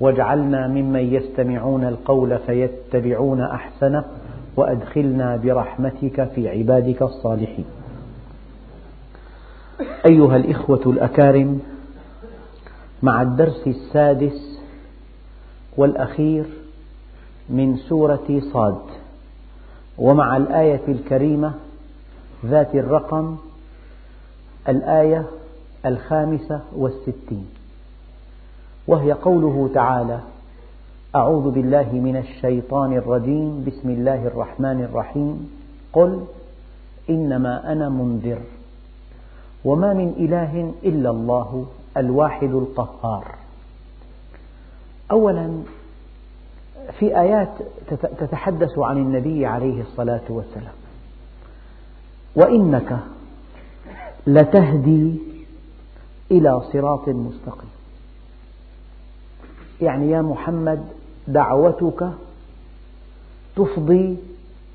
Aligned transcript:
واجعلنا 0.00 0.68
ممن 0.68 1.14
يستمعون 1.14 1.84
القول 1.84 2.38
فيتبعون 2.38 3.40
أحسنه 3.40 4.04
وأدخلنا 4.56 5.36
برحمتك 5.36 6.28
في 6.34 6.48
عبادك 6.48 7.02
الصالحين. 7.02 7.64
أيها 10.06 10.36
الإخوة 10.36 10.80
الأكارم 10.86 11.60
مع 13.02 13.22
الدرس 13.22 13.66
السادس 13.66 14.58
والأخير 15.76 16.44
من 17.50 17.76
سورة 17.76 18.40
صاد 18.52 18.78
ومع 19.98 20.36
الآية 20.36 20.80
الكريمة 20.88 21.52
ذات 22.46 22.74
الرقم 22.74 23.36
الآية 24.68 25.26
الخامسة 25.86 26.60
والستين. 26.76 27.46
وهي 28.86 29.12
قوله 29.12 29.70
تعالى 29.74 30.20
أعوذ 31.14 31.50
بالله 31.50 31.92
من 31.92 32.16
الشيطان 32.16 32.92
الرجيم 32.92 33.64
بسم 33.66 33.90
الله 33.90 34.26
الرحمن 34.26 34.84
الرحيم. 34.84 35.50
قل 35.92 36.24
إنما 37.10 37.72
أنا 37.72 37.88
منذر 37.88 38.40
وما 39.64 39.92
من 39.92 40.08
إله 40.08 40.74
إلا 40.84 41.10
الله 41.10 41.66
الواحد 41.96 42.50
القهار. 42.50 43.34
أولا 45.10 45.62
في 46.98 47.20
آيات 47.20 47.48
تتحدث 48.18 48.78
عن 48.78 48.96
النبي 48.96 49.46
عليه 49.46 49.80
الصلاة 49.80 50.26
والسلام 50.28 50.74
وإنك 52.36 52.98
لتهدي 54.26 55.18
إلى 56.30 56.62
صراط 56.72 57.08
مستقيم. 57.08 57.73
يعني 59.82 60.10
يا 60.10 60.22
محمد 60.22 60.84
دعوتك 61.28 62.08
تفضي 63.56 64.16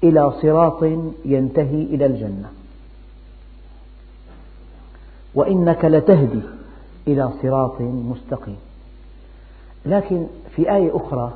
إلى 0.03 0.31
صراط 0.41 0.83
ينتهي 1.25 1.83
إلى 1.83 2.05
الجنة. 2.05 2.51
وإنك 5.35 5.85
لتهدي 5.85 6.41
إلى 7.07 7.29
صراط 7.41 7.81
مستقيم. 7.81 8.57
لكن 9.85 10.27
في 10.55 10.75
آية 10.75 10.97
أخرى 10.97 11.33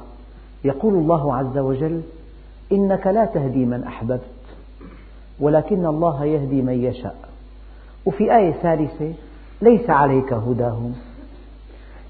يقول 0.64 0.94
الله 0.94 1.36
عز 1.36 1.58
وجل 1.58 2.02
إنك 2.72 3.08
لا 3.08 3.26
تهدي 3.26 3.66
من 3.66 3.84
أحببت 3.84 4.22
ولكن 5.40 5.86
الله 5.86 6.26
يهدي 6.26 6.62
من 6.62 6.84
يشاء. 6.84 7.30
وفي 8.06 8.36
آية 8.36 8.52
ثالثة 8.52 9.14
ليس 9.62 9.90
عليك 9.90 10.34
هداهم. 10.34 10.96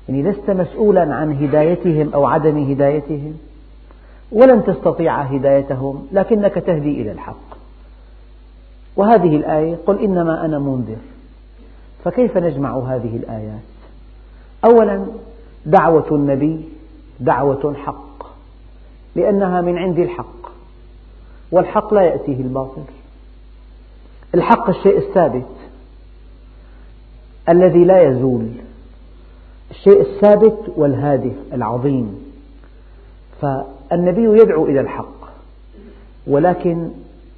يعني 0.10 0.24
لست 0.24 0.50
مسؤولا 0.50 1.16
عن 1.16 1.44
هدايتهم 1.44 2.14
أو 2.14 2.26
عدم 2.26 2.72
هدايتهم 2.72 3.38
ولن 4.32 4.64
تستطيع 4.64 5.22
هدايتهم 5.22 6.08
لكنك 6.12 6.54
تهدي 6.54 7.02
إلى 7.02 7.12
الحق. 7.12 7.58
وهذه 8.96 9.36
الآية 9.36 9.78
قل 9.86 10.00
إنما 10.00 10.46
أنا 10.46 10.60
منذر. 10.60 10.98
فكيف 12.04 12.38
نجمع 12.38 12.78
هذه 12.78 13.16
الآيات؟ 13.18 13.62
أولا 14.66 15.06
دعوة 15.66 16.08
النبي 16.12 16.62
دعوة 17.20 17.74
حق 17.86 18.28
لأنها 19.16 19.62
من 19.62 19.78
عند 19.78 20.00
الحق 20.00 20.52
والحق 21.52 21.94
لا 21.94 22.02
يأتيه 22.02 22.42
الباطل. 22.42 22.84
الحق 24.36 24.70
الشيء 24.70 24.98
الثابت 24.98 25.50
الذي 27.50 27.86
لا 27.86 28.02
يزول. 28.02 28.50
الشيء 29.74 30.02
الثابت 30.02 30.60
والهادف 30.76 31.34
العظيم. 31.54 32.34
فالنبي 33.42 34.42
يدعو 34.42 34.66
إلى 34.66 34.80
الحق 34.80 35.24
ولكن 36.28 36.90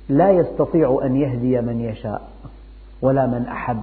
لا 0.10 0.32
يستطيع 0.32 1.00
أن 1.04 1.16
يهدي 1.16 1.62
من 1.62 1.82
يشاء 1.82 2.30
ولا 3.02 3.26
من 3.26 3.46
أحب 3.48 3.82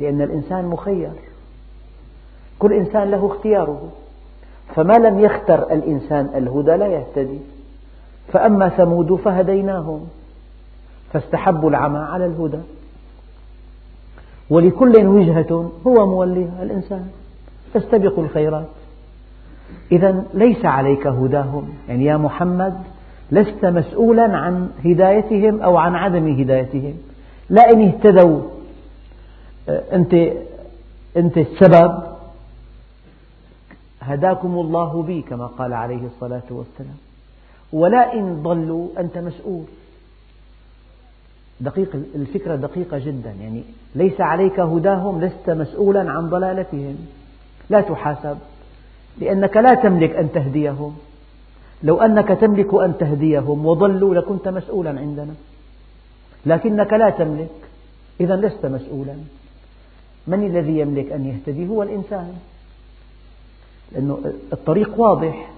لأن 0.00 0.22
الإنسان 0.22 0.64
مخير. 0.64 1.10
كل 2.58 2.72
إنسان 2.72 3.10
له 3.10 3.26
اختياره. 3.26 3.88
فما 4.74 4.92
لم 4.92 5.20
يختر 5.20 5.72
الإنسان 5.72 6.30
الهدى 6.34 6.70
لا 6.76 6.86
يهتدي. 6.86 7.38
فأما 8.32 8.68
ثمود 8.68 9.14
فهديناهم 9.14 10.08
فاستحبوا 11.12 11.70
العمى 11.70 11.98
على 11.98 12.26
الهدى. 12.26 12.60
ولكل 14.50 15.06
وجهة 15.06 15.70
هو 15.86 16.06
موليها 16.06 16.62
الإنسان. 16.62 17.10
فاستبقوا 17.78 18.24
الخيرات. 18.24 18.66
إذا 19.92 20.24
ليس 20.34 20.64
عليك 20.64 21.06
هداهم. 21.06 21.74
يعني 21.88 22.04
يا 22.04 22.16
محمد 22.16 22.74
لست 23.30 23.64
مسؤولا 23.64 24.36
عن 24.36 24.70
هدايتهم 24.84 25.60
أو 25.60 25.76
عن 25.76 25.94
عدم 25.94 26.40
هدايتهم. 26.40 26.94
لا 27.50 27.70
إن 27.70 27.88
اهتدوا. 27.88 28.42
أنت 29.68 30.14
أنت 31.16 31.38
السبب. 31.38 32.02
هداكم 34.00 34.54
الله 34.58 35.02
بي 35.02 35.22
كما 35.22 35.46
قال 35.46 35.72
عليه 35.72 36.06
الصلاة 36.06 36.48
والسلام. 36.50 36.96
ولا 37.72 38.14
إن 38.14 38.42
ضلوا 38.42 38.88
أنت 38.98 39.18
مسؤول. 39.18 39.64
دقيق 41.60 41.96
الفكرة 42.14 42.56
دقيقة 42.56 42.98
جدا. 42.98 43.34
يعني 43.40 43.62
ليس 43.94 44.20
عليك 44.20 44.60
هداهم 44.60 45.20
لست 45.20 45.50
مسؤولا 45.50 46.10
عن 46.10 46.28
ضلالتهم. 46.30 46.96
لا 47.70 47.80
تحاسب 47.80 48.38
لأنك 49.18 49.56
لا 49.56 49.74
تملك 49.74 50.10
أن 50.10 50.32
تهديهم. 50.32 50.96
لو 51.82 52.00
أنك 52.00 52.28
تملك 52.28 52.74
أن 52.74 52.98
تهديهم 52.98 53.66
وضلوا 53.66 54.14
لكنت 54.14 54.48
مسؤولا 54.48 54.90
عندنا. 54.90 55.34
لكنك 56.46 56.92
لا 56.92 57.10
تملك 57.10 57.50
إذا 58.20 58.36
لست 58.36 58.66
مسؤولا. 58.66 59.14
من 60.26 60.46
الذي 60.46 60.78
يملك 60.78 61.12
أن 61.12 61.26
يهتدي؟ 61.26 61.68
هو 61.68 61.82
الإنسان. 61.82 62.34
لأن 63.92 64.16
الطريق 64.52 65.00
واضح. 65.00 65.50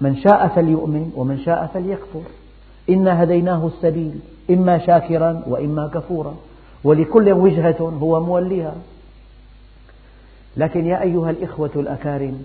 من 0.00 0.16
شاء 0.16 0.48
فليؤمن 0.48 1.12
ومن 1.16 1.38
شاء 1.38 1.70
فليكفر. 1.74 2.22
إنا 2.90 3.22
هديناه 3.22 3.66
السبيل 3.66 4.18
إما 4.50 4.78
شاكرا 4.78 5.42
وإما 5.46 5.90
كفورا. 5.94 6.34
ولكل 6.84 7.32
وجهة 7.32 7.92
هو 8.02 8.20
موليها. 8.20 8.74
لكن 10.56 10.86
يا 10.86 11.02
أيها 11.02 11.30
الإخوة 11.30 11.70
الأكارم 11.76 12.42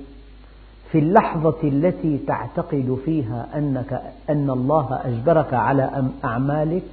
في 0.91 0.99
اللحظة 0.99 1.57
التي 1.63 2.17
تعتقد 2.17 2.99
فيها 3.05 3.47
أنك 3.55 4.01
أن 4.29 4.49
الله 4.49 4.99
أجبرك 5.03 5.53
على 5.53 6.09
أعمالك 6.25 6.83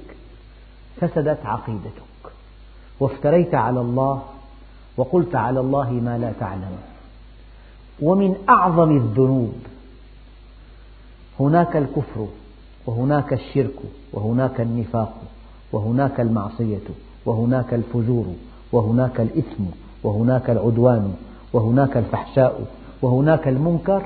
فسدت 1.01 1.45
عقيدتك 1.45 2.31
وافتريت 2.99 3.55
على 3.55 3.81
الله 3.81 4.21
وقلت 4.97 5.35
على 5.35 5.59
الله 5.59 5.91
ما 5.91 6.17
لا 6.17 6.31
تعلم. 6.39 6.77
ومن 8.01 8.35
أعظم 8.49 8.97
الذنوب 8.97 9.53
هناك 11.39 11.77
الكفر 11.77 12.27
وهناك 12.85 13.33
الشرك 13.33 13.79
وهناك 14.13 14.61
النفاق 14.61 15.13
وهناك 15.71 16.19
المعصية 16.19 16.87
وهناك 17.25 17.73
الفجور 17.73 18.25
وهناك 18.71 19.21
الإثم 19.21 19.63
وهناك 20.03 20.49
العدوان 20.49 21.13
وهناك 21.53 21.97
الفحشاء 21.97 22.65
وهناك 23.01 23.47
المنكر. 23.47 24.03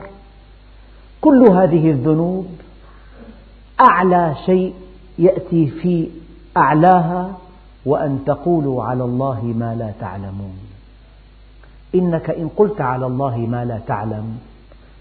كل 1.21 1.51
هذه 1.51 1.91
الذنوب 1.91 2.47
أعلى 3.79 4.35
شيء 4.45 4.73
يأتي 5.19 5.67
في 5.67 6.09
أعلاها 6.57 7.31
وأن 7.85 8.23
تقولوا 8.25 8.83
على 8.83 9.03
الله 9.03 9.43
ما 9.43 9.75
لا 9.75 9.91
تعلمون. 9.99 10.57
إنك 11.95 12.29
إن 12.29 12.49
قلت 12.57 12.81
على 12.81 13.05
الله 13.05 13.37
ما 13.37 13.65
لا 13.65 13.79
تعلم 13.87 14.37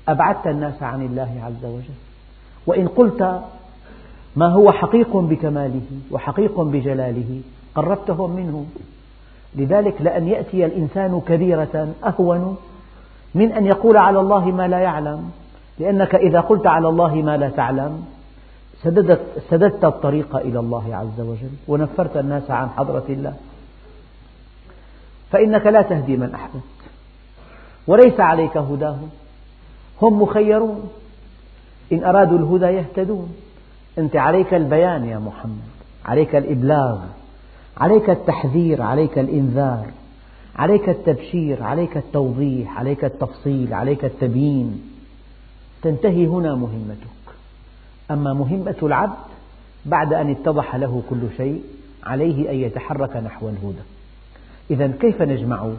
أبعدت 0.08 0.46
الناس 0.46 0.82
عن 0.82 1.02
الله 1.02 1.42
عز 1.44 1.64
وجل. 1.64 1.98
وإن 2.66 2.88
قلت 2.88 3.40
ما 4.36 4.46
هو 4.46 4.72
حقيق 4.72 5.16
بكماله 5.16 5.86
وحقيق 6.10 6.60
بجلاله 6.60 7.40
قربتهم 7.74 8.30
منه. 8.30 8.66
لذلك 9.54 10.02
لأن 10.02 10.28
يأتي 10.28 10.64
الإنسان 10.64 11.20
كبيرة 11.28 11.94
أهون 12.04 12.56
من 13.34 13.52
أن 13.52 13.66
يقول 13.66 13.96
على 13.96 14.20
الله 14.20 14.44
ما 14.44 14.68
لا 14.68 14.78
يعلم 14.78 15.30
لأنك 15.78 16.14
إذا 16.14 16.40
قلت 16.40 16.66
على 16.66 16.88
الله 16.88 17.14
ما 17.14 17.36
لا 17.36 17.48
تعلم 17.48 18.04
سددت, 18.82 19.20
سددت 19.50 19.84
الطريق 19.84 20.36
إلى 20.36 20.58
الله 20.58 20.96
عز 20.96 21.20
وجل 21.20 21.50
ونفرت 21.68 22.16
الناس 22.16 22.50
عن 22.50 22.68
حضرة 22.70 23.04
الله. 23.08 23.34
فإنك 25.30 25.66
لا 25.66 25.82
تهدي 25.82 26.16
من 26.16 26.34
أحببت 26.34 26.62
وليس 27.86 28.20
عليك 28.20 28.56
هداهم 28.56 29.10
هم 30.02 30.22
مخيرون 30.22 30.90
إن 31.92 32.04
أرادوا 32.04 32.38
الهدى 32.38 32.66
يهتدون. 32.66 33.34
أنت 33.98 34.16
عليك 34.16 34.54
البيان 34.54 35.04
يا 35.04 35.18
محمد 35.18 35.72
عليك 36.04 36.36
الإبلاغ. 36.36 36.98
عليك 37.76 38.10
التحذير 38.10 38.82
عليك 38.82 39.18
الإنذار 39.18 39.86
عليك 40.56 40.88
التبشير 40.88 41.62
عليك 41.62 41.96
التوضيح 41.96 42.78
عليك 42.78 43.04
التفصيل 43.04 43.74
عليك 43.74 44.04
التبيين. 44.04 44.82
تنتهي 45.82 46.26
هنا 46.26 46.54
مهمتك. 46.54 47.06
أما 48.10 48.32
مهمة 48.32 48.76
العبد 48.82 49.16
بعد 49.86 50.12
أن 50.12 50.30
اتضح 50.30 50.76
له 50.76 51.02
كل 51.10 51.20
شيء 51.36 51.62
عليه 52.04 52.50
أن 52.50 52.56
يتحرك 52.56 53.16
نحو 53.16 53.48
الهدى. 53.48 53.82
إذا 54.70 54.92
كيف 55.00 55.22
نجمع 55.22 55.70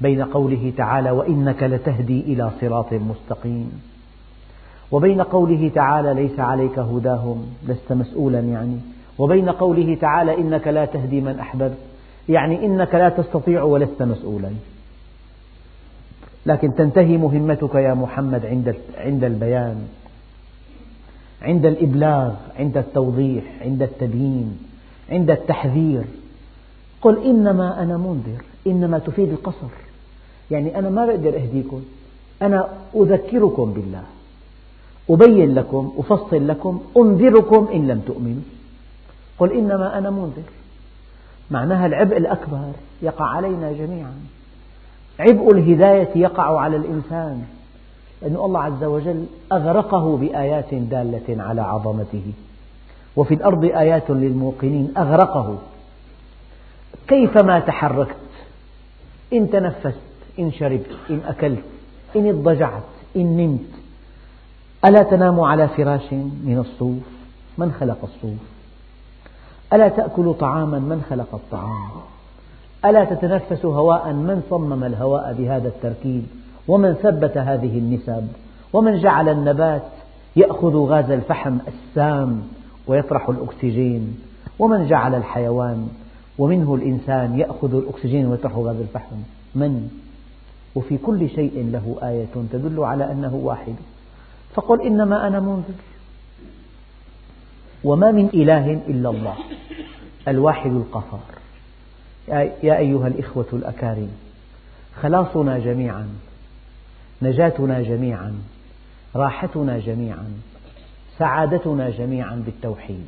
بين 0.00 0.22
قوله 0.22 0.72
تعالى 0.76 1.10
وإنك 1.10 1.62
لتهدي 1.62 2.20
إلى 2.20 2.50
صراط 2.60 2.92
مستقيم؟ 2.92 3.82
وبين 4.92 5.22
قوله 5.22 5.70
تعالى 5.74 6.14
ليس 6.14 6.40
عليك 6.40 6.78
هداهم 6.78 7.46
لست 7.68 7.92
مسؤولا 7.92 8.40
يعني. 8.40 8.80
وبين 9.20 9.48
قوله 9.50 9.94
تعالى 10.00 10.38
إنك 10.38 10.68
لا 10.68 10.84
تهدي 10.84 11.20
من 11.20 11.38
أحببت 11.38 11.78
يعني 12.28 12.66
إنك 12.66 12.94
لا 12.94 13.08
تستطيع 13.08 13.62
ولست 13.62 14.02
مسؤولا. 14.02 14.50
لكن 16.46 16.74
تنتهي 16.74 17.16
مهمتك 17.16 17.74
يا 17.74 17.94
محمد 17.94 18.46
عند 18.46 18.76
عند 18.96 19.24
البيان 19.24 19.88
عند 21.42 21.66
الإبلاغ 21.66 22.32
عند 22.58 22.76
التوضيح 22.76 23.44
عند 23.60 23.82
التبيين 23.82 24.58
عند 25.10 25.30
التحذير. 25.30 26.04
قل 27.02 27.24
إنما 27.24 27.82
أنا 27.82 27.96
منذر 27.96 28.44
إنما 28.66 28.98
تفيد 28.98 29.28
القصر. 29.28 29.72
يعني 30.50 30.78
أنا 30.78 30.90
ما 30.90 31.06
بقدر 31.06 31.36
أهديكم 31.36 31.82
أنا 32.42 32.68
أذكركم 32.96 33.72
بالله 33.72 34.02
أبين 35.10 35.54
لكم 35.54 35.92
أفصل 35.98 36.48
لكم 36.48 36.80
أنذركم 36.96 37.68
إن 37.74 37.86
لم 37.88 38.00
تؤمنوا. 38.06 38.59
قل 39.40 39.52
إنما 39.52 39.98
أنا 39.98 40.10
منذر. 40.10 40.42
معناها 41.50 41.86
العبء 41.86 42.16
الأكبر 42.16 42.72
يقع 43.02 43.24
علينا 43.24 43.72
جميعا. 43.72 44.14
عبء 45.20 45.52
الهداية 45.52 46.08
يقع 46.14 46.60
على 46.60 46.76
الإنسان. 46.76 47.44
لأن 48.22 48.36
الله 48.36 48.60
عز 48.60 48.84
وجل 48.84 49.26
أغرقه 49.52 50.16
بآيات 50.16 50.74
دالة 50.74 51.42
على 51.42 51.60
عظمته. 51.60 52.32
وفي 53.16 53.34
الأرض 53.34 53.64
آيات 53.64 54.10
للموقنين 54.10 54.92
أغرقه. 54.96 55.58
كيفما 57.08 57.60
تحركت؟ 57.60 58.16
إن 59.32 59.50
تنفست 59.50 60.00
إن 60.38 60.52
شربت 60.52 60.96
إن 61.10 61.20
أكلت 61.26 61.64
إن 62.16 62.28
اضطجعت 62.28 62.82
إن 63.16 63.36
نمت. 63.36 63.80
ألا 64.84 65.02
تنام 65.02 65.40
على 65.40 65.68
فراش 65.68 66.12
من 66.12 66.58
الصوف؟ 66.58 67.02
من 67.58 67.72
خلق 67.72 67.98
الصوف؟ 68.02 68.59
ألا 69.72 69.88
تأكل 69.88 70.34
طعاما 70.34 70.78
من 70.78 71.02
خلق 71.10 71.34
الطعام؟ 71.34 71.90
ألا 72.84 73.04
تتنفس 73.04 73.64
هواء 73.64 74.12
من 74.12 74.42
صمم 74.50 74.84
الهواء 74.84 75.34
بهذا 75.38 75.68
التركيب؟ 75.68 76.26
ومن 76.68 76.94
ثبت 76.94 77.38
هذه 77.38 77.78
النسب؟ 77.78 78.28
ومن 78.72 79.00
جعل 79.00 79.28
النبات 79.28 79.82
يأخذ 80.36 80.76
غاز 80.76 81.10
الفحم 81.10 81.58
السام 81.68 82.42
ويطرح 82.86 83.28
الأكسجين؟ 83.28 84.18
ومن 84.58 84.86
جعل 84.86 85.14
الحيوان 85.14 85.88
ومنه 86.38 86.74
الإنسان 86.74 87.38
يأخذ 87.38 87.74
الأكسجين 87.74 88.26
ويطرح 88.26 88.56
غاز 88.56 88.76
الفحم؟ 88.76 89.16
من؟ 89.54 89.88
وفي 90.74 90.98
كل 90.98 91.28
شيء 91.28 91.68
له 91.72 91.96
آية 92.02 92.26
تدل 92.52 92.80
على 92.84 93.12
أنه 93.12 93.34
واحد. 93.34 93.74
فقل 94.54 94.82
إنما 94.82 95.26
أنا 95.26 95.40
منذر. 95.40 95.74
وما 97.84 98.10
من 98.10 98.28
إله 98.34 98.72
إلا 98.72 99.10
الله. 99.10 99.36
الواحد 100.28 100.70
القهار. 100.70 101.20
يا 102.62 102.78
أيها 102.78 103.06
الإخوة 103.06 103.46
الأكارم 103.52 104.10
خلاصنا 105.02 105.58
جميعا 105.58 106.08
نجاتنا 107.22 107.82
جميعا 107.82 108.42
راحتنا 109.16 109.78
جميعا 109.78 110.40
سعادتنا 111.18 111.90
جميعا 111.90 112.42
بالتوحيد. 112.46 113.06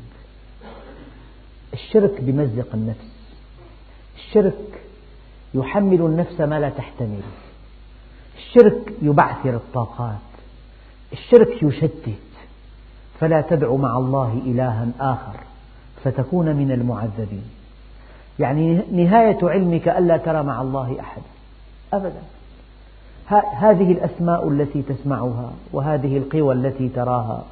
الشرك 1.73 2.21
بمزق 2.21 2.75
النفس. 2.75 3.13
الشرك 4.17 4.81
يحمل 5.55 6.01
النفس 6.01 6.41
ما 6.41 6.61
لا 6.61 6.71
تحتمل. 6.71 7.21
الشرك 8.39 8.93
يبعثر 9.03 9.55
الطاقات. 9.55 10.19
الشرك 11.13 11.63
يشتت 11.63 12.09
فلا 13.23 13.41
تدع 13.41 13.75
مع 13.75 13.99
الله 13.99 14.43
إلها 14.47 14.89
آخر 15.01 15.41
فتكون 16.05 16.57
من 16.57 16.73
المعذبين. 16.73 17.45
يعني 18.39 18.81
نهاية 18.93 19.39
علمك 19.43 19.89
ألا 19.89 20.17
ترى 20.17 20.43
مع 20.43 20.63
الله 20.63 20.97
أحدا 21.01 21.23
أبدا. 21.93 22.23
هذه 23.59 23.93
الأسماء 23.93 24.49
التي 24.49 24.83
تسمعها 24.83 25.51
وهذه 25.73 26.17
القوى 26.19 26.55
التي 26.55 26.89
تراها 26.89 27.45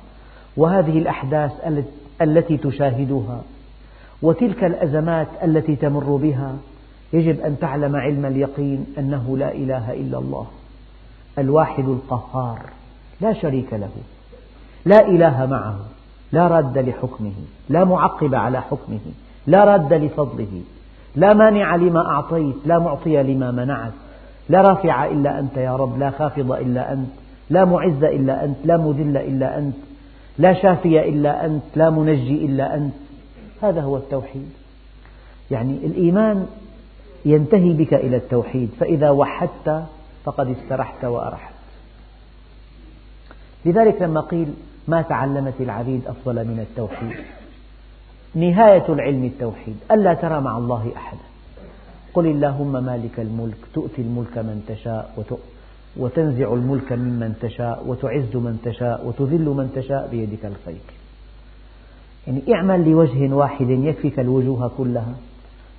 وهذه 0.56 0.98
الأحداث 0.98 1.52
التي 2.22 2.56
تشاهدها 2.56 3.42
وتلك 4.22 4.64
الأزمات 4.64 5.28
التي 5.42 5.76
تمر 5.76 6.16
بها 6.16 6.56
يجب 7.12 7.40
أن 7.40 7.58
تعلم 7.60 7.96
علم 7.96 8.26
اليقين 8.26 8.86
أنه 8.98 9.36
لا 9.38 9.54
إله 9.54 9.92
إلا 9.92 10.18
الله 10.18 10.46
الواحد 11.38 11.88
القهار 11.88 12.60
لا 13.20 13.32
شريك 13.32 13.72
له. 13.72 13.90
لا 14.84 15.08
إله 15.08 15.46
معه 15.46 15.76
لا 16.32 16.46
راد 16.46 16.78
لحكمه 16.78 17.32
لا 17.68 17.84
معقب 17.84 18.34
على 18.34 18.60
حكمه 18.60 19.00
لا 19.46 19.64
راد 19.64 19.92
لفضله 19.92 20.62
لا 21.16 21.32
مانع 21.32 21.76
لما 21.76 22.06
أعطيت 22.06 22.56
لا 22.64 22.78
معطي 22.78 23.22
لما 23.22 23.50
منعت 23.50 23.92
لا 24.48 24.60
رافع 24.60 25.04
إلا 25.06 25.38
أنت 25.38 25.56
يا 25.56 25.76
رب 25.76 25.98
لا 25.98 26.10
خافض 26.10 26.52
إلا 26.52 26.92
أنت 26.92 27.10
لا 27.50 27.64
معز 27.64 28.04
إلا 28.04 28.44
أنت 28.44 28.56
لا 28.64 28.76
مذل 28.76 29.16
إلا 29.16 29.58
أنت 29.58 29.74
لا 30.38 30.54
شافي 30.54 31.08
إلا 31.08 31.46
أنت 31.46 31.62
لا 31.76 31.90
منجي 31.90 32.44
إلا 32.44 32.74
أنت. 32.74 32.94
هذا 33.62 33.80
هو 33.80 33.96
التوحيد. 33.96 34.50
يعني 35.50 35.72
الإيمان 35.72 36.46
ينتهي 37.24 37.72
بك 37.72 37.94
إلى 37.94 38.16
التوحيد 38.16 38.70
فإذا 38.80 39.10
وحدت 39.10 39.84
فقد 40.24 40.48
استرحت 40.50 41.04
وأرحت. 41.04 41.54
لذلك 43.64 44.02
لما 44.02 44.20
قيل 44.20 44.54
ما 44.88 45.02
تعلمت 45.02 45.54
العبيد 45.60 46.06
أفضل 46.06 46.34
من 46.34 46.66
التوحيد. 46.70 47.16
نهاية 48.34 48.84
العلم 48.88 49.24
التوحيد. 49.24 49.76
ألا 49.90 50.14
ترى 50.14 50.40
مع 50.40 50.58
الله 50.58 50.92
أحدا. 50.96 51.20
قل 52.14 52.26
اللهم 52.26 52.84
مالك 52.84 53.20
الملك 53.20 53.58
تؤتي 53.74 54.02
الملك 54.02 54.38
من 54.38 54.64
تشاء 54.68 55.24
وتنزع 55.96 56.52
الملك 56.52 56.92
ممن 56.92 57.34
تشاء 57.40 57.84
وتعز 57.86 58.36
من 58.36 58.60
تشاء 58.64 59.06
وتذل 59.06 59.44
من 59.44 59.72
تشاء 59.74 60.08
بيدك 60.10 60.44
الخير. 60.44 60.80
يعني 62.26 62.54
اعمل 62.54 62.90
لوجه 62.90 63.34
واحد 63.34 63.70
يكفيك 63.70 64.20
الوجوه 64.20 64.70
كلها. 64.78 65.14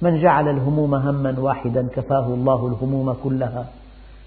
من 0.01 0.21
جعل 0.21 0.47
الهموم 0.49 0.95
هما 0.95 1.39
واحدا 1.39 1.87
كفاه 1.95 2.25
الله 2.25 2.67
الهموم 2.67 3.13
كلها. 3.23 3.67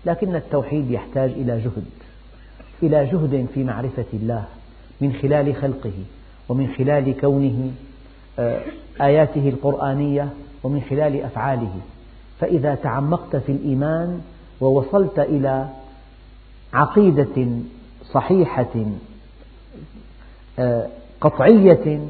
لكن 0.06 0.34
التوحيد 0.36 0.90
يحتاج 0.90 1.30
إلى 1.30 1.60
جهد. 1.60 1.84
إلى 2.82 3.04
جهد 3.04 3.46
في 3.54 3.64
معرفة 3.64 4.04
الله. 4.12 4.44
من 5.04 5.12
خلال 5.22 5.54
خلقه 5.54 5.92
ومن 6.48 6.74
خلال 6.78 7.20
كونه 7.20 7.70
آه، 8.38 8.60
آياته 9.00 9.48
القرآنية 9.48 10.28
ومن 10.62 10.82
خلال 10.90 11.22
أفعاله. 11.22 11.72
فإذا 12.40 12.74
تعمقت 12.74 13.36
في 13.36 13.52
الإيمان 13.52 14.20
ووصلت 14.60 15.18
إلى 15.18 15.68
عقيدة 16.72 17.48
صحيحة 18.12 18.74
آه، 20.58 20.88
قطعية 21.20 22.00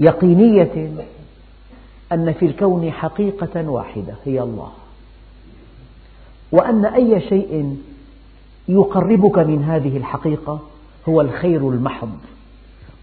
يقينية 0.00 0.90
أن 2.12 2.32
في 2.32 2.46
الكون 2.46 2.92
حقيقة 2.92 3.68
واحدة 3.70 4.14
هي 4.24 4.42
الله. 4.42 4.72
وأن 6.52 6.84
أي 6.84 7.20
شيء 7.20 7.76
يقربك 8.68 9.38
من 9.38 9.64
هذه 9.64 9.96
الحقيقة 9.96 10.60
هو 11.08 11.20
الخير 11.20 11.68
المحض. 11.70 12.10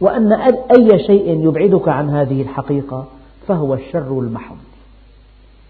وأن 0.01 0.33
أي 0.77 0.99
شيء 1.07 1.47
يبعدك 1.47 1.87
عن 1.87 2.09
هذه 2.09 2.41
الحقيقة 2.41 3.05
فهو 3.47 3.73
الشر 3.73 4.19
المحض. 4.19 4.57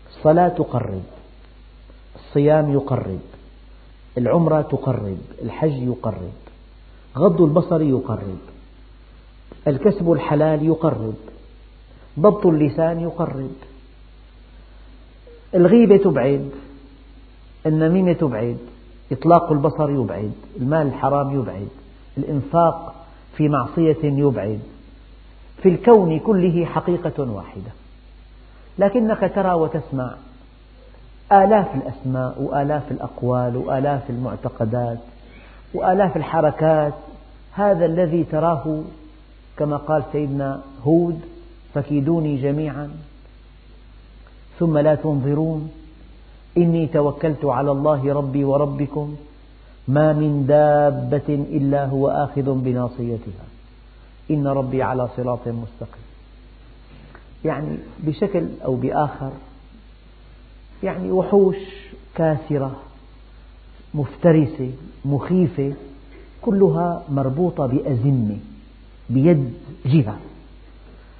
الصلاة 0.10 0.48
تقرب 0.48 1.04
الصيام 2.16 2.74
يقرب 2.74 3.20
العمرة 4.18 4.62
تقرب 4.62 5.18
الحج 5.42 5.72
يقرب 5.84 6.32
غض 7.18 7.42
البصر 7.42 7.82
يقرب 7.82 8.38
الكسب 9.68 10.12
الحلال 10.12 10.66
يقرب 10.66 11.13
ضبط 12.20 12.46
اللسان 12.46 13.00
يقرب. 13.00 13.52
الغيبة 15.56 15.98
تبعد 15.98 16.50
النميمة 17.66 18.13
تبعد 18.13 18.58
إطلاق 19.12 19.52
البصر 19.52 19.90
يبعد 19.90 20.32
المال 20.58 20.88
الحرام 20.88 21.40
يبعد. 21.40 21.68
الإنفاق 22.17 22.96
في 23.38 23.50
معصية 23.50 24.03
يبعد. 24.03 24.60
في 25.63 25.70
الكون 25.70 26.20
كله 26.20 26.65
حقيقة 26.65 27.32
واحدة. 27.32 27.72
لكنك 28.79 29.32
ترى 29.36 29.53
وتسمع. 29.53 30.13
آلاف 31.32 31.75
الأسماء 31.75 32.41
وآلاف 32.41 32.91
الأقوال 32.91 33.58
وآلاف 33.58 34.10
المعتقدات 34.10 35.00
وآلاف 35.74 36.17
الحركات. 36.17 36.93
هذا 37.51 37.86
الذي 37.86 38.24
تراه 38.24 38.84
كما 39.58 39.77
قال 39.77 40.03
سيدنا 40.12 40.62
هود 40.86 41.22
فكيدوني 41.74 42.41
جميعا 42.41 42.91
ثم 44.60 44.77
لا 44.77 44.96
تنظرون. 44.96 45.72
إني 46.58 46.88
توكلت 46.88 47.46
على 47.46 47.72
الله 47.72 48.13
ربي 48.13 48.43
وربكم 48.43 49.15
ما 49.88 50.13
من 50.13 50.46
دابة 50.48 51.30
إلا 51.30 51.86
هو 51.86 52.10
آخذ 52.10 52.54
بناصيتها. 52.54 53.46
إن 54.32 54.48
ربي 54.48 54.84
على 54.84 55.10
صراط 55.18 55.48
مستقيم. 55.48 56.04
يعني 57.46 57.78
بشكل 58.00 58.46
أو 58.66 58.75
بآخر 58.75 59.32
يعني 60.84 61.12
وحوش 61.12 61.58
كاسرة 62.16 62.75
مفترسة 63.94 64.72
مخيفة 65.06 65.74
كلها 66.42 67.04
مربوطة 67.10 67.66
بأزمة 67.66 68.38
بيد 69.10 69.54
جهة. 69.86 70.18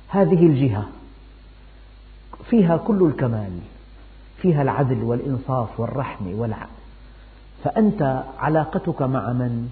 هذه 0.08 0.46
الجهة 0.46 0.86
فيها 2.50 2.78
كل 2.78 3.04
الكمال 3.06 3.52
فيها 4.38 4.62
العدل 4.62 5.04
والإنصاف 5.04 5.80
والرحمة 5.80 6.34
فأنت 7.64 8.24
علاقتك 8.40 9.02
مع 9.02 9.34
من؟ 9.34 9.70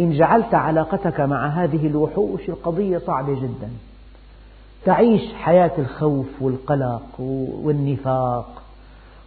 إن 0.00 0.12
جعلت 0.12 0.54
علاقتك 0.54 1.20
مع 1.20 1.46
هذه 1.46 1.86
الوحوش 1.86 2.48
القضية 2.48 2.98
صعبة 2.98 3.34
جدا. 3.34 3.70
تعيش 4.84 5.34
حياة 5.34 5.70
الخوف 5.78 6.26
والقلق 6.40 7.20
والنفاق 7.62 8.62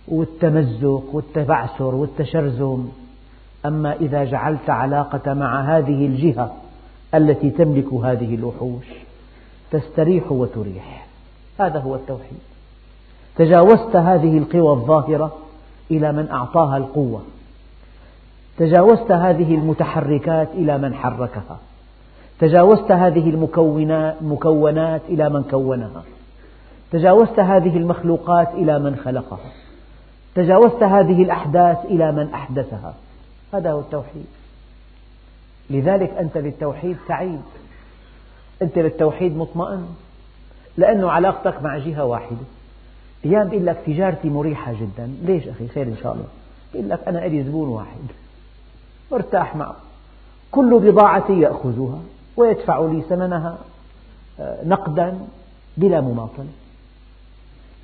والتمزق 0.07 1.03
والتبعثر 1.13 1.95
والتشرذم. 1.95 2.91
أما 3.65 3.93
إذا 3.93 4.23
جعلت 4.23 4.69
علاقة 4.69 5.33
مع 5.33 5.77
هذه 5.77 6.05
الجهة 6.05 6.55
التي 7.13 7.49
تملك 7.49 7.93
هذه 7.93 8.35
الوحوش 8.35 8.85
تستريح 9.71 10.31
وتريح. 10.31 11.07
هذا 11.59 11.79
هو 11.79 11.95
التوحيد. 11.95 12.39
تجاوزت 13.35 13.95
هذه 13.95 14.37
القوى 14.37 14.73
الظاهرة 14.73 15.35
إلى 15.91 16.11
من 16.11 16.29
أعطاها 16.31 16.77
القوة. 16.77 17.21
تجاوزت 18.57 19.11
هذه 19.11 19.55
المتحركات 19.55 20.47
إلى 20.53 20.77
من 20.77 20.93
حركها. 20.93 21.59
تجاوزت 22.39 22.91
هذه 22.91 23.29
المكونات 23.29 25.01
إلى 25.09 25.29
من 25.29 25.43
كونها. 25.43 26.03
تجاوزت 26.91 27.39
هذه 27.39 27.77
المخلوقات 27.77 28.49
إلى 28.53 28.79
من 28.79 28.95
خلقها. 28.95 29.51
تجاوزت 30.35 30.83
هذه 30.83 31.23
الأحداث 31.23 31.85
إلى 31.85 32.11
من 32.11 32.33
أحدثها. 32.33 32.93
هذا 33.53 33.71
هو 33.71 33.79
التوحيد. 33.79 34.25
لذلك 35.69 36.09
أنت 36.09 36.37
بالتوحيد 36.37 36.97
سعيد 37.07 37.41
أنت 38.61 38.79
بالتوحيد 38.79 39.37
مطمئن. 39.37 39.87
لأن 40.77 41.03
علاقتك 41.03 41.63
مع 41.63 41.77
جهة 41.77 42.05
واحدة. 42.05 42.45
أيام 43.25 43.47
بيقول 43.47 43.65
لك 43.65 43.77
تجارتي 43.85 44.29
مريحة 44.29 44.73
جدا. 44.73 45.13
ليش 45.23 45.47
أخي؟ 45.47 45.67
خير 45.67 45.87
إن 45.87 45.97
شاء 46.03 46.13
الله. 46.13 46.25
يقول 46.73 46.89
لك 46.89 47.07
أنا 47.07 47.19
لي 47.19 47.43
زبون 47.43 47.69
واحد. 47.69 48.24
مرتاح 49.11 49.55
معه. 49.55 49.75
كل 50.51 50.79
بضاعتي 50.79 51.39
يأخذها 51.39 51.99
ويدفع 52.37 52.79
لي 52.79 53.01
ثمنها 53.01 53.57
آه، 54.39 54.65
نقدا 54.65 55.17
بلا 55.77 56.01
مماطلة. 56.01 56.45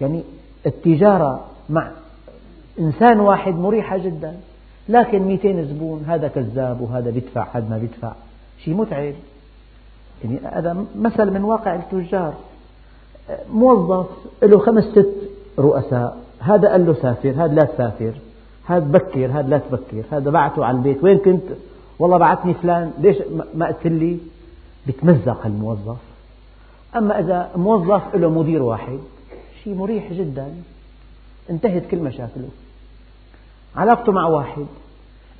يعني 0.01 0.23
التجارة 0.65 1.45
مع 1.69 1.91
إنسان 2.79 3.19
واحد 3.19 3.55
مريحة 3.55 3.97
جدا 3.97 4.39
لكن 4.89 5.21
200 5.21 5.63
زبون 5.63 6.03
هذا 6.07 6.27
كذاب 6.27 6.81
وهذا 6.81 7.09
بيدفع 7.09 7.47
هذا 7.53 7.69
ما 7.69 7.77
بيدفع. 7.77 8.11
شيء 8.63 8.73
متعب. 8.73 9.13
يعني 10.23 10.39
هذا 10.45 10.85
مثل 10.95 11.31
من 11.31 11.43
واقع 11.43 11.75
التجار. 11.75 12.33
موظف 13.53 14.07
له 14.43 14.59
خمس 14.59 14.83
ست 14.83 15.15
رؤساء 15.59 16.17
هذا 16.39 16.69
قال 16.69 16.85
له 16.85 16.93
سافر 16.93 17.29
هذا 17.29 17.53
لا 17.53 17.63
تسافر 17.63 18.13
هذا 18.65 18.85
بكر 18.85 19.25
هذا 19.25 19.47
لا 19.47 19.57
تبكر 19.57 20.03
هذا 20.11 20.29
بعته 20.31 20.65
على 20.65 20.77
البيت. 20.77 21.03
وين 21.03 21.17
كنت؟ 21.17 21.43
والله 21.99 22.17
بعثني 22.17 22.53
فلان 22.53 22.91
ليش 22.99 23.17
ما 23.55 23.67
قلت 23.67 23.87
لي؟ 23.87 24.17
بيتمزق 24.85 25.45
الموظف. 25.45 25.97
أما 26.95 27.19
إذا 27.19 27.51
موظف 27.55 28.15
له 28.15 28.29
مدير 28.29 28.61
واحد 28.61 28.99
شيء 29.63 29.75
مريح 29.75 30.13
جدا. 30.13 30.53
انتهت 31.49 31.83
كل 31.91 31.97
مشاكله. 31.97 32.49
علاقته 33.75 34.11
مع 34.11 34.27
واحد. 34.27 34.65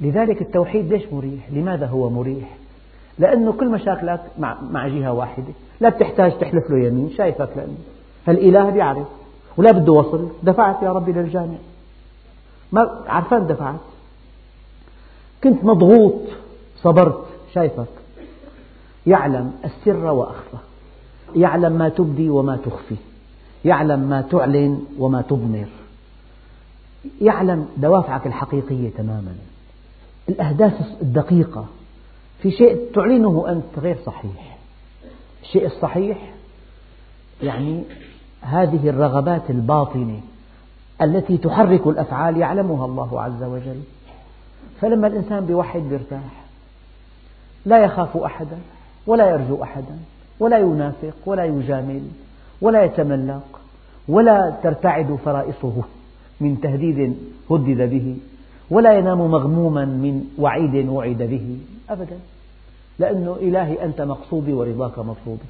لذلك 0.02 0.42
التوحيد 0.42 0.94
ليش 0.94 1.04
مريح؟ 1.12 1.52
لماذا 1.52 1.86
هو 1.86 2.10
مريح؟ 2.10 2.58
لأنه 3.20 3.52
كل 3.54 3.70
مشاكلك 3.70 4.22
مع, 4.40 4.58
مع 4.72 4.88
جهة 4.88 5.14
واحدة. 5.14 5.54
لا 5.80 5.90
بتحتاج 5.90 6.38
تحلف 6.38 6.70
له 6.70 6.78
يمين 6.78 7.10
شايفك 7.18 7.50
لأنه. 7.56 7.78
الإله 8.28 8.70
بيعرف. 8.70 9.08
ولا 9.58 9.72
بده 9.72 9.94
وصل. 9.94 10.30
دفعت 10.44 10.84
يا 10.84 10.92
ربي 10.92 11.12
للجامع. 11.12 11.56
ما 12.72 13.04
عرفان 13.08 13.48
دفعت. 13.48 13.80
كنت 15.44 15.64
مضغوط 15.64 16.22
صبرت 16.82 17.26
شايفك. 17.54 17.88
يعلم 19.08 19.54
السر 19.66 20.06
وأخفى. 20.06 20.58
يعلم 21.36 21.72
ما 21.72 21.90
تبدي 21.90 22.30
وما 22.30 22.58
تخفي. 22.66 22.96
يعلم 23.66 24.00
ما 24.00 24.22
تعلن 24.22 24.86
وما 25.00 25.22
تضمر. 25.22 25.68
يعلم 27.22 27.68
دوافعك 27.78 28.28
الحقيقية 28.28 28.90
تماما. 28.90 29.36
الأهداف 30.30 30.74
الدقيقة. 31.02 31.66
في 32.42 32.52
شيء 32.52 32.92
تعلنه 32.94 33.46
أنت 33.50 33.80
غير 33.84 33.98
صحيح. 34.06 34.58
الشيء 35.44 35.66
الصحيح 35.66 36.34
يعني 37.44 37.84
هذه 38.42 38.90
الرغبات 38.90 39.50
الباطنة. 39.50 40.22
التي 41.02 41.38
تحرك 41.38 41.88
الأفعال 41.88 42.38
يعلمها 42.38 42.86
الله 42.86 43.22
عز 43.22 43.44
وجل. 43.44 43.82
فلما 44.82 45.08
الإنسان 45.08 45.46
بوحد 45.46 45.82
بيرتاح 45.82 46.46
لا 47.66 47.84
يخاف 47.84 48.18
أحدا 48.18 48.58
ولا 49.08 49.30
يرجو 49.30 49.64
أحدا 49.64 49.98
ولا 50.40 50.58
ينافق 50.58 51.16
ولا 51.26 51.46
يجامل 51.46 52.02
ولا 52.62 52.84
يتملق 52.84 53.60
ولا 54.08 54.54
ترتعد 54.64 55.18
فرائصه 55.26 55.74
من 56.42 56.62
تهديد 56.62 57.18
هدد 57.52 57.90
به 57.90 58.18
ولا 58.70 58.98
ينام 58.98 59.32
مغموما 59.32 59.86
من 59.86 60.24
وعيد 60.38 60.90
وعد 60.90 61.18
به 61.18 61.58
أبدا. 61.90 62.20
لأنه 63.00 63.36
إلهي 63.42 63.86
أنت 63.86 64.02
مقصودي 64.02 64.54
ورضاك 64.54 65.00
مطلوبي. 65.00 65.46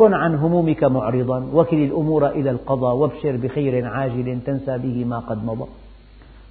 كن 0.00 0.14
عن 0.14 0.34
همومك 0.34 0.84
معرضا 0.84 1.46
وكل 1.54 1.84
الأمور 1.84 2.26
إلى 2.26 2.50
القضاء 2.50 2.94
وابشر 2.94 3.36
بخير 3.36 3.86
عاجل 3.86 4.38
تنسى 4.46 4.78
به 4.78 5.04
ما 5.04 5.18
قد 5.18 5.44
مضى. 5.44 5.68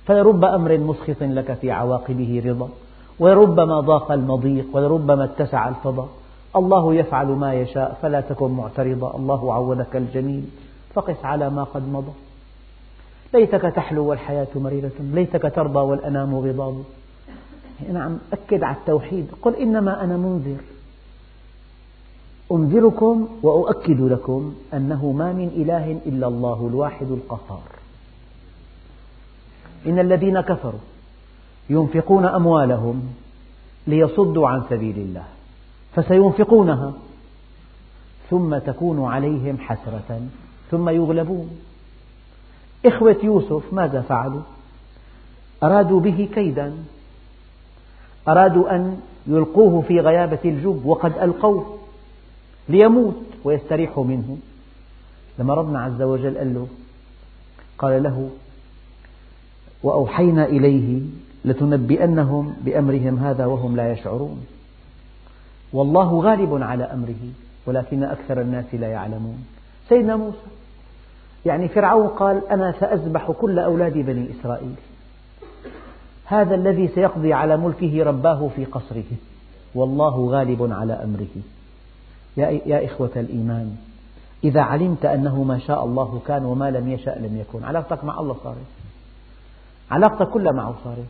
فلرب 0.05 0.45
أمر 0.45 0.77
مسخط 0.77 1.23
لك 1.23 1.53
في 1.53 1.71
عواقبه 1.71 2.41
رضا 2.45 2.69
ولربما 3.19 3.79
ضاق 3.79 4.11
المضيق 4.11 4.65
ولربما 4.73 5.23
اتسع 5.23 5.69
الفضاء. 5.69 6.09
الله 6.55 6.95
يفعل 6.95 7.27
ما 7.27 7.53
يشاء 7.53 7.97
فلا 8.01 8.21
تكن 8.21 8.51
معترضا. 8.51 9.15
الله 9.15 9.53
عودك 9.53 9.95
الجميل 9.95 10.43
فقس 10.93 11.25
على 11.25 11.49
ما 11.49 11.63
قد 11.63 11.89
مضى. 11.93 12.11
ليتك 13.33 13.61
تحلو 13.61 14.05
والحياة 14.05 14.47
مريرة 14.55 14.97
ليتك 14.99 15.51
ترضى 15.55 15.79
والأنام 15.79 16.35
غضاب. 16.35 16.83
نعم 17.93 18.17
أكد 18.33 18.63
على 18.63 18.75
التوحيد 18.75 19.27
قل 19.41 19.55
إنما 19.55 20.03
أنا 20.03 20.17
منذر. 20.17 20.61
أنذركم 22.51 23.27
وأؤكد 23.43 24.01
لكم 24.01 24.53
أنه 24.73 25.11
ما 25.11 25.33
من 25.33 25.47
إله 25.47 25.91
إلا 26.05 26.27
الله 26.27 26.67
الواحد 26.67 27.11
القهار. 27.11 27.69
إن 29.87 29.99
الذين 29.99 30.41
كفروا 30.41 30.79
ينفقون 31.69 32.25
أموالهم 32.25 33.03
ليصدوا 33.87 34.47
عن 34.47 34.63
سبيل 34.69 34.97
الله 34.97 35.25
فسينفقونها 35.95 36.93
ثم 38.29 38.57
تكون 38.57 39.05
عليهم 39.05 39.57
حسرة 39.57 40.21
ثم 40.71 40.89
يغلبون. 40.89 41.49
إخوة 42.85 43.17
يوسف 43.23 43.73
ماذا 43.73 44.01
فعلوا؟ 44.01 44.41
أرادوا 45.63 45.99
به 45.99 46.29
كيدا 46.33 46.73
أرادوا 48.27 48.75
أن 48.75 48.99
يلقوه 49.27 49.81
في 49.81 49.99
غيابة 49.99 50.39
الجب 50.45 50.85
وقد 50.85 51.17
ألقوه. 51.17 51.78
ليموت 52.69 53.15
ويستريح 53.43 53.99
منه. 53.99 54.37
لما 55.39 55.53
ربنا 55.53 55.81
عز 55.81 56.01
وجل 56.01 56.37
قال 56.37 56.53
له 56.53 56.67
قال 57.77 58.03
له 58.03 58.29
وأوحينا 59.83 60.45
إليه 60.45 61.01
لتنبئنهم 61.45 62.55
بأمرهم 62.65 63.17
هذا 63.17 63.45
وهم 63.45 63.75
لا 63.75 63.91
يشعرون. 63.91 64.45
والله 65.73 66.21
غالب 66.21 66.63
على 66.63 66.83
أمره 66.83 67.31
ولكن 67.65 68.03
أكثر 68.03 68.41
الناس 68.41 68.65
لا 68.73 68.87
يعلمون. 68.87 69.45
سيدنا 69.89 70.15
موسى 70.15 70.37
يعني 71.45 71.67
فرعون 71.67 72.07
قال 72.07 72.47
أنا 72.47 72.71
سأذبح 72.79 73.31
كل 73.31 73.59
أولاد 73.59 73.93
بني 73.93 74.27
إسرائيل. 74.39 74.75
هذا 76.25 76.55
الذي 76.55 76.87
سيقضي 76.87 77.33
على 77.33 77.57
ملكه 77.57 78.03
رباه 78.03 78.49
في 78.55 78.65
قصره. 78.65 79.11
والله 79.75 80.29
غالب 80.29 80.73
على 80.73 80.93
أمره. 80.93 81.35
يا 82.37 82.85
إخوة 82.85 83.11
الإيمان 83.15 83.75
إذا 84.43 84.61
علمت 84.61 85.05
أنه 85.05 85.43
ما 85.43 85.59
شاء 85.59 85.85
الله 85.85 86.21
كان 86.27 86.45
وما 86.45 86.71
لم 86.71 86.91
يشأ 86.91 87.09
لم 87.09 87.37
يكن 87.37 87.63
علاقتك 87.63 88.03
مع 88.03 88.19
الله 88.19 88.35
صارت 88.43 88.57
علاقتك 89.91 90.29
كلها 90.29 90.51
معه 90.51 90.75
صارت. 90.83 91.05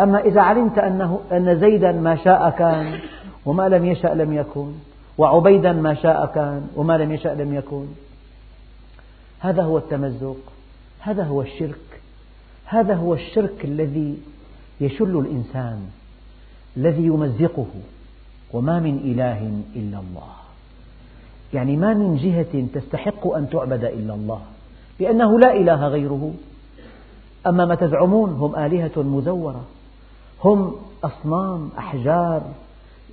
أما 0.00 0.20
إذا 0.20 0.40
علمت 0.40 0.78
أنه 0.78 1.20
أن 1.32 1.60
زيدا 1.60 1.92
ما 1.92 2.16
شاء 2.16 2.50
كان 2.50 3.00
وما 3.46 3.68
لم 3.68 3.84
يشأ 3.84 4.08
لم 4.08 4.32
يكن 4.32 4.72
وعبيدا 5.18 5.72
ما 5.72 5.94
شاء 5.94 6.26
كان 6.26 6.68
وما 6.76 6.98
لم 6.98 7.12
يشأ 7.12 7.28
لم 7.28 7.54
يكن 7.54 7.86
هذا 9.40 9.62
هو 9.62 9.78
التمزق 9.78 10.36
هذا 11.00 11.24
هو 11.24 11.42
الشرك 11.42 12.00
هذا 12.64 12.94
هو 12.94 13.14
الشرك 13.14 13.64
الذي 13.64 14.18
يشل 14.80 15.18
الإنسان 15.18 15.86
الذي 16.76 17.06
يمزقه 17.06 17.66
وما 18.52 18.80
من 18.80 18.98
إله 18.98 19.62
إلا 19.76 19.98
الله. 19.98 20.41
يعني 21.54 21.76
ما 21.76 21.94
من 21.94 22.16
جهة 22.16 22.66
تستحق 22.74 23.26
أن 23.26 23.50
تعبد 23.50 23.84
إلا 23.84 24.14
الله 24.14 24.40
لأنه 25.00 25.38
لا 25.38 25.56
إله 25.56 25.88
غيره. 25.88 26.34
أما 27.46 27.64
ما 27.64 27.74
تزعمون 27.74 28.30
هم 28.30 28.56
آلهة 28.56 29.02
مزورة 29.02 29.64
هم 30.44 30.74
أصنام 31.04 31.70
أحجار 31.78 32.42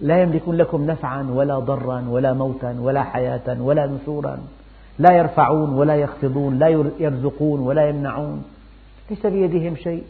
لا 0.02 0.22
يملكون 0.22 0.56
لكم 0.56 0.86
نفعا 0.86 1.24
ولا 1.34 1.60
ضرا 1.60 2.06
ولا 2.10 2.34
موتا 2.34 2.78
ولا 2.80 3.04
حياة 3.04 3.62
ولا 3.62 3.88
نشورا 3.88 4.40
لا 5.00 5.18
يرفعون 5.18 5.70
ولا 5.70 5.96
يخفضون 5.96 6.60
لا 6.60 6.68
يرزقون 7.00 7.60
ولا 7.60 7.90
يمنعون 7.90 8.44
ليس 9.10 9.26
بيدهم 9.26 9.76
شيء. 9.76 10.04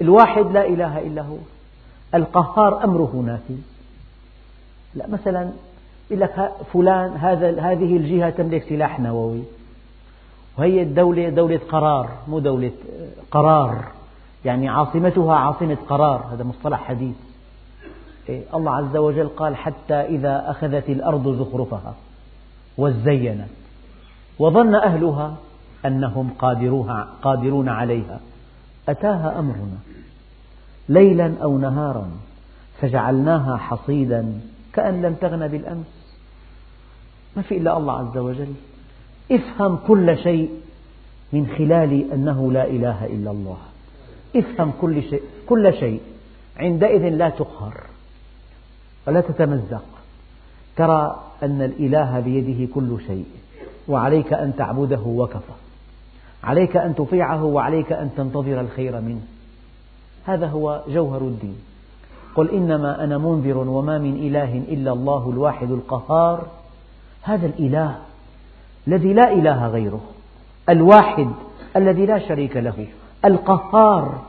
الواحد 0.00 0.46
لا 0.52 0.68
إله 0.68 0.98
إلا 0.98 1.22
هو. 1.22 1.36
القهار 2.14 2.84
أمره 2.84 3.22
نافذ 3.26 3.75
لا 4.96 5.06
مثلا 5.08 5.50
يقول 6.10 6.20
لك 6.20 6.52
فلان 6.72 7.16
هذا 7.16 7.60
هذه 7.60 7.96
الجهة 7.96 8.30
تملك 8.30 8.68
سلاح 8.68 9.00
نووي. 9.00 9.42
وهي 10.58 10.82
الدولة 10.82 11.28
دولة 11.28 11.60
قرار 11.68 12.10
مو 12.28 12.38
دولة 12.38 12.72
قرار. 13.30 13.84
يعني 14.44 14.68
عاصمتها 14.68 15.34
عاصمة 15.34 15.76
قرار. 15.88 16.24
هذا 16.32 16.44
مصطلح 16.44 16.84
حديث. 16.84 17.14
إيه، 18.28 18.42
الله 18.54 18.74
عز 18.76 18.96
وجل 18.96 19.28
قال 19.28 19.56
حتى 19.56 19.94
إذا 19.94 20.50
أخذت 20.50 20.88
الأرض 20.88 21.28
زخرفها 21.38 21.94
وزينت. 22.78 23.48
وظن 24.38 24.74
أهلها 24.74 25.34
أنهم 25.86 26.30
قادرون 27.22 27.68
عليها. 27.68 28.20
أتاها 28.88 29.38
أمرنا 29.38 29.78
ليلا 30.88 31.34
أو 31.42 31.58
نهارا 31.58 32.10
فجعلناها 32.80 33.56
حصيدا 33.56 34.40
كأن 34.76 35.02
لم 35.02 35.14
تغن 35.14 35.48
بالأمس. 35.48 36.16
ما 37.36 37.42
في 37.42 37.56
إلا 37.56 37.76
الله 37.76 37.98
عز 37.98 38.18
وجل. 38.18 38.54
افهم 39.32 39.78
كل 39.88 40.18
شيء 40.18 40.50
من 41.32 41.46
خلال 41.58 42.12
أنه 42.12 42.52
لا 42.52 42.64
إله 42.64 43.06
إلا 43.06 43.30
الله. 43.30 43.58
افهم 44.36 44.72
كل 44.80 45.02
شيء, 45.02 45.22
كل 45.46 45.74
شيء. 45.74 46.00
عندئذ 46.56 47.08
لا 47.08 47.28
تقهر 47.28 47.80
ولا 49.06 49.20
تتمزق. 49.20 49.84
ترى 50.76 51.22
أن 51.42 51.62
الإله 51.62 52.20
بيده 52.20 52.74
كل 52.74 52.96
شيء. 53.06 53.26
وعليك 53.88 54.32
أن 54.32 54.56
تعبده 54.56 55.00
وكفى. 55.00 55.52
عليك 56.44 56.76
أن 56.76 56.94
تطيعه 56.94 57.44
وعليك 57.44 57.92
أن 57.92 58.10
تنتظر 58.16 58.60
الخير 58.60 59.00
منه. 59.00 59.22
هذا 60.24 60.46
هو 60.46 60.82
جوهر 60.88 61.20
الدين. 61.20 61.56
قل 62.36 62.50
إنما 62.50 63.04
أنا 63.04 63.18
منذر 63.18 63.58
وما 63.58 63.98
من 63.98 64.14
إله 64.14 64.58
إلا 64.58 64.92
الله 64.92 65.30
الواحد 65.30 65.70
القهار. 65.70 66.46
هذا 67.22 67.46
الإله 67.46 67.98
الذي 68.88 69.12
لا 69.12 69.32
إله 69.32 69.66
غيره 69.66 70.00
الواحد 70.68 71.28
الذي 71.76 72.06
لا 72.06 72.18
شريك 72.28 72.56
له 72.56 72.86
القهار 73.24 74.22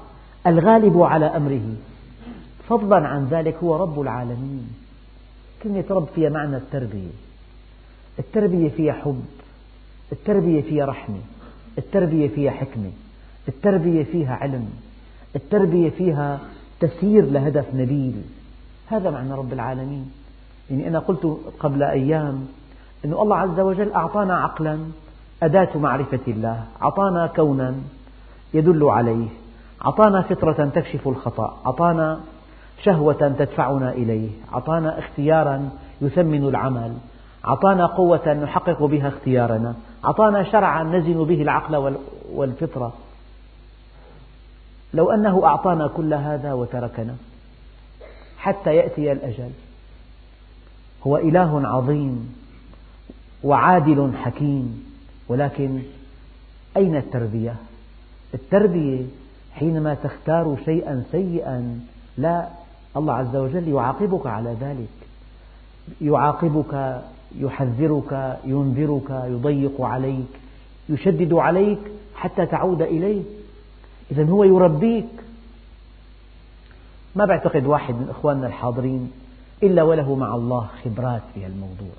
الغالب 0.48 1.02
على 1.02 1.26
أمره. 1.26 1.76
فضلا 2.70 3.08
عن 3.08 3.26
ذلك 3.26 3.56
هو 3.64 3.76
رب 3.76 4.02
العالمين. 4.02 4.68
كلمة 5.64 5.84
رب 5.90 6.08
فيها 6.16 6.30
معنى 6.30 6.58
التربية. 6.58 7.12
التربية 8.20 8.70
فيها 8.70 8.94
حب 8.94 9.26
التربية 10.12 10.62
فيها 10.62 10.86
رحمة 10.86 11.20
التربية 11.78 12.28
فيها 12.28 12.52
حكمة 12.52 12.92
التربية 13.48 14.04
فيها 14.04 14.34
علم 14.34 14.70
التربية 15.36 15.90
فيها 15.90 16.40
تسيير 16.80 17.26
لهدف 17.26 17.66
نبيل. 17.76 18.22
هذا 18.88 19.10
معنى 19.10 19.34
رب 19.34 19.54
العالمين. 19.54 20.12
يعني 20.70 20.88
أنا 20.88 21.00
قلت 21.00 21.38
قبل 21.60 21.84
أيام 21.84 22.48
أن 23.06 23.14
الله 23.14 23.36
عز 23.36 23.60
وجل 23.60 23.92
أعطانا 23.94 24.38
عقلا 24.38 24.80
أداة 25.44 25.78
معرفة 25.78 26.20
الله. 26.28 26.64
أعطانا 26.82 27.28
كونا 27.28 27.76
يدل 28.54 28.84
عليه. 28.84 29.28
أعطانا 29.86 30.22
فطرة 30.22 30.72
تكشف 30.76 31.08
الخطأ. 31.08 31.58
أعطانا 31.66 32.20
شهوة 32.84 33.34
تدفعنا 33.40 33.92
إليه. 33.92 34.30
أعطانا 34.54 35.00
اختيارا 35.00 35.70
يثمن 36.02 36.44
العمل. 36.48 36.94
أعطانا 37.48 37.86
قوة 37.86 38.34
نحقق 38.34 38.84
بها 38.84 39.08
اختيارنا. 39.08 39.76
أعطانا 40.06 40.44
شرعا 40.44 40.84
نزن 40.84 41.24
به 41.24 41.42
العقل 41.42 41.96
والفطرة. 42.36 42.94
لو 44.94 45.12
أنه 45.12 45.46
أعطانا 45.46 45.88
كل 45.88 46.14
هذا 46.14 46.54
وتركنا 46.54 47.16
حتى 48.38 48.76
يأتي 48.76 49.12
الأجل. 49.12 49.50
هو 51.08 51.18
إله 51.18 51.68
عظيم 51.68 52.36
وعادل 53.44 54.12
حكيم 54.16 54.94
ولكن 55.30 55.82
أين 56.78 56.96
التربية؟ 56.96 57.56
التربية 58.34 59.06
حينما 59.54 59.94
تختار 59.94 60.58
شيئا 60.66 61.04
سيئا 61.12 61.80
لا 62.18 62.48
الله 62.98 63.14
عز 63.14 63.36
وجل 63.36 63.68
يعاقبك 63.68 64.28
على 64.28 64.56
ذلك. 64.62 64.88
يعاقبك 66.02 67.02
يحذرك 67.36 68.40
ينذرك 68.46 69.10
يضيق 69.10 69.82
عليك 69.82 70.40
يشدد 70.90 71.34
عليك 71.34 71.80
حتى 72.16 72.46
تعود 72.46 72.82
إليه 72.82 73.24
إذا 74.12 74.26
هو 74.26 74.44
يربيك. 74.44 75.10
ما 77.16 77.26
بعتقد 77.26 77.66
واحد 77.66 77.94
من 77.94 78.08
إخواننا 78.10 78.48
الحاضرين 78.48 79.12
إلا 79.64 79.84
وله 79.84 80.16
مع 80.16 80.36
الله 80.36 80.68
خبرات 80.84 81.22
في 81.34 81.46
الموضوع. 81.46 81.96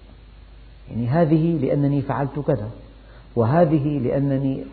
يعني 0.91 1.09
هذه 1.09 1.59
لأنني 1.59 2.03
فعلت 2.03 2.39
كذا 2.47 2.71
وهذه 3.37 3.99
لأنني 3.99 4.65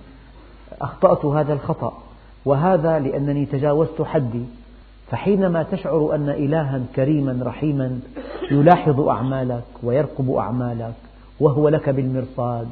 أخطأت 0.82 1.26
هذا 1.26 1.54
الخطأ 1.54 1.98
وهذا 2.46 3.00
لأنني 3.00 3.46
تجاوزت 3.46 4.02
حدي. 4.02 4.46
فحينما 5.12 5.64
تشعر 5.64 6.16
أن 6.16 6.30
إلها 6.30 6.82
كريما 6.96 7.40
رحيما 7.46 8.00
يلاحظ 8.52 9.00
أعمالك 9.00 9.64
ويرقب 9.84 10.32
أعمالك 10.32 10.94
وهو 11.40 11.70
لك 11.70 11.90
بالمرصاد 11.90 12.68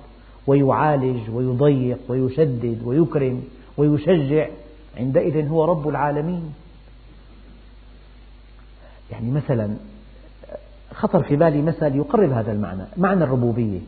ويعالج 0.48 1.30
ويضيق 1.34 2.00
ويشدد 2.10 2.82
ويكرم 2.86 3.44
ويشجع 3.78 4.48
عندئذ 4.98 5.48
هو 5.48 5.66
رب 5.66 5.88
العالمين. 5.88 6.54
يعني 9.12 9.32
مثلا 9.32 9.76
خطر 10.94 11.24
في 11.24 11.36
بالي 11.36 11.62
مثل 11.62 11.96
يقرب 11.96 12.32
هذا 12.32 12.52
المعنى 12.52 12.84
معنى 12.98 13.24
الربوبية. 13.24 13.80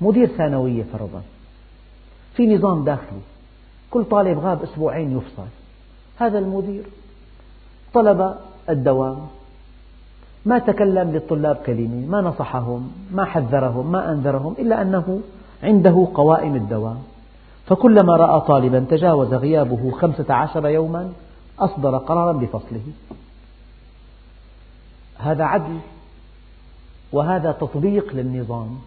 مدير 0.00 0.26
ثانوية 0.26 0.84
فرضا. 0.92 1.22
في 2.34 2.54
نظام 2.54 2.84
داخلي. 2.84 3.20
كل 3.90 4.04
طالب 4.04 4.38
غاب 4.38 4.62
أسبوعين 4.62 5.16
يفصل. 5.16 5.46
هذا 6.16 6.38
المدير. 6.38 6.84
طلب 7.94 8.34
الدوام. 8.70 9.26
ما 10.46 10.58
تكلم 10.58 11.10
للطلاب 11.10 11.56
كلمة 11.56 12.06
ما 12.08 12.20
نصحهم 12.20 12.92
ما 13.10 13.24
حذرهم 13.24 13.92
ما 13.92 14.12
أنذرهم 14.12 14.54
إلا 14.58 14.82
أنه 14.82 15.20
عنده 15.62 16.08
قوائم 16.14 16.56
الدوام. 16.56 17.02
فكلما 17.72 18.16
رأى 18.16 18.40
طالبا 18.40 18.86
تجاوز 18.90 19.34
غيابه 19.34 19.90
خمسة 19.90 20.34
عشر 20.34 20.68
يوما 20.68 21.12
أصدر 21.58 21.98
قرارا 21.98 22.32
بفصله. 22.32 22.82
هذا 25.18 25.44
عدل 25.44 25.78
وهذا 27.12 27.52
تطبيق 27.52 28.14
للنظام 28.14 28.78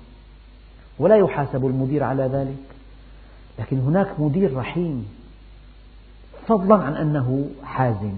ولا 1.00 1.15
يحاسب 1.15 1.65
المدير 1.65 2.04
على 2.04 2.24
ذلك. 2.24 2.76
لكن 3.60 3.80
هناك 3.80 4.19
مدير 4.19 4.58
رحيم 4.58 5.08
فضلا 6.48 6.76
عن 6.76 6.95
أنه 6.95 7.50
حازم. 7.63 8.13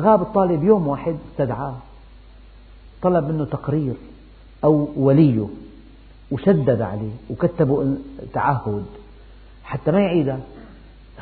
غاب 0.00 0.22
الطالب 0.22 0.64
يوم 0.64 0.86
واحد 0.88 1.16
استدعاه. 1.32 1.76
طلب 3.02 3.28
منه 3.28 3.44
تقرير 3.44 3.94
أو 4.64 4.88
وليه. 4.96 5.46
وشدد 6.30 6.80
عليه 6.80 7.12
وكتبوا 7.30 7.94
تعهد. 8.32 8.86
حتى 9.66 9.90
ما 9.90 10.00
يعيدها 10.00 10.38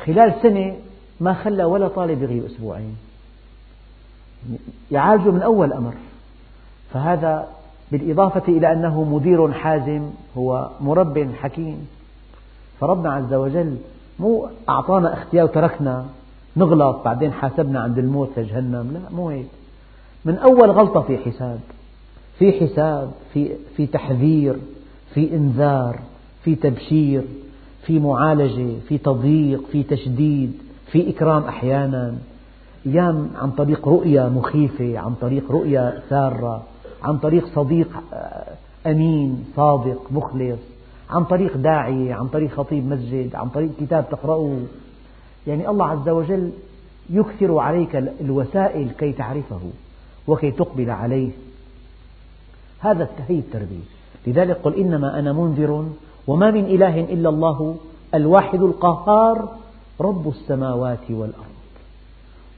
خلال 0.04 0.34
سنة 0.42 0.76
ما 1.20 1.34
خلى 1.34 1.64
ولا 1.64 1.88
طالب 1.88 2.22
يغيب 2.22 2.44
أسبوعين. 2.44 2.96
يعالجه 4.90 5.30
من 5.30 5.42
أول 5.42 5.72
أمر. 5.72 5.94
فهذا 6.92 7.48
بالإضافة 7.92 8.42
إلى 8.48 8.72
أنه 8.72 9.04
مدير 9.04 9.52
حازم 9.52 10.10
هو 10.36 10.70
مرب 10.80 11.32
حكيم. 11.34 11.88
فربنا 12.80 13.12
عز 13.12 13.34
وجل 13.34 13.76
مو 14.18 14.48
أعطانا 14.68 15.14
اختيار 15.14 15.44
وتركنا 15.44 16.06
نغلط 16.56 17.04
بعدين 17.04 17.32
حاسبنا 17.32 17.80
عند 17.80 17.98
الموت 17.98 18.30
لجهنم 18.36 18.90
لا 18.92 19.16
مو 19.16 19.28
هيك. 19.28 19.46
من 20.24 20.38
أول 20.38 20.70
غلطة 20.70 21.00
في 21.00 21.18
حساب. 21.18 21.60
في 22.38 22.52
حساب 22.52 23.12
في, 23.32 23.50
في 23.76 23.86
تحذير 23.86 24.56
في 25.14 25.32
إنذار 25.32 25.98
في 26.44 26.54
تبشير. 26.54 27.22
في 27.86 27.98
معالجة 27.98 28.80
في 28.88 28.98
تضييق 28.98 29.66
في 29.72 29.82
تشديد 29.82 30.52
في 30.92 31.10
إكرام 31.10 31.42
أحيانا. 31.42 32.14
أيام 32.86 33.30
عن 33.36 33.50
طريق 33.50 33.88
رؤية 33.88 34.28
مخيفة 34.28 34.98
عن 34.98 35.14
طريق 35.14 35.52
رؤية 35.52 36.02
سارة 36.10 36.62
عن 37.02 37.18
طريق 37.18 37.46
صديق 37.46 37.88
آه، 38.12 38.44
أمين 38.86 39.44
صادق 39.56 40.02
مخلص 40.10 40.58
عن 41.10 41.24
طريق 41.24 41.56
داعية 41.56 42.14
عن 42.14 42.26
طريق 42.28 42.50
خطيب 42.50 42.86
مسجد 42.86 43.34
عن 43.34 43.48
طريق 43.48 43.70
كتاب 43.80 44.08
تقرأه. 44.10 44.58
يعني 45.46 45.68
الله 45.68 45.86
عز 45.86 46.08
وجل 46.08 46.50
يكثر 47.10 47.58
عليك 47.58 47.96
الوسائل 47.96 48.90
كي 48.98 49.12
تعرفه 49.12 49.60
وكي 50.26 50.50
تقبل 50.50 50.90
عليه. 50.90 51.30
هذا 52.80 53.08
هي 53.28 53.38
التربية. 53.38 53.84
لذلك 54.26 54.56
قل 54.56 54.74
إنما 54.74 55.18
أنا 55.18 55.32
منذر 55.32 55.86
وما 56.26 56.50
من 56.50 56.64
إله 56.64 57.00
إلا 57.00 57.28
الله 57.28 57.76
الواحد 58.14 58.62
القهار 58.62 59.58
رب 60.00 60.28
السماوات 60.28 61.10
والأرض 61.10 61.54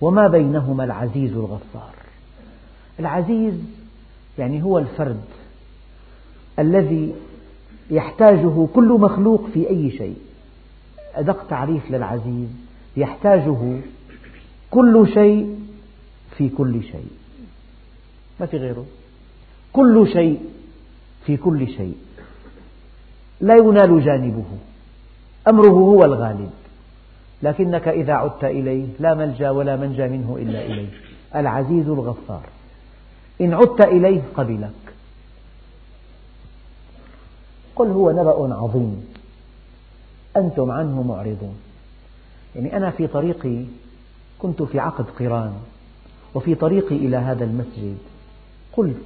وما 0.00 0.28
بينهما 0.28 0.84
العزيز 0.84 1.32
الغفار. 1.32 1.94
العزيز 3.00 3.54
يعني 4.38 4.62
هو 4.62 4.78
الفرد 4.78 5.24
الذي 6.58 7.14
يحتاجه 7.90 8.66
كل 8.74 8.88
مخلوق 8.88 9.46
في 9.54 9.70
أي 9.70 9.90
شيء. 9.90 10.16
أدق 11.14 11.46
تعريف 11.46 11.90
للعزيز 11.90 12.48
يحتاجه 12.96 13.80
كل 14.70 15.08
شيء 15.14 15.58
في 16.36 16.48
كل 16.48 16.82
شيء. 16.82 17.10
ما 18.40 18.46
في 18.46 18.56
غيره؟ 18.56 18.86
كل 19.72 20.08
شيء 20.12 20.40
في 21.26 21.36
كل 21.36 21.68
شيء. 21.68 21.96
لا 23.40 23.56
ينال 23.56 24.04
جانبه. 24.04 24.44
أمره 25.48 25.68
هو 25.68 26.04
الغالب. 26.04 26.50
لكنك 27.42 27.88
إذا 27.88 28.12
عدت 28.12 28.44
إليه 28.44 28.86
لا 29.00 29.14
ملجأ 29.14 29.50
ولا 29.50 29.76
منجى 29.76 30.08
منه 30.08 30.36
إلا 30.38 30.66
إليه 30.66 30.88
العزيز 31.36 31.88
الغفار. 31.88 32.42
إن 33.40 33.54
عدت 33.54 33.80
إليه 33.80 34.22
قبلك. 34.34 34.70
قل 37.76 37.86
هو 37.86 38.10
نبأ 38.10 38.54
عظيم. 38.54 39.06
أنتم 40.36 40.70
عنه 40.70 41.02
معرضون. 41.02 41.56
يعني 42.54 42.76
أنا 42.76 42.90
في 42.90 43.06
طريقي 43.06 43.64
كنت 44.38 44.62
في 44.62 44.80
عقد 44.80 45.04
قران. 45.18 45.52
وفي 46.34 46.54
طريقي 46.54 46.96
إلى 46.96 47.16
هذا 47.16 47.44
المسجد. 47.44 47.98
قلت 48.76 49.04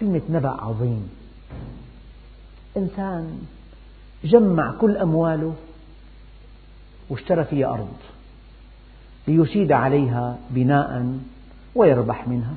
كلمة 0.00 0.22
نبأ 0.30 0.50
عظيم. 0.50 1.08
إنسان 2.76 3.38
جمع 4.24 4.74
كل 4.80 4.96
أمواله 4.96 5.54
واشترى 7.10 7.44
فيها 7.44 7.68
أرض 7.68 7.88
ليشيد 9.28 9.72
عليها 9.72 10.38
بناء 10.50 11.18
ويربح 11.74 12.28
منها. 12.28 12.54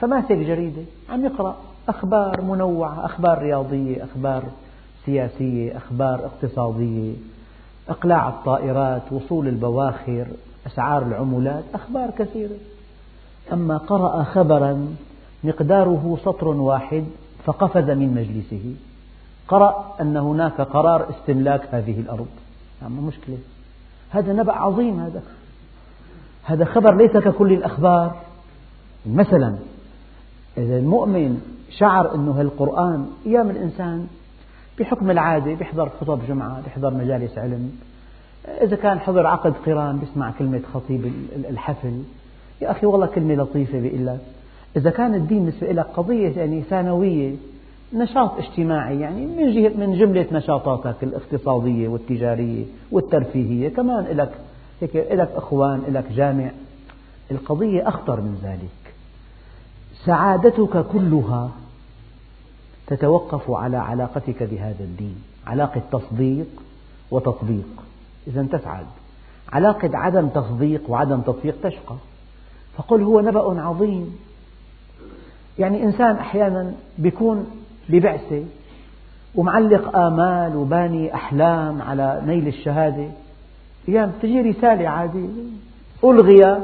فماسك 0.00 0.32
جريدة 0.32 0.82
عم 1.10 1.24
يقرأ 1.24 1.56
أخبار 1.88 2.40
منوعة 2.40 3.04
أخبار 3.04 3.38
رياضية 3.38 4.04
أخبار 4.04 4.42
سياسية 5.06 5.76
أخبار 5.76 6.24
اقتصادية 6.24 7.14
إقلاع 7.88 8.28
الطائرات 8.28 9.12
وصول 9.12 9.48
البواخر 9.48 10.26
أسعار 10.66 11.02
العملات 11.02 11.64
أخبار 11.74 12.10
كثيرة. 12.10 12.56
أما 13.52 13.76
قرأ 13.76 14.22
خبرا 14.22 14.96
مقداره 15.44 16.18
سطر 16.24 16.48
واحد 16.48 17.04
فقفز 17.44 17.90
من 17.90 18.14
مجلسه. 18.14 18.74
قرأ 19.48 19.94
أن 20.00 20.16
هناك 20.16 20.60
قرار 20.60 21.10
استملاك 21.10 21.74
هذه 21.74 22.00
الأرض. 22.00 22.26
نعم 22.82 23.06
مشكلة. 23.06 23.38
هذا 24.10 24.32
نبأ 24.32 24.52
عظيم 24.52 25.00
هذا. 25.00 25.22
هذا 26.44 26.64
خبر 26.64 26.94
ليس 26.94 27.16
ككل 27.16 27.52
الأخبار. 27.52 28.16
مثلا 29.06 29.58
إذا 30.56 30.78
المؤمن 30.78 31.40
شعر 31.70 32.14
أنه 32.14 32.40
القرآن 32.40 33.06
أيام 33.26 33.50
الإنسان 33.50 34.06
بحكم 34.78 35.10
العادة 35.10 35.54
بيحضر 35.54 35.88
خطب 36.00 36.20
جمعة 36.28 36.60
بيحضر 36.60 36.94
مجالس 36.94 37.38
علم. 37.38 37.72
إذا 38.48 38.76
كان 38.76 39.00
حضر 39.00 39.26
عقد 39.26 39.54
قران 39.66 39.98
بيسمع 39.98 40.30
كلمة 40.30 40.62
خطيب 40.74 41.12
الحفل. 41.50 42.02
يا 42.60 42.70
أخي 42.70 42.86
والله 42.86 43.06
كلمة 43.06 43.34
لطيفة 43.34 43.80
بيقول 43.80 44.06
لك. 44.06 44.20
إذا 44.76 44.90
كان 44.90 45.14
الدين 45.14 45.38
بالنسبة 45.38 45.72
لك 45.72 45.86
قضية 45.86 46.36
يعني 46.36 46.62
ثانوية 46.62 47.36
نشاط 47.92 48.38
اجتماعي 48.38 49.00
يعني 49.00 49.26
من 49.26 49.80
من 49.80 49.98
جملة 49.98 50.26
نشاطاتك 50.32 50.96
الاقتصادية 51.02 51.88
والتجارية 51.88 52.64
والترفيهية. 52.92 53.68
كمان 53.68 54.04
لك 54.04 54.30
هيك 54.80 54.96
لك 54.96 55.30
أخوان 55.36 55.82
لك 55.88 56.12
جامع. 56.12 56.50
القضية 57.30 57.88
أخطر 57.88 58.20
من 58.20 58.38
ذلك. 58.42 58.94
سعادتك 60.04 60.86
كلها 60.86 61.50
تتوقف 62.86 63.50
على 63.50 63.76
علاقتك 63.76 64.42
بهذا 64.42 64.84
الدين 64.84 65.22
علاقة 65.46 65.82
تصديق 65.92 66.46
وتطبيق. 67.10 67.68
إذا 68.26 68.42
تسعد. 68.42 68.86
علاقة 69.52 69.90
عدم 69.96 70.28
تصديق 70.28 70.90
وعدم 70.90 71.20
تطبيق 71.20 71.54
تشقى. 71.62 71.96
فقل 72.76 73.02
هو 73.02 73.20
نبأ 73.20 73.60
عظيم. 73.60 74.18
يعني 75.58 75.82
إنسان 75.82 76.16
أحيانا 76.16 76.72
بيكون 76.98 77.46
ببعثة. 77.88 78.44
ومعلق 79.34 79.96
آمال 79.96 80.56
وباني 80.56 81.14
أحلام 81.14 81.82
على 81.82 82.22
نيل 82.26 82.48
الشهادة. 82.48 83.08
أيام 83.88 84.12
تجي 84.22 84.40
رسالة 84.40 84.88
عادية. 84.88 85.28
ألغي 86.04 86.60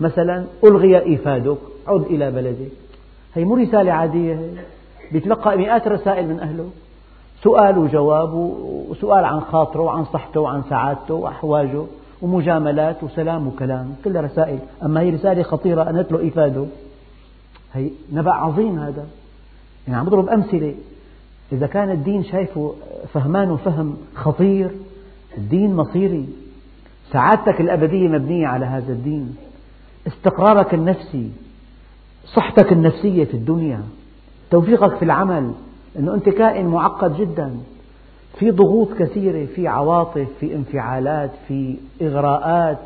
مثلا 0.00 0.44
ألغي 0.64 1.02
إيفادك. 1.02 1.58
عد 1.86 2.00
إلى 2.00 2.30
بلدك. 2.30 2.72
هي 3.34 3.44
مو 3.44 3.54
رسالة 3.56 3.92
عادية. 3.92 4.34
هي 4.34 4.50
بيتلقى 5.12 5.58
مئات 5.58 5.86
الرسائل 5.86 6.28
من 6.28 6.40
أهله. 6.40 6.70
سؤال 7.42 7.78
وجواب 7.78 8.34
وسؤال 8.90 9.24
عن 9.24 9.40
خاطره 9.40 9.82
وعن 9.82 10.04
صحته 10.04 10.40
وعن 10.40 10.62
سعادته 10.70 11.14
وأحواجه 11.14 11.82
ومجاملات 12.22 13.02
وسلام 13.02 13.46
وكلام. 13.46 13.94
كلها 14.04 14.22
رسائل. 14.22 14.58
أما 14.82 15.00
هي 15.00 15.10
رسالة 15.10 15.42
خطيرة 15.42 15.90
أنت 15.90 16.12
له 16.12 16.18
إيفاده. 16.18 16.64
هي 17.72 17.90
نبأ 18.12 18.32
عظيم 18.32 18.78
هذا. 18.78 19.06
يعني 19.88 19.98
عم 19.98 20.06
بضرب 20.06 20.28
أمثلة. 20.28 20.74
إذا 21.52 21.66
كان 21.66 21.90
الدين 21.90 22.24
شايفه 22.24 22.74
فهمانه 23.12 23.56
فهم 23.56 23.96
خطير 24.14 24.70
الدين 25.38 25.74
مصيري. 25.74 26.28
سعادتك 27.12 27.60
الأبدية 27.60 28.08
مبنية 28.08 28.46
على 28.46 28.66
هذا 28.66 28.92
الدين. 28.92 29.36
استقرارك 30.06 30.74
النفسي 30.74 31.30
صحتك 32.26 32.72
النفسية 32.72 33.24
في 33.24 33.34
الدنيا 33.34 33.82
توفيقك 34.50 34.96
في 34.96 35.04
العمل. 35.04 35.52
أنه 35.98 36.14
أنت 36.14 36.28
كائن 36.28 36.66
معقد 36.66 37.16
جدا. 37.16 37.56
في 38.38 38.50
ضغوط 38.50 38.92
كثيرة 38.98 39.46
في 39.46 39.68
عواطف 39.68 40.28
في 40.40 40.54
انفعالات 40.54 41.30
في 41.48 41.76
إغراءات 42.02 42.78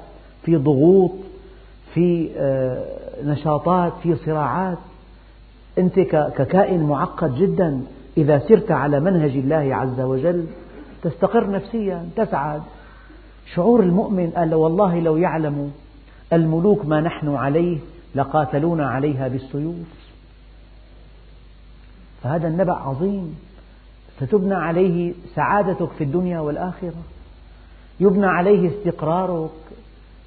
في 0.43 0.57
ضغوط 0.57 1.13
في 1.95 2.31
آه، 2.37 2.85
نشاطات 3.25 3.93
في 4.03 4.17
صراعات. 4.17 4.79
أنت 5.79 6.01
ككائن 6.37 6.83
معقد 6.83 7.35
جدا 7.35 7.83
إذا 8.17 8.39
سرت 8.39 8.71
على 8.71 9.01
منهج 9.01 9.31
الله 9.31 9.77
عز 9.77 10.01
وجل 10.01 10.47
تستقر 11.03 11.51
نفسيا 11.51 12.09
تسعد. 12.17 12.63
شعور 13.55 13.81
المؤمن 13.81 14.31
قال 14.31 14.55
والله 14.55 15.01
لو 15.01 15.17
يعلم 15.17 15.73
الملوك 16.33 16.87
ما 16.87 17.01
نحن 17.01 17.35
عليه 17.35 17.79
لقاتلونا 18.15 18.89
عليها 18.89 19.29
بالسيوف. 19.29 19.77
فهذا 22.23 22.49
النبأ 22.49 22.73
عظيم. 22.73 23.39
ستبنى 24.21 24.55
عليه 24.55 25.15
سعادتك 25.35 25.91
في 25.91 26.05
الدنيا 26.05 26.41
والآخرة. 26.41 27.03
يبنى 28.01 28.27
عليه 28.27 28.69
استقرارك. 28.69 29.51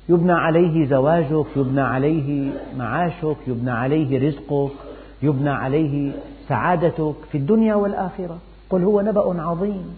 يبنى 0.10 0.32
عليه 0.32 0.86
زواجك. 0.86 1.46
يبنى 1.56 1.82
عليه 1.82 2.52
معاشك. 2.78 3.38
يبنى 3.48 3.72
عليه 3.72 4.28
رزقك. 4.28 4.89
يبنى 5.22 5.50
عليه 5.50 6.12
سعادتك 6.48 7.16
في 7.32 7.38
الدنيا 7.38 7.76
والآخرة. 7.76 8.38
قل 8.70 8.84
هو 8.84 9.02
نبأ 9.02 9.42
عظيم. 9.42 9.98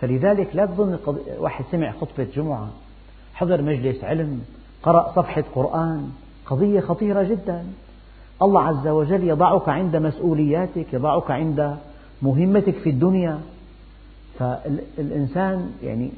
فلذلك 0.00 0.56
لا 0.56 0.66
تظن 0.66 0.98
واحد 1.38 1.64
سمع 1.72 1.92
خطبة 1.92 2.26
جمعة 2.36 2.68
حضر 3.34 3.62
مجلس 3.62 4.04
علم 4.04 4.42
قرأ 4.82 5.12
صفحة 5.16 5.44
قرآن 5.54 6.10
قضية 6.46 6.80
خطيرة 6.80 7.22
جدا. 7.22 7.64
الله 8.42 8.62
عز 8.62 8.88
وجل 8.88 9.28
يضعك 9.28 9.68
عند 9.68 9.96
مسؤولياتك 9.96 10.94
يضعك 10.94 11.30
عند 11.30 11.76
مهمتك 12.22 12.74
في 12.74 12.90
الدنيا. 12.90 13.40
فالإنسان 14.38 15.70
يعني 15.82 16.10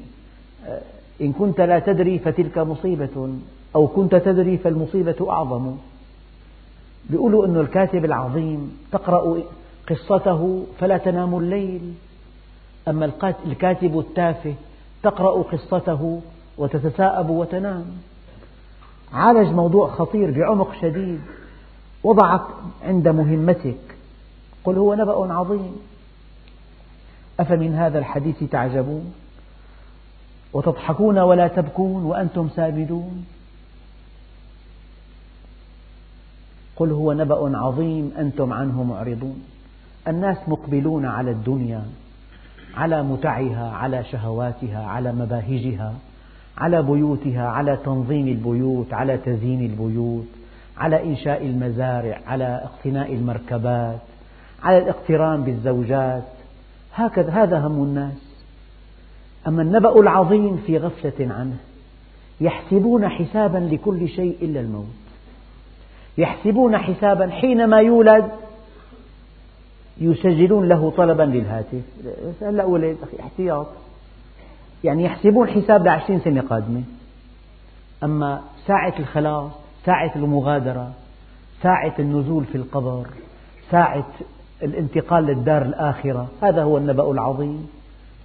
آه، 0.67 0.81
إن 1.21 1.33
كنت 1.33 1.61
لا 1.61 1.79
تدري 1.79 2.19
فتلك 2.19 2.57
مصيبة 2.57 3.29
أو 3.75 3.87
كنت 3.87 4.15
تدري 4.15 4.57
فالمصيبة 4.57 5.29
أعظم. 5.29 5.75
يقولوا 7.09 7.45
أن 7.45 7.57
الكاتب 7.57 8.05
العظيم 8.05 8.77
تقرأ 8.91 9.43
قصته 9.89 10.65
فلا 10.79 10.97
تنام 10.97 11.37
الليل. 11.37 11.93
أما 12.87 13.11
الكاتب 13.45 13.99
التافه 13.99 14.53
تقرأ 15.03 15.43
قصته 15.43 16.21
وتتساءب 16.57 17.29
وتنام. 17.29 17.85
عالج 19.13 19.49
موضوع 19.53 19.89
خطير 19.89 20.31
بعمق 20.31 20.73
شديد. 20.81 21.21
وضعك 22.03 22.41
عند 22.83 23.07
مهمتك. 23.07 23.97
قل 24.63 24.77
هو 24.77 24.93
نبأ 24.93 25.33
عظيم. 25.33 25.75
أفمن 27.39 27.75
هذا 27.75 27.99
الحديث 27.99 28.43
تعجبون؟ 28.43 29.13
وتضحكون 30.53 31.19
ولا 31.19 31.47
تبكون 31.47 32.03
وأنتم 32.03 32.49
سامدون؟ 32.49 33.25
قل 36.75 36.91
هو 36.91 37.13
نبأ 37.13 37.57
عظيم 37.57 38.11
أنتم 38.19 38.53
عنه 38.53 38.83
معرضون. 38.83 39.43
الناس 40.07 40.37
مقبلون 40.47 41.05
على 41.05 41.31
الدنيا 41.31 41.83
على 42.75 43.03
متعها 43.03 43.71
على 43.71 44.03
شهواتها 44.03 44.85
على 44.85 45.11
مباهجها 45.11 45.93
على 46.57 46.81
بيوتها 46.81 47.47
على 47.47 47.77
تنظيم 47.85 48.27
البيوت 48.27 48.93
على 48.93 49.17
تزيين 49.17 49.65
البيوت 49.65 50.25
على 50.77 51.03
إنشاء 51.03 51.45
المزارع 51.45 52.21
على 52.27 52.61
اقتناء 52.63 53.13
المركبات 53.13 53.99
على 54.63 54.77
الاقتران 54.77 55.43
بالزوجات. 55.43 56.23
هكذا 56.95 57.31
هذا 57.31 57.59
هم 57.59 57.83
الناس. 57.83 58.35
أما 59.47 59.61
النبأ 59.61 59.99
العظيم 59.99 60.57
في 60.57 60.77
غفلة 60.77 61.33
عنه 61.33 61.57
يحسبون 62.41 63.09
حسابا 63.09 63.57
لكل 63.57 64.09
شيء 64.09 64.37
إلا 64.41 64.59
الموت. 64.59 65.04
يحسبون 66.17 66.77
حسابا 66.77 67.29
حينما 67.29 67.77
يولد 67.77 68.31
يسجلون 69.97 70.67
له 70.67 70.93
طلبا 70.97 71.23
للهاتف. 71.23 71.81
هلا 72.41 72.65
ولد 72.65 72.97
أخي 73.03 73.19
احتياط. 73.19 73.67
يعني 74.83 75.03
يحسبون 75.03 75.49
حساب 75.49 75.85
لعشرين 75.85 76.19
سنة 76.19 76.41
قادمة. 76.41 76.83
أما 78.03 78.41
ساعة 78.67 78.93
الخلاص 78.99 79.51
ساعة 79.85 80.11
المغادرة 80.15 80.93
ساعة 81.61 81.93
النزول 81.99 82.45
في 82.45 82.55
القبر 82.55 83.07
ساعة 83.71 84.07
الانتقال 84.63 85.23
للدار 85.23 85.61
الآخرة 85.61 86.27
هذا 86.41 86.63
هو 86.63 86.77
النبأ 86.77 87.11
العظيم. 87.11 87.69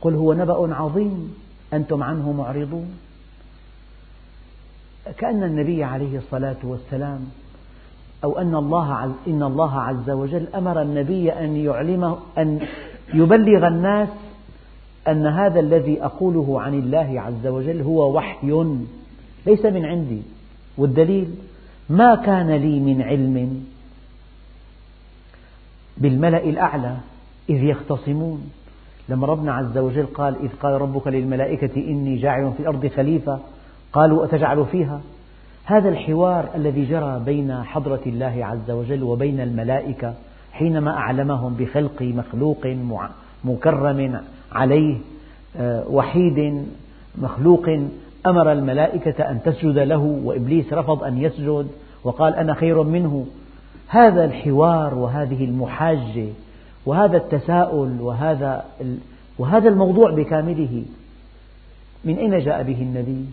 قل 0.01 0.15
هو 0.15 0.33
نبأ 0.33 0.75
عظيم. 0.75 1.35
أنتم 1.73 2.03
عنه 2.03 2.33
معرضون. 2.33 2.99
كأن 5.19 5.43
النبي 5.43 5.85
عليه 5.85 6.19
الصلاة 6.19 6.57
والسلام 6.63 7.31
أو 8.25 8.39
أن 8.39 8.55
الله 8.55 9.15
إن 9.27 9.43
الله 9.43 9.81
عز 9.81 10.11
وجل 10.11 10.47
أمر 10.55 10.83
النبي 10.83 11.33
أن 11.33 11.57
يعلمه 11.57 12.19
أن 12.39 12.61
يبلغ 13.15 13.67
الناس 13.67 14.09
أن 15.09 15.27
هذا 15.27 15.61
الذي 15.61 16.05
أقوله 16.05 16.61
عن 16.61 16.75
الله 16.75 17.21
عز 17.21 17.47
وجل 17.47 17.81
هو 17.83 18.17
وحي. 18.17 18.65
ليس 19.47 19.65
من 19.65 19.85
عندي. 19.85 20.23
والدليل؟ 20.79 21.35
ما 21.91 22.15
كان 22.15 22.51
لي 22.51 22.81
من 22.81 23.03
علم 23.03 23.65
بالملأ 25.97 26.45
الأعلى 26.45 26.97
إذ 27.51 27.65
يختصمون. 27.65 28.51
لما 29.09 29.27
ربنا 29.27 29.53
عز 29.53 29.79
وجل 29.79 30.07
قال 30.07 30.37
إذ 30.43 30.49
قال 30.63 30.81
ربك 30.81 31.07
للملائكة 31.07 31.77
إني 31.77 32.17
جاعل 32.17 32.53
في 32.53 32.61
الأرض 32.61 32.87
خليفة 32.87 33.39
قالوا 33.93 34.25
أتجعل 34.25 34.67
فيها؟ 34.67 35.01
هذا 35.65 35.89
الحوار 35.89 36.49
الذي 36.55 36.85
جرى 36.85 37.23
بين 37.25 37.63
حضرة 37.63 38.01
الله 38.07 38.45
عز 38.45 38.71
وجل 38.71 39.03
وبين 39.03 39.41
الملائكة 39.41 40.15
حينما 40.53 40.91
أعلمهم 40.91 41.55
بخلق 41.55 42.03
مخلوق 42.03 42.67
مكرم 43.45 44.21
عليه 44.53 44.99
آه، 45.57 45.85
وحيد 45.89 46.67
مخلوق 47.19 47.69
أمر 48.27 48.53
الملائكة 48.53 49.31
أن 49.31 49.43
تسجد 49.43 49.79
له 49.79 50.21
وإبليس 50.25 50.73
رفض 50.73 51.05
أن 51.05 51.19
يسجد 51.19 51.67
وقال 52.05 52.35
أنا 52.35 52.55
خير 52.55 52.83
منه 52.83 53.27
هذا 53.89 54.25
الحوار 54.25 54.95
وهذه 54.95 55.45
المحاجة 55.45 56.27
وهذا 56.87 57.17
التساؤل 57.17 58.01
وهذا 58.01 58.65
وهذا 59.39 59.69
الموضوع 59.69 60.11
بكامله 60.11 60.85
من 62.05 62.19
أين 62.19 62.39
جاء 62.39 62.63
به 62.63 62.83
النبي؟ 62.83 63.27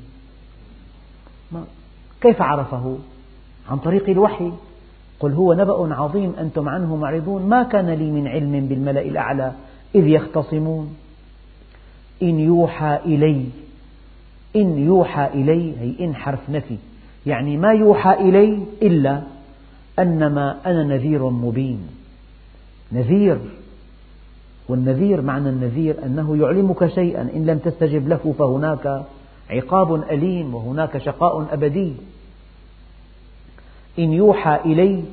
كيف 2.21 2.41
عرفه؟ 2.41 2.97
عن 3.69 3.77
طريق 3.77 4.09
الوحي. 4.09 4.51
قل 5.19 5.33
هو 5.33 5.53
نبأ 5.53 5.95
عظيم 5.95 6.33
أنتم 6.39 6.69
عنه 6.69 6.95
معرضون. 6.95 7.49
ما 7.49 7.63
كان 7.63 7.89
لي 7.89 8.11
من 8.11 8.27
علم 8.27 8.67
بالملأ 8.67 9.01
الأعلى 9.01 9.51
إذ 9.95 10.07
يختصمون. 10.07 10.95
إن 12.23 12.39
يوحى 12.39 12.99
إلي 13.05 13.45
إن 14.55 14.77
يوحى 14.77 15.27
إلي 15.27 15.79
هي 15.79 16.05
إن 16.05 16.15
حرف 16.15 16.49
نفي. 16.49 16.77
يعني 17.25 17.57
ما 17.57 17.71
يوحى 17.71 18.13
إلي 18.13 18.63
إلا 18.81 19.21
أنما 19.99 20.57
أنا 20.65 20.83
نذير 20.83 21.29
مبين. 21.29 21.87
نذير. 22.91 23.39
والنذير 24.69 25.21
معنى 25.21 25.49
النذير 25.49 26.05
أنه 26.05 26.37
يعلمك 26.37 26.87
شيئا 26.87 27.21
إن 27.35 27.45
لم 27.45 27.57
تستجب 27.57 28.07
له 28.07 28.33
فهناك. 28.39 29.05
عقاب 29.49 29.93
أليم 29.95 30.55
وهناك 30.55 30.97
شقاء 30.97 31.47
أبدي. 31.51 31.93
إن 33.99 34.13
يوحى 34.13 34.55
إلي 34.55 35.03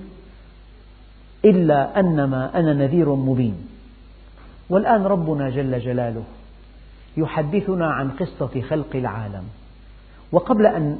إلا 1.45 2.01
أنما 2.01 2.61
أنا 2.61 2.73
نذير 2.73 3.15
مبين. 3.15 3.67
والآن 4.71 5.03
ربنا 5.03 5.51
جل 5.51 5.81
جلاله 5.81 6.23
يحدثنا 7.17 7.87
عن 7.87 8.11
قصة 8.11 8.61
خلق 8.61 8.97
العالم. 8.97 9.45
وقبل 10.33 10.67
أن 10.67 10.99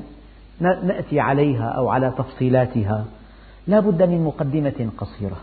نأتي 0.61 1.21
عليها 1.21 1.69
أو 1.69 1.89
على 1.89 2.13
تفصيلاتها 2.19 3.05
لا 3.67 3.81
بد 3.81 4.03
من 4.03 4.25
مقدمة 4.25 4.91
قصيرة. 4.99 5.37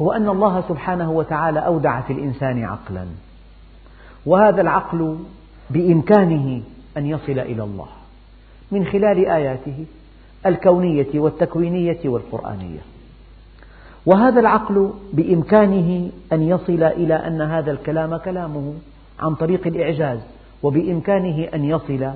هو 0.00 0.12
أن 0.12 0.28
الله 0.28 0.64
سبحانه 0.68 1.10
وتعالى 1.10 1.60
أودع 1.60 2.00
في 2.00 2.12
الإنسان 2.12 2.64
عقلا. 2.64 3.06
وهذا 4.26 4.60
العقل 4.60 5.18
بإمكانه 5.70 6.62
أن 6.98 7.06
يصل 7.06 7.38
إلى 7.38 7.62
الله 7.62 7.86
من 8.70 8.86
خلال 8.86 9.26
آياته 9.26 9.84
الكونية 10.46 11.06
والتكوينية 11.14 11.98
والقرآنية. 12.04 12.78
وهذا 14.06 14.40
العقل 14.40 14.90
بإمكانه 15.12 16.10
أن 16.32 16.42
يصل 16.42 16.82
إلى 16.82 17.14
أن 17.14 17.40
هذا 17.40 17.70
الكلام 17.70 18.16
كلامه 18.16 18.74
عن 19.20 19.34
طريق 19.34 19.66
الإعجاز 19.66 20.18
وبإمكانه 20.62 21.48
أن 21.54 21.64
يصل 21.64 22.10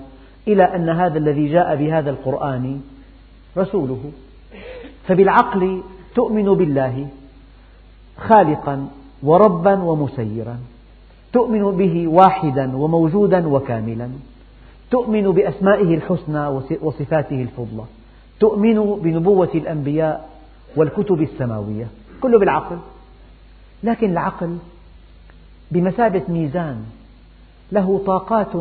إلى 0.49 0.62
أن 0.62 0.88
هذا 0.88 1.18
الذي 1.18 1.53
جاء 1.53 1.77
بهذا 1.77 2.11
القرآن 2.11 2.81
رسوله. 3.59 4.11
فبالعقل 5.07 5.83
تؤمن 6.14 6.55
بالله 6.55 7.07
خالقا 8.18 8.88
وربا 9.23 9.83
ومسيرا 9.83 10.57
تؤمن 11.33 11.77
به 11.77 12.09
واحدا 12.09 12.77
وموجودا 12.77 13.49
وكاملا. 13.49 14.09
تؤمن 14.92 15.33
بأسمائه 15.33 15.94
الحسنى 15.94 16.46
وصفاته 16.83 17.42
الفضلى. 17.42 17.85
تؤمن 18.40 19.00
بنبوة 19.02 19.50
الأنبياء 19.55 20.31
والكتب 20.76 21.22
السماوية. 21.22 21.87
كله 22.20 22.38
بالعقل. 22.38 22.78
لكن 23.85 24.11
العقل 24.11 24.59
بمثابة 25.70 26.22
ميزان 26.28 26.85
له 27.72 28.02
طاقات 28.07 28.52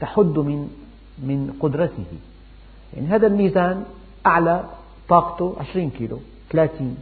تحد 0.00 0.38
من 0.38 0.68
من 1.18 1.54
قدرته. 1.60 2.04
يعني 2.96 3.06
هذا 3.06 3.26
الميزان 3.26 3.84
أعلى 4.26 4.64
طاقته 5.08 5.56
20 5.60 5.90
كيلو 5.90 6.18
30 6.50 6.96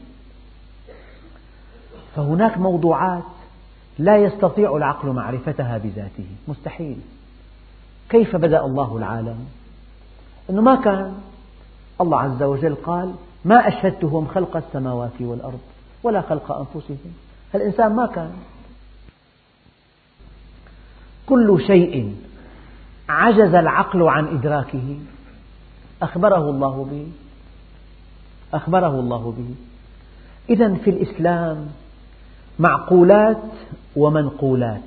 فهناك 2.16 2.58
موضوعات 2.58 3.22
لا 3.98 4.16
يستطيع 4.16 4.76
العقل 4.76 5.08
معرفتها 5.08 5.78
بذاته. 5.78 6.26
مستحيل. 6.48 6.96
كيف 8.08 8.36
بدأ 8.36 8.64
الله 8.64 8.96
العالم؟ 8.96 9.46
أنه 10.50 10.62
ما 10.62 10.74
كان. 10.74 11.14
الله 12.00 12.20
عز 12.20 12.42
وجل 12.42 12.74
قال 12.74 13.14
ما 13.44 13.68
أشهدتهم 13.68 14.26
خلق 14.26 14.56
السماوات 14.56 15.20
والأرض 15.20 15.60
ولا 16.02 16.20
خلق 16.20 16.52
أنفسهم. 16.52 17.12
الإنسان 17.54 17.96
ما 17.96 18.06
كان. 18.06 18.32
كل 21.26 21.64
شيء 21.66 22.16
عجز 23.08 23.54
العقل 23.54 24.02
عن 24.02 24.26
إدراكه. 24.26 24.98
أخبره 26.02 26.50
الله 26.50 26.88
به. 26.90 27.06
أخبره 28.54 29.00
الله 29.00 29.34
به. 29.38 29.54
إذا 30.50 30.74
في 30.74 30.90
الإسلام 30.90 31.68
معقولات 32.58 33.42
ومنقولات. 33.96 34.82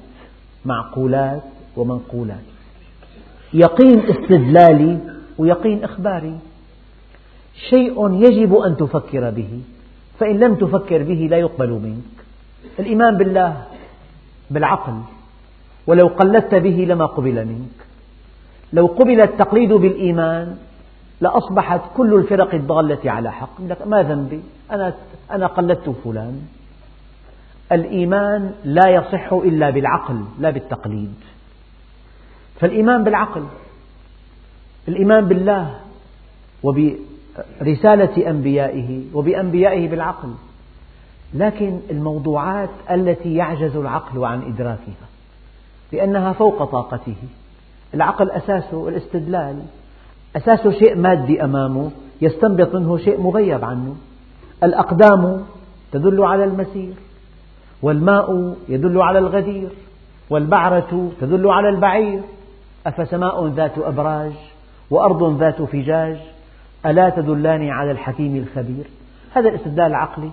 معقولات 0.66 1.44
ومنقولات. 1.76 2.49
يقين 3.54 4.00
استدلالي 4.10 5.00
ويقين 5.38 5.84
إخباري. 5.84 6.40
شيء 7.70 8.12
يجب 8.12 8.56
أن 8.56 8.78
تفكر 8.78 9.30
به 9.30 9.62
فإن 10.20 10.40
لم 10.40 10.56
تفكر 10.56 11.04
به 11.04 11.28
لا 11.32 11.38
يقبل 11.38 11.70
منك. 11.70 12.26
الإيمان 12.80 13.18
بالله 13.18 13.64
بالعقل 14.52 15.02
ولو 15.88 16.08
قلدت 16.08 16.56
به 16.56 16.86
لما 16.90 17.06
قبل 17.06 17.46
منك. 17.46 17.80
لو 18.74 18.86
قبل 18.86 19.22
التقليد 19.22 19.74
بالإيمان 19.74 20.58
لأصبحت 21.22 21.82
كل 21.98 22.14
الفرق 22.14 22.54
الضالة 22.56 23.12
على 23.12 23.32
حق. 23.32 23.86
ما 23.86 24.04
ذنبي؟ 24.04 24.42
أنا, 24.72 24.94
أنا 25.32 25.48
قلدت 25.48 25.90
فلان. 26.04 26.42
الإيمان 27.72 28.52
لا 28.64 28.90
يصح 28.90 29.34
إلا 29.34 29.70
بالعقل 29.70 30.24
لا 30.40 30.50
بالتقليد. 30.50 31.14
فالإيمان 32.60 33.04
بالعقل 33.04 33.44
الإيمان 34.88 35.28
بالله 35.28 35.80
وبرسالة 36.64 38.30
أنبيائه 38.30 39.02
وبأنبيائه 39.14 39.90
بالعقل. 39.90 40.30
لكن 41.34 41.80
الموضوعات 41.92 42.70
التي 42.92 43.36
يعجز 43.36 43.76
العقل 43.76 44.26
عن 44.26 44.42
إدراكها 44.42 45.08
لأنها 45.92 46.34
فوق 46.34 46.64
طاقته. 46.64 47.16
العقل 47.94 48.32
أساسه 48.32 48.90
الاستدلال 48.90 49.62
أساسه 50.36 50.72
شيء 50.72 50.96
مادي 50.96 51.44
أمامه 51.44 51.92
يستنبط 52.22 52.76
منه 52.76 52.98
شيء 52.98 53.22
مغيب 53.22 53.66
عنه. 53.66 53.96
الأقدام 54.64 55.46
تدل 55.92 56.24
على 56.24 56.44
المسير 56.44 56.94
والماء 57.82 58.56
يدل 58.70 59.02
على 59.02 59.20
الغدير 59.20 59.70
والبعرة 60.30 61.12
تدل 61.22 61.50
على 61.50 61.70
البعير. 61.70 62.22
أفسماء 62.88 63.48
ذات 63.48 63.78
أبراج 63.78 64.32
وأرض 64.90 65.40
ذات 65.40 65.62
فجاج 65.62 66.18
ألا 66.86 67.10
تدلان 67.10 67.70
على 67.70 67.92
الحكيم 67.92 68.36
الخبير؟ 68.36 68.86
هذا 69.34 69.50
الاستدلال 69.50 69.86
العقلي. 69.86 70.30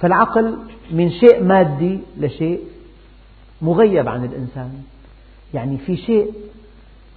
فالعقل 0.00 0.56
من 0.90 1.10
شيء 1.10 1.42
مادي 1.42 2.00
لشيء 2.18 2.60
مغيب 3.62 4.08
عن 4.08 4.24
الإنسان. 4.24 4.82
يعني 5.54 5.78
في 5.78 5.96
شيء 5.96 6.32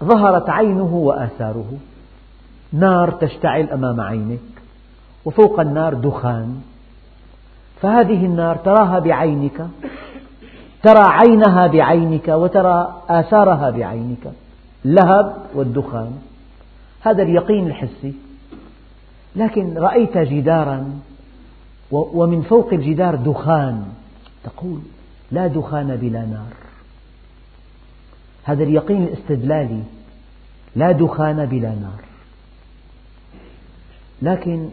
ظهرت 0.04 0.50
عينه 0.50 0.96
وآثاره. 0.96 1.74
نار 2.74 3.12
تشتعل 3.12 3.70
أمام 3.70 4.02
عينك 4.02 4.40
وفوق 5.26 5.60
النار 5.60 5.94
دخان. 5.94 6.62
فهذه 7.82 8.26
النار 8.26 8.56
تراها 8.56 9.00
بعينك 9.00 9.68
ترى 10.84 11.04
عينها 11.04 11.68
بعينك 11.68 12.28
وترى 12.28 13.04
آثارها 13.10 13.70
بعينك 13.70 14.32
اللهب 14.86 15.46
والدخان. 15.54 16.12
هذا 17.02 17.24
اليقين 17.24 17.68
الحسي. 17.68 18.14
لكن 19.36 19.78
رأيت 19.78 20.18
جدارا 20.18 21.00
ومن 21.92 22.42
فوق 22.42 22.74
الجدار 22.74 23.16
دخان. 23.16 23.86
تقول 24.44 24.80
لا 25.32 25.48
دخان 25.48 25.96
بلا 25.96 26.26
نار. 26.26 26.54
هذا 28.44 28.64
اليقين 28.64 29.04
الاستدلالي. 29.04 29.84
لا 30.76 30.92
دخان 30.92 31.46
بلا 31.46 31.70
نار. 31.70 32.02
لكن 34.22 34.70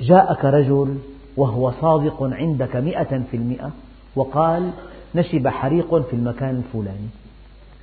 جاءك 0.00 0.44
رجل 0.44 0.98
وهو 1.36 1.72
صادق 1.80 2.22
عندك 2.22 2.76
مئة 2.76 3.22
في 3.30 3.36
المئة. 3.36 3.70
وقال 4.16 4.70
نشب 5.14 5.48
حريق 5.48 5.94
في 5.94 6.12
المكان 6.16 6.62
الفلاني. 6.66 7.08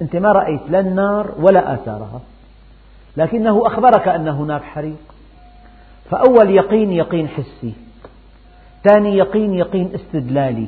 أنت 0.01 0.15
ما 0.15 0.31
رأيت 0.31 0.61
لا 0.69 0.79
النار 0.79 1.31
ولا 1.39 1.73
آثارها 1.73 2.21
لكنه 3.17 3.67
أخبرك 3.67 4.07
أن 4.07 4.27
هناك 4.27 4.61
حريق. 4.61 4.97
فأول 6.09 6.49
يقين 6.49 6.91
يقين 6.91 7.27
حسي. 7.27 7.73
ثاني 8.83 9.17
يقين 9.17 9.53
يقين 9.53 9.91
استدلالي. 9.95 10.67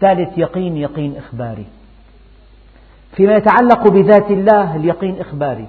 ثالث 0.00 0.38
يقين 0.38 0.76
يقين 0.76 1.16
إخباري. 1.16 1.66
فيما 3.16 3.36
يتعلق 3.36 3.88
بذات 3.88 4.30
الله 4.30 4.76
اليقين 4.76 5.20
إخباري. 5.20 5.66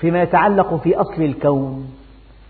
فيما 0.00 0.22
يتعلق 0.22 0.74
في 0.74 0.96
أصل 0.96 1.22
الكون 1.22 1.92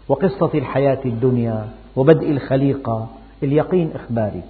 وقصة 0.08 0.50
الحياة 0.54 1.00
الدنيا 1.04 1.68
وبدء 1.96 2.30
الخليقة 2.30 3.08
اليقين 3.42 3.90
إخباري. 3.94 4.42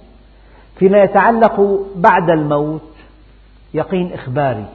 فيما 0.75 1.03
يتعلق 1.03 1.85
بعد 1.95 2.29
الموت 2.29 2.81
يقين 3.73 4.13
إخباري. 4.13 4.65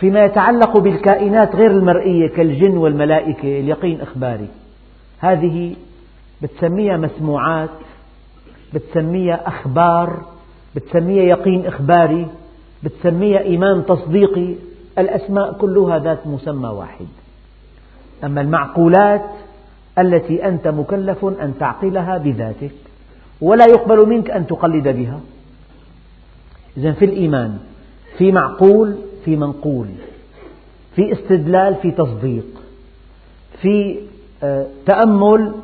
فيما 0.00 0.24
يتعلق 0.24 0.78
بالكائنات 0.78 1.56
غير 1.56 1.70
المرئية 1.70 2.28
كالجن 2.28 2.76
والملائكة 2.76 3.60
اليقين 3.60 4.00
إخباري. 4.00 4.48
هذه 5.18 5.76
بتسميها 6.42 6.96
مسموعات 6.96 7.70
بتسميها 8.74 9.48
أخبار 9.48 10.22
بتسميها 10.76 11.22
يقين 11.22 11.66
إخباري 11.66 12.26
بتسميها 12.82 13.40
إيمان 13.40 13.86
تصديقي. 13.86 14.54
الأسماء 14.98 15.52
كلها 15.52 15.98
ذات 15.98 16.26
مسمى 16.26 16.68
واحد. 16.68 17.06
أما 18.24 18.40
المعقولات 18.40 19.24
التي 19.98 20.48
أنت 20.48 20.68
مكلف 20.68 21.24
أن 21.24 21.54
تعقلها 21.60 22.18
بذاتك. 22.18 22.74
ولا 23.40 23.64
يقبل 23.68 24.08
منك 24.08 24.30
أن 24.30 24.46
تقلد 24.46 24.88
بها. 24.88 25.20
إذا 26.76 26.92
في 26.92 27.04
الإيمان 27.04 27.58
في 28.18 28.32
معقول 28.32 28.96
في 29.24 29.36
منقول 29.36 29.88
في 30.96 31.12
استدلال 31.12 31.74
في 31.74 31.90
تصديق 31.90 32.44
في 33.62 33.98
آه، 34.42 34.66
تأمل 34.86 35.54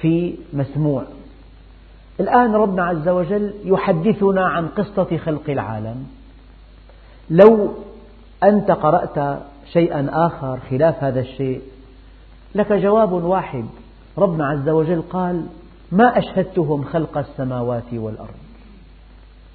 في 0.00 0.34
مسموع. 0.52 1.04
الآن 2.20 2.54
ربنا 2.54 2.84
عز 2.84 3.08
وجل 3.08 3.54
يحدثنا 3.64 4.46
عن 4.46 4.68
قصة 4.68 5.16
خلق 5.16 5.50
العالم. 5.50 6.06
لو 7.30 7.74
أنت 8.42 8.70
قرأت 8.70 9.38
شيئا 9.72 10.08
آخر 10.12 10.58
خلاف 10.70 11.04
هذا 11.04 11.20
الشيء 11.20 11.60
لك 12.54 12.72
جواب 12.72 13.12
واحد. 13.12 13.64
ربنا 14.18 14.46
عز 14.48 14.68
وجل 14.68 15.02
قال 15.02 15.46
ما 15.92 16.18
أشهدتهم 16.18 16.84
خلق 16.84 17.18
السماوات 17.18 17.92
والأرض 17.92 18.38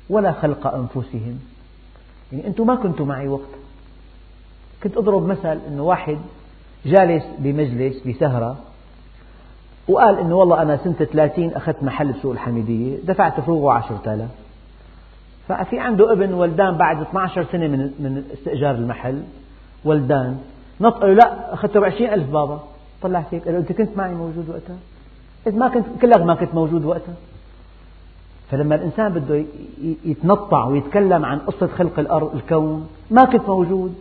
ولا 0.10 0.32
خلق 0.32 0.68
أنفسهم. 0.68 1.40
يعني 2.32 2.48
أنتم 2.48 2.68
ما 2.68 2.76
كنتم 2.76 3.08
معي 3.08 3.28
وقتها 3.28 3.60
كنت 4.84 4.98
أضرب 4.98 5.28
مثل 5.28 5.60
أنه 5.68 5.84
واحد 5.84 6.18
جالس 6.86 7.24
بمجلس 7.40 8.08
بسهرة 8.08 8.58
وقال 9.88 10.20
أنه 10.20 10.36
والله 10.36 10.62
أنا 10.62 10.78
سنة 10.78 10.94
30 10.94 11.54
أخذت 11.54 11.84
محل 11.84 12.12
بسوق 12.12 12.32
الحميدية 12.32 12.98
دفعت 13.04 13.40
فروغه 13.40 13.74
10000 13.74 14.30
ففي 15.48 15.80
عنده 15.80 16.12
ابن 16.12 16.34
ولدان 16.34 16.78
بعد 16.78 17.02
12 17.02 17.46
سنة 17.52 17.68
من 17.68 17.80
من 17.80 18.24
استئجار 18.34 18.76
المحل. 18.76 19.24
ولدان 19.86 20.38
نط 20.82 21.04
لا 21.04 21.54
أخذته 21.54 21.80
ب 21.80 21.84
20000 21.84 22.30
بابا. 22.30 22.64
طلع 23.02 23.22
فيك 23.22 23.44
قال 23.46 23.54
له 23.54 23.60
أنت 23.60 23.72
كنت 23.72 23.98
معي 23.98 24.14
موجود 24.14 24.50
وقتها؟ 24.50 24.78
قلت 25.46 25.56
ما 25.56 25.68
كنت 25.68 25.86
كلك 26.02 26.22
ما 26.22 26.36
كنت 26.36 26.56
موجود 26.56 26.86
وقتها. 26.86 27.16
فلما 28.52 28.76
الإنسان 28.76 29.14
بده 29.14 29.46
يتنطع 30.06 30.66
ويتكلم 30.66 31.26
عن 31.26 31.40
قصة 31.40 31.68
خلق 31.68 32.00
الأرض 32.00 32.36
الكون 32.36 32.88
ما 33.12 33.26
كنت 33.26 33.50
موجود. 33.50 33.96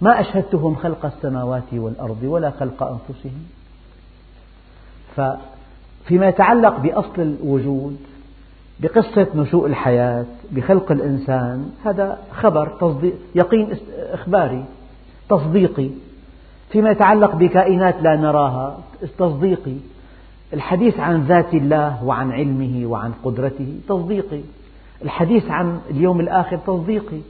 ما 0.00 0.20
أشهدتهم 0.20 0.74
خلق 0.74 1.06
السماوات 1.06 1.72
والأرض 1.72 2.22
ولا 2.22 2.50
خلق 2.50 2.82
أنفسهم. 2.82 3.44
فيما 6.04 6.28
يتعلق 6.28 6.80
بأصل 6.80 7.22
الوجود 7.22 7.96
بقصة 8.80 9.26
نشوء 9.34 9.66
الحياة 9.66 10.26
بخلق 10.50 10.92
الإنسان 10.92 11.70
هذا 11.84 12.18
خبر 12.32 12.68
تصديق 12.80 13.14
يقين 13.34 13.76
إخباري 14.12 14.64
تصديقي. 15.28 15.90
فيما 16.70 16.90
يتعلق 16.90 17.34
بكائنات 17.34 18.02
لا 18.02 18.16
نراها 18.16 18.78
تصديقي. 19.18 19.76
الحديث 20.54 21.00
عن 21.00 21.24
ذات 21.24 21.54
الله 21.54 22.04
وعن 22.04 22.32
علمه 22.32 22.86
وعن 22.86 23.12
قدرته 23.24 23.78
تصديقي. 23.88 24.40
الحديث 25.02 25.50
عن 25.50 25.78
اليوم 25.90 26.20
الآخر 26.20 26.56
تصديقي. 26.56 27.20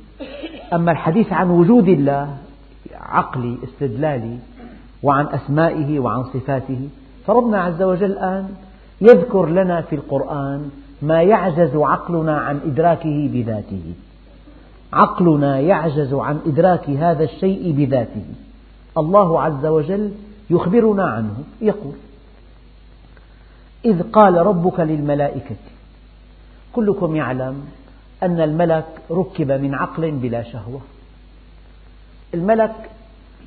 أما 0.72 0.92
الحديث 0.92 1.32
عن 1.32 1.50
وجود 1.50 1.88
الله 1.88 2.36
عقلي 3.00 3.56
استدلالي 3.64 4.38
وعن 5.02 5.26
أسمائه 5.26 6.00
وعن 6.00 6.24
صفاته 6.24 6.88
فربنا 7.26 7.62
عز 7.62 7.82
وجل 7.82 8.12
الآن 8.12 8.48
يذكر 9.00 9.46
لنا 9.46 9.80
في 9.80 9.96
القرآن 9.96 10.70
ما 11.02 11.22
يعجز 11.22 11.76
عقلنا 11.76 12.38
عن 12.38 12.60
إدراكه 12.66 13.28
بذاته. 13.32 13.82
عقلنا 14.92 15.60
يعجز 15.60 16.14
عن 16.14 16.38
إدراك 16.46 16.90
هذا 16.90 17.24
الشيء 17.24 17.72
بذاته. 17.72 18.24
الله 18.98 19.42
عز 19.42 19.66
وجل 19.66 20.12
يخبرنا 20.50 21.04
عنه. 21.04 21.34
يقول 21.60 21.92
إذ 23.84 24.02
قال 24.02 24.34
ربك 24.34 24.80
للملائكة 24.80 25.56
كلكم 26.72 27.16
يعلم 27.16 27.66
أن 28.22 28.40
الملك 28.40 28.86
ركب 29.10 29.52
من 29.52 29.74
عقل 29.74 30.10
بلا 30.10 30.42
شهوة. 30.42 30.80
الملك 32.34 32.74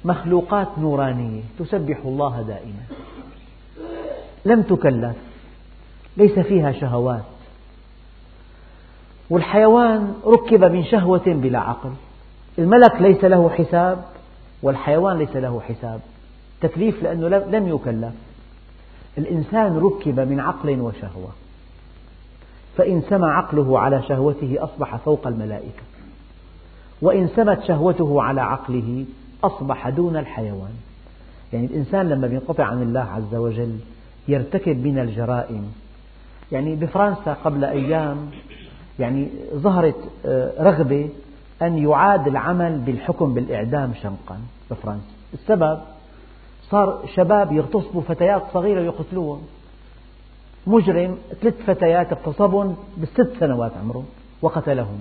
مخلوقات 0.06 0.68
نورانية 0.78 1.42
تسبح 1.60 1.98
الله 2.06 2.42
دائما. 2.42 2.84
لم 4.46 4.62
تكلف 4.62 5.16
ليس 6.18 6.40
فيها 6.40 6.72
شهوات. 6.72 7.24
والحيوان 9.30 10.14
ركب 10.26 10.64
من 10.64 10.84
شهوة 10.84 11.24
بلا 11.26 11.60
عقل. 11.60 11.92
الملك 12.60 13.02
ليس 13.02 13.24
له 13.24 13.50
حساب 13.50 14.06
والحيوان 14.64 15.18
ليس 15.18 15.36
له 15.36 15.62
حساب. 15.62 16.00
تكليف 16.62 17.04
لأنه 17.04 17.28
لم 17.28 17.68
يكلف. 17.68 18.14
الإنسان 19.18 19.78
ركب 19.78 20.20
من 20.20 20.40
عقل 20.40 20.82
وشهوة 20.82 21.30
فإن 22.78 23.02
سمى 23.10 23.28
عقله 23.28 23.80
على 23.80 24.04
شهوته 24.04 24.56
أصبح 24.60 24.96
فوق 24.96 25.28
الملائكة 25.28 25.82
وإن 27.02 27.28
سمت 27.28 27.64
شهوته 27.64 28.22
على 28.22 28.42
عقله 28.42 29.06
أصبح 29.44 29.90
دون 29.90 30.18
الحيوان. 30.18 30.74
يعني 31.54 31.66
الإنسان 31.66 32.10
لما 32.10 32.28
ينقطع 32.28 32.64
عن 32.64 32.82
الله 32.82 33.00
عز 33.00 33.36
وجل 33.36 33.80
يرتكب 34.28 34.88
من 34.88 35.00
الجرائم. 35.00 35.74
يعني 36.52 36.76
بفرنسا 36.76 37.34
قبل 37.34 37.66
أيام 37.66 38.18
يعني 39.00 39.28
ظهرت 39.54 39.96
آه، 40.26 40.52
رغبة 40.60 41.10
أن 41.62 41.78
يعاد 41.78 42.28
العمل 42.28 42.78
بالحكم 42.78 43.34
بالإعدام 43.34 43.94
شنقا 43.94 44.40
بفرنسا. 44.72 45.12
السبب 45.34 45.80
صار 46.70 47.10
شباب 47.16 47.52
يغتصبوا 47.52 48.02
فتيات 48.02 48.44
صغيرة 48.54 48.82
يقتلوهم 48.82 49.42
مجرم 50.68 51.18
ثلاث 51.42 51.54
فتيات 51.68 52.12
اغتصبهم 52.12 52.76
بالست 52.98 53.40
سنوات 53.40 53.72
عمره 53.84 54.04
وقتلهم. 54.42 55.00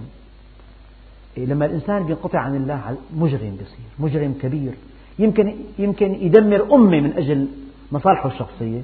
إيه، 1.39 1.47
لما 1.47 1.67
الإنسان 1.67 2.09
ينقطع 2.09 2.39
عن 2.39 2.57
الله 2.57 2.97
مجرم 3.17 3.57
بصير 3.57 3.87
مجرم 3.99 4.35
كبير. 4.43 4.73
يمكن 5.19 5.55
يمكن 5.79 6.15
يدمر 6.15 6.75
أمة 6.75 7.01
من 7.01 7.13
أجل 7.13 7.49
مصالحه 7.93 8.29
الشخصية. 8.29 8.81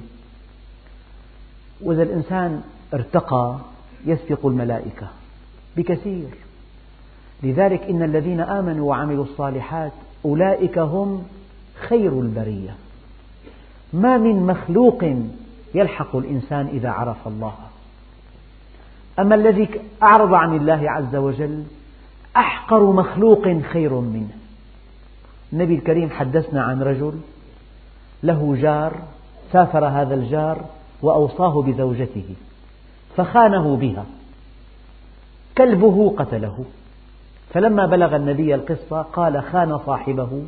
وإذا 1.81 2.03
الإنسان 2.03 2.61
ارتقى 2.93 3.57
يسبق 4.05 4.45
الملائكة 4.45 5.07
بكثير. 5.77 6.29
لذلك 7.43 7.81
إن 7.81 8.03
الذين 8.03 8.39
آمنوا 8.39 8.89
وعملوا 8.89 9.23
الصالحات 9.23 9.91
أولئك 10.25 10.77
هم 10.77 11.23
خير 11.89 12.21
البرية. 12.21 12.75
ما 13.93 14.17
من 14.17 14.45
مخلوق 14.45 15.03
يلحق 15.75 16.15
الإنسان 16.15 16.67
إذا 16.67 16.89
عرف 16.89 17.27
الله. 17.27 17.53
أما 19.19 19.35
الذي 19.35 19.69
أعرض 20.03 20.33
عن 20.33 20.55
الله 20.55 20.91
عز 20.91 21.15
وجل 21.15 21.63
أحقر 22.37 22.91
مخلوق 22.91 23.61
خير 23.61 23.93
منه. 23.93 24.29
النبي 25.53 25.75
الكريم 25.75 26.09
حدثنا 26.09 26.63
عن 26.63 26.81
رجل 26.81 27.13
له 28.23 28.55
جار 28.61 28.93
سافر 29.51 29.85
هذا 29.85 30.15
الجار 30.15 30.65
وأوصاه 31.01 31.61
بزوجته 31.61 32.35
فخانه 33.15 33.75
بها. 33.75 34.05
كلبه 35.57 36.15
قتله. 36.17 36.65
فلما 37.53 37.85
بلغ 37.85 38.15
النبي 38.15 38.55
القصة 38.55 39.01
قال 39.01 39.43
خان 39.43 39.77
صاحبه 39.85 40.43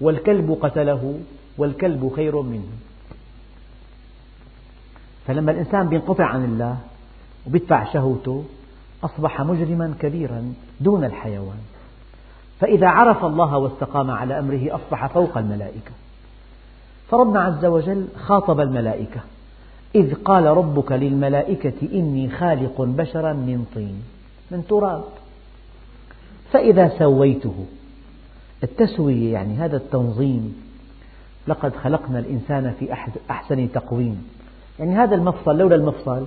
والكلب 0.00 0.58
قتله 0.62 1.20
والكلب 1.58 2.12
خير 2.16 2.42
منه. 2.42 2.68
فلما 5.26 5.52
الإنسان 5.52 5.92
ينقطع 5.92 6.24
عن 6.24 6.44
الله 6.44 6.78
ويدفع 7.46 7.92
شهوته 7.92 8.44
أصبح 9.04 9.40
مجرما 9.40 9.94
كبيرا 10.00 10.54
دون 10.80 11.04
الحيوان. 11.04 11.58
فإذا 12.60 12.88
عرف 12.88 13.24
الله 13.24 13.58
واستقام 13.58 14.10
على 14.10 14.38
أمره 14.38 14.74
أصبح 14.74 15.06
فوق 15.06 15.38
الملائكة. 15.38 15.90
فربنا 17.08 17.40
عز 17.40 17.64
وجل 17.64 18.08
خاطب 18.16 18.60
الملائكة 18.60 19.20
إذ 19.94 20.14
قال 20.14 20.44
ربك 20.44 20.92
للملائكة 20.92 21.88
إني 21.92 22.30
خالق 22.30 22.80
بشرا 22.82 23.32
من 23.32 23.66
طين 23.74 24.02
من 24.50 24.66
تراب. 24.66 25.04
فإذا 26.52 26.98
سويته 26.98 27.66
التسوية 28.62 29.32
يعني 29.32 29.54
هذا 29.54 29.76
التنظيم. 29.76 30.66
لقد 31.48 31.76
خلقنا 31.76 32.18
الإنسان 32.18 32.74
في 32.80 32.94
أحسن 33.30 33.72
تقويم. 33.72 34.28
يعني 34.78 34.94
هذا 34.94 35.14
المفصل 35.14 35.58
لولا 35.58 35.74
المفصل 35.74 36.26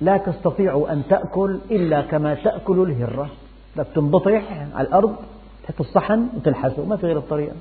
لا 0.00 0.16
تستطيع 0.16 0.86
أن 0.90 1.02
تأكل 1.08 1.58
إلا 1.70 2.00
كما 2.00 2.34
تأكل 2.34 2.82
الهرة. 2.82 3.30
بدك 3.76 3.86
تنبطح 3.94 4.68
على 4.74 4.88
الأرض 4.88 5.16
تحط 5.64 5.80
الصحن 5.80 6.28
وتلحسه 6.36 6.84
ما 6.84 6.96
في 6.96 7.06
غير 7.06 7.18
الطريقة. 7.18 7.54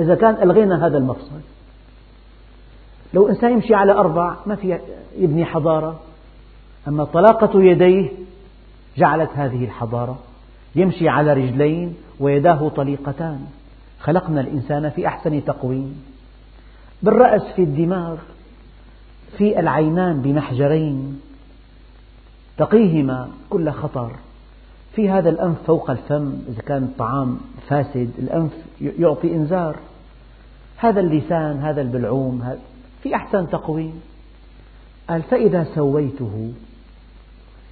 إذا 0.00 0.14
كان 0.14 0.34
ألغينا 0.42 0.86
هذا 0.86 0.98
المفصل. 0.98 1.40
لو 3.14 3.28
إنسان 3.28 3.52
يمشي 3.52 3.74
على 3.74 3.92
أربع 3.92 4.36
ما 4.46 4.54
في 4.54 4.78
يبني 5.18 5.44
حضارة. 5.44 6.00
أما 6.88 7.04
طلاقة 7.04 7.62
يديه 7.62 8.10
جعلت 8.96 9.30
هذه 9.34 9.64
الحضارة. 9.64 10.18
يمشي 10.76 11.08
على 11.08 11.32
رجلين 11.32 11.94
ويداه 12.20 12.68
طليقتان. 12.68 13.46
خلقنا 14.00 14.40
الإنسان 14.40 14.90
في 14.90 15.06
أحسن 15.06 15.44
تقويم. 15.44 16.02
بالرأس 17.02 17.42
في 17.56 17.62
الدماغ 17.62 18.16
في 19.38 19.60
العينان 19.60 20.22
بمحجرين. 20.22 21.20
تقيهما 22.58 23.28
كل 23.50 23.70
خطر. 23.70 24.12
في 24.94 25.10
هذا 25.10 25.30
الأنف 25.30 25.62
فوق 25.66 25.90
الفم 25.90 26.32
إذا 26.48 26.62
كان 26.62 26.82
الطعام 26.82 27.38
فاسد 27.68 28.10
الأنف 28.18 28.52
يعطي 28.80 29.34
إنذار. 29.34 29.76
هذا 30.76 31.00
اللسان 31.00 31.58
هذا 31.62 31.80
البلعوم 31.80 32.58
في 33.02 33.14
أحسن 33.14 33.50
تقويم. 33.50 34.00
قال 35.08 35.22
فإذا 35.22 35.66
سويته 35.74 36.52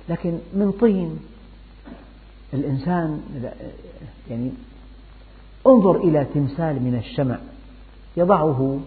لكن 0.08 0.38
من 0.54 0.72
طين. 0.80 1.18
الإنسان 2.54 3.20
يعني 4.30 4.50
انظر 5.66 5.96
إلى 5.96 6.26
تمثال 6.34 6.82
من 6.82 6.94
الشمع 6.94 7.38
يضعه 8.16 8.80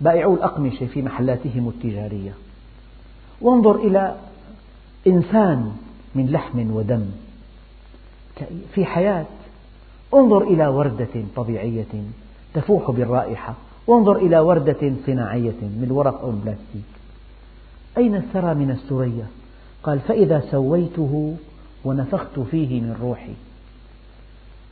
بائعو 0.00 0.34
الأقمشة 0.34 0.86
في 0.86 1.02
محلاتهم 1.02 1.68
التجارية. 1.68 2.32
وانظر 3.40 3.76
إلى 3.76 4.16
إنسان 5.06 5.72
من 6.14 6.30
لحم 6.30 6.70
ودم 6.70 7.06
في 8.74 8.84
حياة. 8.84 9.26
انظر 10.14 10.42
إلى 10.42 10.66
وردة 10.66 11.24
طبيعية 11.36 12.04
تفوح 12.54 12.90
بالرائحة. 12.90 13.54
وانظر 13.86 14.16
إلى 14.16 14.38
وردة 14.38 14.92
صناعية 15.06 15.60
من 15.62 15.84
الورق 15.86 16.20
أو 16.20 16.30
البلاستيك 16.30 16.84
أين 17.98 18.14
الثرى 18.14 18.54
من 18.54 18.70
السرية؟ 18.70 19.26
قال 19.82 20.00
فإذا 20.00 20.42
سويته 20.50 21.36
ونفخت 21.84 22.40
فيه 22.50 22.80
من 22.80 22.96
روحي. 23.00 23.34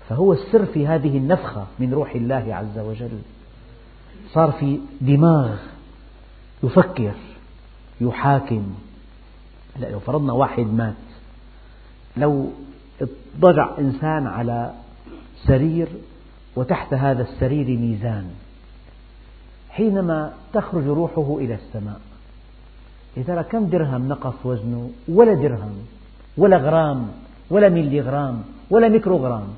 فهو 0.09 0.33
السر 0.33 0.67
في 0.67 0.87
هذه 0.87 1.19
النفخة 1.19 1.67
من 1.79 1.95
روح 1.95 2.15
الله 2.15 2.55
عز 2.55 2.79
وجل. 2.79 3.19
صار 4.33 4.53
في 4.53 4.79
دماغ 5.01 5.57
يفكر 6.63 7.15
يحاكم. 8.01 8.75
لا 9.81 9.87
لو 9.87 10.01
فرضنا 10.01 10.33
واحد 10.33 10.67
مات 10.67 10.95
لو 12.17 12.51
اضطجع 13.01 13.79
إنسان 13.79 14.27
على 14.27 14.73
سرير 15.47 15.89
وتحت 16.57 16.95
هذا 16.95 17.23
السرير 17.23 17.67
ميزان 17.79 18.31
حينما 19.71 20.33
تخرج 20.53 20.87
روحه 20.87 21.39
إلى 21.39 21.55
السماء 21.55 22.01
يا 23.17 23.23
ترى 23.23 23.43
كم 23.43 23.67
درهم 23.67 24.09
نقص 24.09 24.35
وزنه؟ 24.45 24.91
ولا 25.09 25.35
درهم. 25.35 25.87
ولا 26.37 26.57
غرام 26.57 27.09
ولا 27.51 27.69
ميلي 27.69 28.01
غرام 28.01 28.43
ولا 28.71 28.89
ميكروغرام 28.89 29.49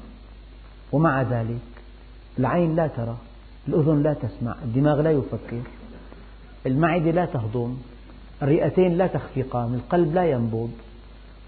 ومع 0.92 1.22
ذلك 1.22 1.58
العين 2.38 2.76
لا 2.76 2.86
ترى 2.86 3.16
الأذن 3.68 4.02
لا 4.02 4.14
تسمع 4.14 4.56
الدماغ 4.64 5.00
لا 5.00 5.10
يفكر 5.10 5.62
المعدة 6.66 7.10
لا 7.10 7.26
تهضم 7.26 7.76
الرئتين 8.42 8.98
لا 8.98 9.06
تخفقان 9.06 9.74
القلب 9.74 10.14
لا 10.14 10.24
ينبض 10.24 10.70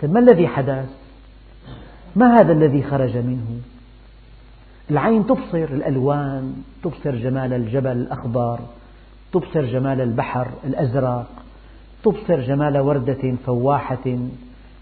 طيب 0.03 0.13
ما 0.13 0.21
الذي 0.21 0.49
حدث؟ 0.49 0.89
ما 2.17 2.41
هذا 2.41 2.53
الذي 2.53 2.83
خرج 2.83 3.17
منه؟ 3.17 3.61
العين 4.91 5.27
تبصر 5.27 5.65
الألوان 5.65 6.63
تبصر 6.83 7.15
جمال 7.17 7.53
الجبل 7.53 7.93
الأخضر 7.93 8.61
تبصر 9.33 9.65
جمال 9.65 10.01
البحر 10.01 10.49
الأزرق 10.65 11.27
تبصر 12.05 12.41
جمال 12.41 12.79
وردة 12.79 13.35
فواحة 13.47 14.19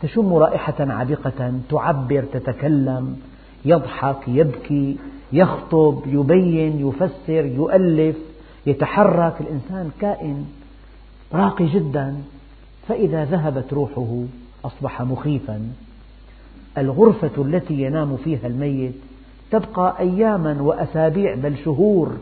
تشم 0.04 0.34
رائحة 0.34 0.74
عبقة 0.80 1.52
تعبر 1.70 2.24
تتكلم 2.32 3.16
يضحك 3.64 4.28
يبكي 4.28 4.96
يخطب 5.32 6.02
يبين 6.06 6.88
يفسر 6.88 7.46
يؤلف 7.46 8.16
يتحرك. 8.66 9.34
الإنسان 9.40 9.90
كائن 10.00 10.46
راقي 11.34 11.66
جدا 11.66 12.16
فإذا 12.88 13.24
ذهبت 13.24 13.72
روحه 13.72 14.22
أصبح 14.64 15.02
مخيفا. 15.02 15.68
الغرفة 16.78 17.42
التي 17.42 17.74
ينام 17.74 18.16
فيها 18.16 18.46
الميت 18.46 18.94
تبقى 19.50 19.96
أياما 19.98 20.62
وأسابيع 20.62 21.34
بل 21.34 21.56
شهور 21.64 22.16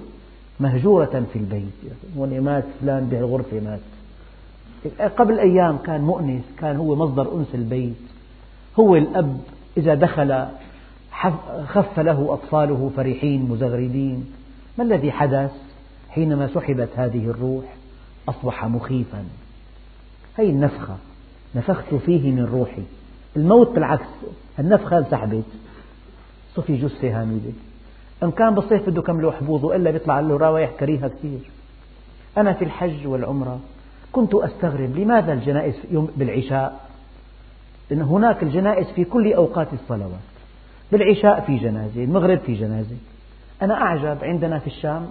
مهجورة 0.60 1.24
في 1.32 1.38
البيت. 1.38 2.42
مات 2.42 2.64
فلان 2.80 3.08
بهالغرفة 3.10 3.60
مات. 3.60 3.80
قبل 5.16 5.38
أيام 5.38 5.78
كان 5.78 6.00
مؤنس 6.00 6.42
كان 6.58 6.76
هو 6.76 6.96
مصدر 6.96 7.34
أنس 7.34 7.54
البيت. 7.54 7.96
هو 8.78 8.96
الأب 8.96 9.40
إذا 9.76 9.94
دخل 9.94 10.46
خف 11.66 12.00
له 12.00 12.34
أطفاله 12.34 12.90
فرحين 12.96 13.48
مزغردين. 13.48 14.32
ما 14.78 14.84
الذي 14.84 15.12
حدث؟ 15.12 15.52
حينما 16.10 16.46
سحبت 16.54 16.88
هذه 16.96 17.26
الروح 17.26 17.64
أصبح 18.28 18.64
مخيفا. 18.64 19.24
هي 20.36 20.50
النفخة 20.50 20.96
نفخت 21.54 21.94
فيه 21.94 22.30
من 22.30 22.44
روحي. 22.44 22.82
الموت 23.36 23.70
بالعكس 23.70 24.08
النفخة 24.58 24.98
انسحبت. 24.98 25.44
صفي 26.56 26.76
جثة 26.76 27.20
هامدة. 27.20 27.52
إن 28.22 28.30
كان 28.30 28.54
بالصيف 28.54 28.88
بده 28.88 29.02
كمله 29.02 29.32
حبوظه 29.32 29.76
إلا 29.76 29.90
بيطلع 29.90 30.20
له 30.20 30.36
روايح 30.36 30.70
كريهة 30.80 31.08
كثير. 31.08 31.40
أنا 32.36 32.52
في 32.52 32.64
الحج 32.64 33.06
والعمرة 33.06 33.60
كنت 34.12 34.34
أستغرب 34.34 34.96
لماذا 34.96 35.32
الجنائز 35.32 35.74
بالعشاء؟ 36.16 36.80
لأن 37.90 38.02
هناك 38.02 38.42
الجنائز 38.42 38.86
في 38.86 39.04
كل 39.04 39.32
أوقات 39.32 39.68
الصلوات. 39.72 40.20
بالعشاء 40.92 41.40
في 41.40 41.56
جنازة 41.56 42.04
المغرب 42.04 42.38
في 42.38 42.54
جنازة. 42.54 42.96
أنا 43.62 43.74
أعجب 43.74 44.24
عندنا 44.24 44.58
في 44.58 44.66
الشام 44.66 45.08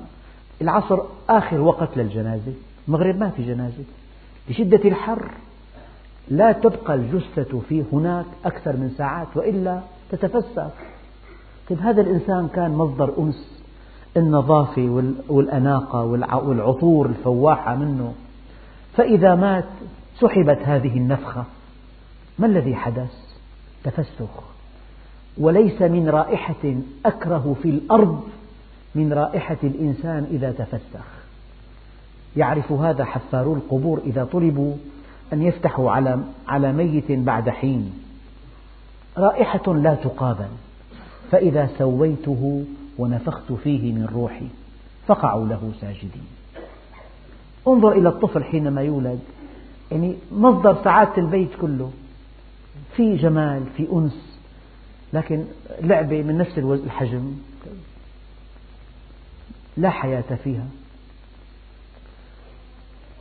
العصر 0.61 0.99
آخر 1.29 1.61
وقت 1.61 1.97
للجنازة. 1.97 2.53
المغرب 2.87 3.15
ما 3.19 3.29
في 3.29 3.43
جنازة. 3.43 3.83
لشدة 4.49 4.89
الحر 4.89 5.31
لا 6.29 6.51
تبقى 6.51 6.93
الجثة 6.95 7.59
في 7.69 7.83
هناك 7.93 8.25
أكثر 8.45 8.77
من 8.77 8.93
ساعات 8.97 9.27
وإلا 9.35 9.79
تتفسخ. 10.11 10.71
طيب 11.69 11.79
هذا 11.79 12.01
الإنسان 12.01 12.47
كان 12.47 12.71
مصدر 12.71 13.13
أنس. 13.19 13.61
النظافة 14.17 15.13
والأناقة 15.29 16.03
والعطور 16.03 17.05
الفواحة 17.05 17.75
منه. 17.75 18.13
فإذا 18.97 19.35
مات 19.35 19.65
سحبت 20.19 20.59
هذه 20.63 20.97
النفخة 20.97 21.45
ما 22.39 22.47
الذي 22.47 22.75
حدث؟ 22.75 23.13
تفسخ. 23.83 24.43
وليس 25.37 25.81
من 25.81 26.09
رائحة 26.09 26.75
أكره 27.05 27.55
في 27.63 27.69
الأرض 27.69 28.23
من 28.95 29.13
رائحة 29.13 29.57
الإنسان 29.63 30.27
إذا 30.31 30.51
تفسخ. 30.51 31.05
يعرف 32.37 32.71
هذا 32.71 33.05
حفارو 33.05 33.53
القبور 33.53 34.01
إذا 34.05 34.23
طلبوا 34.23 34.75
أن 35.33 35.41
يفتحوا 35.41 35.91
على 35.91 36.19
على 36.47 36.73
ميت 36.73 37.11
بعد 37.11 37.49
حين. 37.49 37.93
رائحة 39.17 39.73
لا 39.73 39.95
تقابل. 39.95 40.49
فإذا 41.31 41.69
سويته 41.77 42.65
ونفخت 42.97 43.51
فيه 43.51 43.93
من 43.93 44.05
روحي 44.13 44.47
فقعوا 45.07 45.47
له 45.47 45.71
ساجدين. 45.81 46.40
انظر 47.67 47.91
إلى 47.91 48.09
الطفل 48.09 48.43
حينما 48.43 48.81
يولد. 48.81 49.19
يعني 49.91 50.15
مصدر 50.31 50.83
سعادة 50.83 51.17
البيت 51.17 51.49
كله. 51.61 51.91
في 52.95 53.17
جمال 53.17 53.63
في 53.77 53.87
أنس. 53.93 54.39
لكن 55.13 55.45
لعبة 55.81 56.23
من 56.23 56.37
نفس 56.37 56.57
الحجم. 56.57 57.33
لا 59.77 59.89
حياة 59.89 60.35
فيها. 60.43 60.65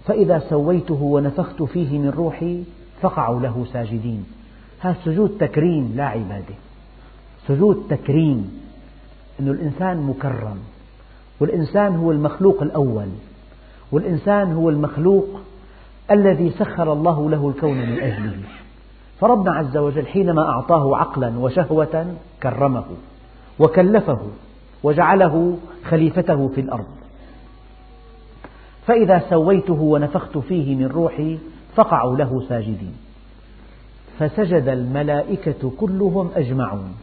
فإذا 0.07 0.39
سويته 0.51 1.03
ونفخت 1.03 1.63
فيه 1.63 1.99
من 1.99 2.11
روحي 2.11 2.63
فقعوا 3.01 3.41
له 3.41 3.67
ساجدين. 3.73 4.27
هذا 4.81 4.97
سجود 5.05 5.37
تكريم 5.41 5.93
لا 5.97 6.05
عبادة. 6.05 6.55
سجود 7.49 7.87
تكريم. 7.91 8.61
أن 9.41 9.49
الإنسان 9.49 10.03
مكرم. 10.03 10.59
والإنسان 11.41 11.97
هو 11.97 12.13
المخلوق 12.13 12.63
الأول. 12.63 13.09
والإنسان 13.93 14.53
هو 14.53 14.71
المخلوق 14.71 15.41
الذي 16.11 16.51
سخر 16.51 16.93
الله 16.93 17.31
له 17.31 17.49
الكون 17.49 17.77
من 17.77 18.01
أجله 18.01 18.37
فربنا 19.21 19.53
عز 19.53 19.77
وجل 19.77 20.07
حينما 20.07 20.49
أعطاه 20.49 20.97
عقلا 20.97 21.39
وشهوة 21.39 22.15
كرمه 22.43 22.85
وكلفه 23.59 24.21
وجعله 24.83 25.59
خليفته 25.85 26.49
في 26.49 26.61
الأرض. 26.61 26.87
فإذا 28.87 29.23
سويته 29.31 29.81
ونفخت 29.81 30.39
فيه 30.39 30.77
من 30.77 30.87
روحي 30.87 31.39
فقعوا 31.77 32.17
له 32.17 32.47
ساجدين. 32.49 32.95
فسجد 34.19 34.69
الملائكة 34.69 35.73
كلهم 35.79 36.31
أجمعون. 36.37 36.95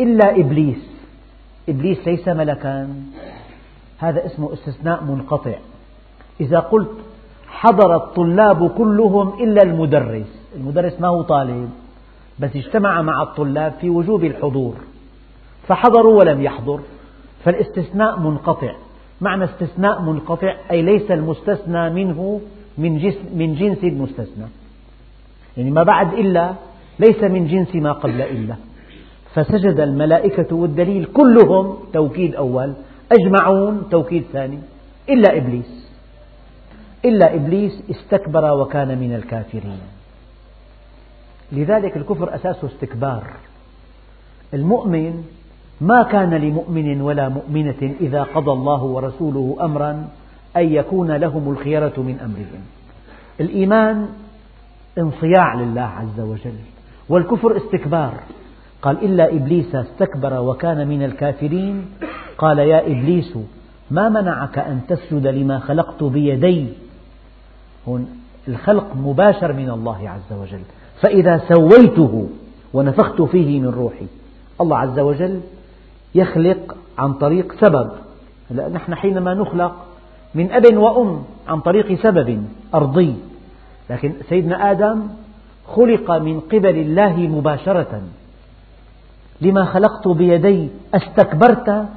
إلا 0.00 0.40
إبليس. 0.40 0.90
إبليس 1.68 2.08
ليس 2.08 2.28
ملكا. 2.28 2.88
هذا 4.00 4.26
اسمه 4.26 4.52
استثناء 4.52 5.04
منقطع. 5.04 5.54
إذا 6.40 6.58
قلت 6.58 6.90
حضر 7.48 7.96
الطلاب 7.96 8.70
كلهم 8.70 9.42
إلا 9.42 9.62
المدرس 9.62 10.40
المدرس 10.56 11.00
ما 11.00 11.08
هو 11.08 11.22
طالب 11.22 11.70
بس 12.38 12.56
اجتمع 12.56 13.02
مع 13.02 13.22
الطلاب 13.22 13.72
في 13.80 13.90
وجوب 13.90 14.24
الحضور 14.24 14.74
فحضروا 15.68 16.18
ولم 16.18 16.42
يحضر 16.42 16.80
فالاستثناء 17.44 18.18
منقطع. 18.20 18.72
معنى 19.20 19.44
استثناء 19.44 20.02
منقطع 20.02 20.54
أي 20.70 20.82
ليس 20.82 21.10
المستثنى 21.10 21.90
منه 21.90 22.40
من, 22.78 23.12
من 23.34 23.54
جنس 23.54 23.84
المستثنى. 23.84 24.46
يعني 25.56 25.70
ما 25.70 25.82
بعد 25.82 26.12
إلا 26.14 26.54
ليس 26.98 27.22
من 27.22 27.46
جنس 27.46 27.74
ما 27.74 27.92
قبل 27.92 28.22
إلا. 28.22 28.54
فسجد 29.34 29.80
الملائكة 29.80 30.56
والدليل 30.56 31.04
كلهم 31.04 31.76
توكيد 31.92 32.34
أول. 32.34 32.74
أجمعون 33.12 33.88
توكيد 33.90 34.24
ثاني. 34.32 34.58
إلا 35.08 35.36
إبليس. 35.36 35.90
إلا 37.04 37.34
إبليس 37.34 37.82
استكبر 37.90 38.52
وكان 38.52 38.98
من 38.98 39.14
الكافرين. 39.14 39.80
لذلك 41.52 41.96
الكفر 41.96 42.34
أساسه 42.34 42.68
استكبار. 42.68 43.24
المؤمن 44.54 45.24
ما 45.80 46.02
كان 46.02 46.34
لمؤمن 46.34 47.00
ولا 47.00 47.28
مؤمنة 47.28 47.94
إذا 48.00 48.22
قضى 48.22 48.50
الله 48.50 48.82
ورسوله 48.82 49.56
أمرا 49.60 50.08
أن 50.56 50.72
يكون 50.72 51.12
لهم 51.12 51.52
الخيرة 51.52 51.92
من 51.96 52.18
أمرهم. 52.20 52.62
الإيمان 53.40 54.08
انصياع 54.98 55.54
لله 55.54 55.82
عز 55.82 56.20
وجل 56.20 56.58
والكفر 57.08 57.56
استكبار. 57.56 58.14
قال 58.82 59.04
إلا 59.04 59.32
إبليس 59.32 59.74
استكبر 59.74 60.40
وكان 60.40 60.88
من 60.88 61.02
الكافرين. 61.02 61.86
قال 62.38 62.58
يا 62.58 62.86
إبليس 62.86 63.38
ما 63.90 64.08
منعك 64.08 64.58
أن 64.58 64.80
تسجد 64.88 65.26
لما 65.26 65.58
خلقت 65.58 66.02
بيدي؟ 66.02 66.66
هون 67.88 68.08
الخلق 68.48 68.96
مباشر 68.96 69.52
من 69.52 69.70
الله 69.70 70.10
عز 70.10 70.38
وجل. 70.40 70.62
فإذا 71.00 71.40
سويته 71.48 72.28
ونفخت 72.74 73.22
فيه 73.22 73.60
من 73.60 73.68
روحي 73.68 74.06
الله 74.60 74.78
عز 74.78 74.98
وجل 74.98 75.40
يخلق 76.14 76.76
عن 76.98 77.12
طريق 77.12 77.54
سبب. 77.60 77.90
نحن 78.72 78.94
حينما 78.94 79.34
نخلق 79.34 79.76
من 80.34 80.52
أب 80.52 80.76
وأم 80.76 81.22
عن 81.48 81.60
طريق 81.60 82.02
سبب 82.02 82.44
أرضي. 82.74 83.14
لكن 83.90 84.12
سيدنا 84.28 84.70
آدم 84.70 85.02
خلق 85.66 86.10
من 86.10 86.40
قبل 86.40 86.76
الله 86.78 87.16
مباشرة. 87.16 88.02
لما 89.40 89.64
خلقت 89.64 90.08
بيدي 90.08 90.68
أستكبرت 90.94 91.88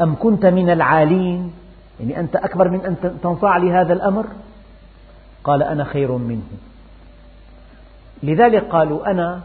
أم 0.00 0.14
كنت 0.20 0.46
من 0.46 0.70
العالين؟ 0.70 1.52
يعني 2.00 2.20
أنت 2.20 2.36
أكبر 2.36 2.68
من 2.68 2.80
أن 2.80 3.18
تنصاع 3.22 3.56
لهذا 3.56 3.92
الأمر؟ 3.92 4.26
قال 5.44 5.62
أنا 5.62 5.84
خير 5.84 6.12
منه. 6.12 6.42
لذلك 8.22 8.64
قالوا 8.64 9.10
أنا 9.10 9.40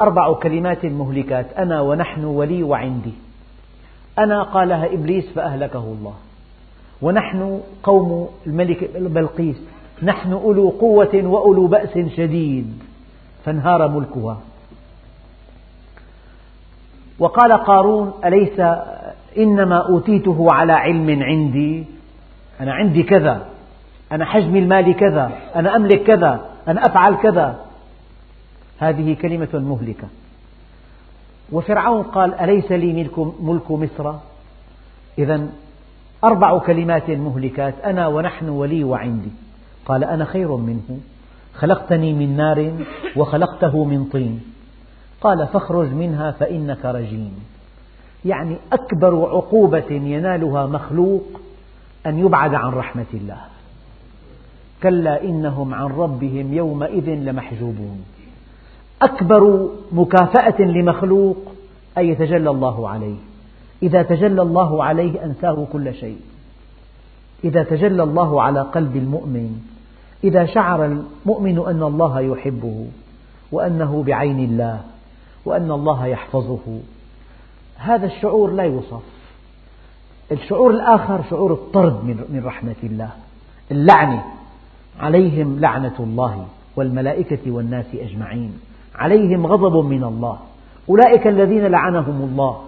أربع 0.00 0.32
كلمات 0.32 0.84
مهلكات 0.84 1.46
أنا 1.52 1.80
ونحن 1.80 2.24
ولي 2.24 2.62
وعندي. 2.62 3.12
أنا 4.18 4.42
قالها 4.42 4.94
إبليس 4.94 5.24
فأهلكه 5.34 5.78
الله. 5.78 6.14
ونحن 7.02 7.60
قوم 7.82 8.28
الملك 8.46 8.90
بلقيس 8.96 9.56
نحن 10.02 10.32
أولو 10.32 10.68
قوة 10.68 11.10
وأولو 11.14 11.66
بأس 11.66 11.98
شديد 11.98 12.82
فانهار 13.44 13.88
ملكها. 13.88 14.38
وقال 17.18 17.52
قارون 17.52 18.12
أليس 18.24 18.60
إنما 19.38 19.88
أوتيته 19.88 20.46
على 20.50 20.72
علم 20.72 21.22
عندي؟ 21.22 21.84
أنا 22.60 22.72
عندي 22.72 23.02
كذا. 23.02 23.46
أنا 24.12 24.24
حجم 24.24 24.56
المال 24.56 24.96
كذا. 24.96 25.32
أنا 25.56 25.76
أملك 25.76 26.02
كذا. 26.02 26.40
أنا 26.68 26.86
أفعل 26.86 27.14
كذا. 27.14 27.60
هذه 28.78 29.14
كلمة 29.14 29.48
مهلكة. 29.54 30.08
وفرعون 31.52 32.02
قال 32.02 32.34
أليس 32.34 32.72
لي 32.72 32.92
ملك, 32.92 33.18
ملك 33.40 33.70
مصر؟ 33.70 34.14
إذا 35.18 35.48
أربع 36.24 36.58
كلمات 36.58 37.10
مهلكات 37.10 37.74
أنا 37.84 38.06
ونحن 38.06 38.48
ولي 38.48 38.84
وعندي. 38.84 39.30
قال 39.86 40.04
أنا 40.04 40.24
خير 40.24 40.56
منه. 40.56 40.98
خلقتني 41.54 42.12
من 42.12 42.36
نار 42.36 42.72
وخلقته 43.16 43.84
من 43.84 44.04
طين. 44.04 44.51
قال 45.22 45.46
فاخرج 45.46 45.88
منها 45.88 46.30
فإنك 46.30 46.84
رجيم. 46.84 47.32
يعني 48.24 48.56
أكبر 48.72 49.28
عقوبة 49.28 49.90
ينالها 49.90 50.66
مخلوق 50.66 51.22
أن 52.06 52.18
يبعد 52.18 52.54
عن 52.54 52.72
رحمة 52.72 53.06
الله. 53.14 53.40
كلا 54.82 55.24
إنهم 55.24 55.74
عن 55.74 55.86
ربهم 55.86 56.52
يومئذ 56.54 57.08
لمحجوبون. 57.08 58.04
أكبر 59.02 59.68
مكافأة 59.92 60.62
لمخلوق 60.62 61.36
أن 61.98 62.04
يتجلى 62.04 62.50
الله 62.50 62.88
عليه. 62.88 63.16
إذا 63.82 64.02
تجلى 64.02 64.42
الله 64.42 64.84
عليه 64.84 65.24
أنساه 65.24 65.66
كل 65.72 65.94
شيء. 65.94 66.20
إذا 67.44 67.62
تجلى 67.62 68.02
الله 68.02 68.42
على 68.42 68.60
قلب 68.60 68.96
المؤمن 68.96 69.60
إذا 70.24 70.46
شعر 70.46 70.84
المؤمن 70.84 71.58
أن 71.58 71.82
الله 71.82 72.20
يحبه 72.20 72.86
وأنه 73.52 74.02
بعين 74.02 74.38
الله 74.38 74.80
وأن 75.44 75.70
الله 75.70 76.06
يحفظه. 76.06 76.80
هذا 77.76 78.06
الشعور 78.06 78.50
لا 78.50 78.62
يوصف. 78.62 79.02
الشعور 80.32 80.70
الآخر 80.70 81.22
شعور 81.30 81.52
الطرد 81.52 82.04
من 82.04 82.42
رحمة 82.44 82.76
الله. 82.82 83.10
اللعنة. 83.70 84.24
عليهم 85.00 85.60
لعنة 85.60 85.94
الله 86.00 86.46
والملائكة 86.76 87.50
والناس 87.50 87.86
أجمعين. 87.94 88.60
عليهم 88.94 89.46
غضب 89.46 89.84
من 89.84 90.04
الله. 90.04 90.38
أولئك 90.88 91.26
الذين 91.26 91.66
لعنهم 91.66 92.22
الله. 92.22 92.62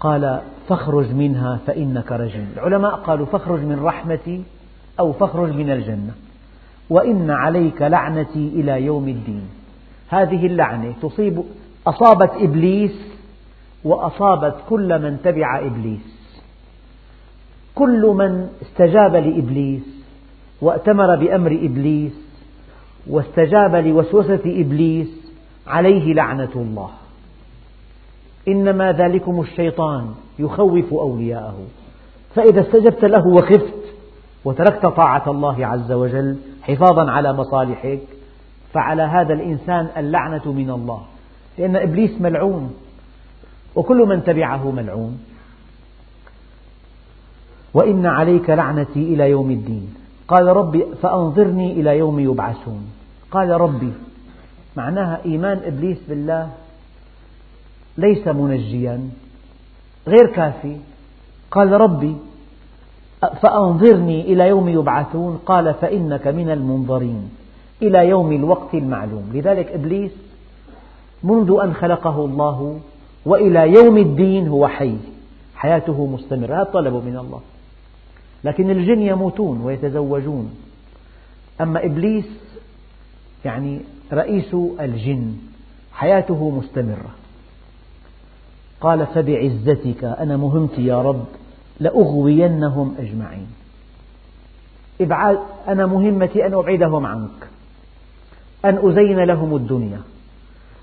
قال 0.00 0.40
فاخرج 0.68 1.12
منها 1.12 1.58
فإنك 1.66 2.12
رجيم. 2.12 2.52
العلماء 2.56 2.94
قالوا 2.94 3.26
فاخرج 3.26 3.60
من 3.60 3.80
رحمتي 3.84 4.42
أو 5.00 5.12
فاخرج 5.12 5.52
من 5.52 5.70
الجنة. 5.70 6.12
وإن 6.90 7.30
عليك 7.30 7.82
لعنتي 7.82 8.48
إلى 8.48 8.82
يوم 8.82 9.08
الدين. 9.08 9.59
هذه 10.10 10.46
اللعنة. 10.46 10.94
تصيب 11.02 11.42
أصابت 11.86 12.30
إبليس 12.34 12.92
وأصابت 13.84 14.54
كل 14.68 15.02
من 15.02 15.18
تبع 15.24 15.58
إبليس. 15.58 16.20
كل 17.74 18.06
من 18.06 18.48
استجاب 18.62 19.16
لإبليس 19.16 19.82
وأتمر 20.60 21.16
بأمر 21.16 21.52
إبليس 21.62 22.12
واستجاب 23.06 23.76
لوسوسة 23.76 24.40
إبليس 24.46 25.08
عليه 25.66 26.14
لعنة 26.14 26.52
الله. 26.56 26.90
إنما 28.48 28.92
ذلكم 28.92 29.40
الشيطان 29.40 30.14
يخوف 30.38 30.92
أولياءه. 30.92 31.58
فإذا 32.34 32.60
استجبت 32.60 33.04
له 33.04 33.26
وخفت 33.26 33.80
وتركت 34.44 34.86
طاعة 34.86 35.30
الله 35.30 35.66
عز 35.66 35.92
وجل 35.92 36.36
حفاظا 36.62 37.10
على 37.10 37.32
مصالحك 37.32 38.00
فعلى 38.72 39.02
هذا 39.02 39.32
الإنسان 39.34 39.88
اللعنة 39.96 40.52
من 40.52 40.70
الله. 40.70 41.02
لأن 41.58 41.76
إبليس 41.76 42.20
ملعون 42.20 42.74
وكل 43.74 43.96
من 43.96 44.24
تبعه 44.24 44.70
ملعون. 44.70 45.18
وإن 47.74 48.06
عليك 48.06 48.50
لعنتي 48.50 49.14
إلى 49.14 49.30
يوم 49.30 49.50
الدين. 49.50 49.94
قال 50.28 50.46
ربي 50.46 50.84
فأنظرني 51.02 51.72
إلى 51.72 51.98
يوم 51.98 52.20
يبعثون. 52.20 52.90
قال 53.30 53.50
ربي 53.50 53.92
معناها 54.76 55.20
إيمان 55.24 55.60
إبليس 55.64 55.98
بالله 56.08 56.50
ليس 57.98 58.28
منجيا 58.28 59.10
غير 60.08 60.26
كافي. 60.26 60.76
قال 61.50 61.72
ربي 61.72 62.16
فأنظرني 63.42 64.20
إلى 64.32 64.48
يوم 64.48 64.68
يبعثون. 64.68 65.40
قال 65.46 65.74
فإنك 65.74 66.26
من 66.26 66.50
المنظرين. 66.50 67.30
إلى 67.82 68.08
يوم 68.08 68.32
الوقت 68.32 68.74
المعلوم. 68.74 69.30
لذلك 69.34 69.66
إبليس 69.66 70.12
منذ 71.22 71.58
أن 71.62 71.74
خلقه 71.74 72.24
الله 72.24 72.80
وإلى 73.24 73.72
يوم 73.72 73.98
الدين 73.98 74.48
هو 74.48 74.68
حي. 74.68 74.96
حياته 75.54 76.06
مستمرة 76.06 76.54
هذا 76.54 76.64
طلب 76.64 76.94
من 76.94 77.16
الله. 77.16 77.40
لكن 78.44 78.70
الجن 78.70 79.02
يموتون 79.02 79.60
ويتزوجون. 79.60 80.54
أما 81.60 81.84
إبليس 81.84 82.28
يعني 83.44 83.80
رئيس 84.12 84.54
الجن 84.80 85.34
حياته 85.92 86.50
مستمرة. 86.50 87.10
قال 88.80 89.06
فبعزتك 89.06 90.04
أنا 90.04 90.36
مهمتي 90.36 90.86
يا 90.86 91.02
رب 91.02 91.24
لأغوينهم 91.80 92.94
أجمعين. 92.98 93.46
إبعاد 95.00 95.38
أنا 95.68 95.86
مهمتي 95.86 96.46
أن 96.46 96.54
أبعدهم 96.54 97.06
عنك. 97.06 97.48
أن 98.64 98.88
أزين 98.88 99.24
لهم 99.24 99.56
الدنيا 99.56 100.00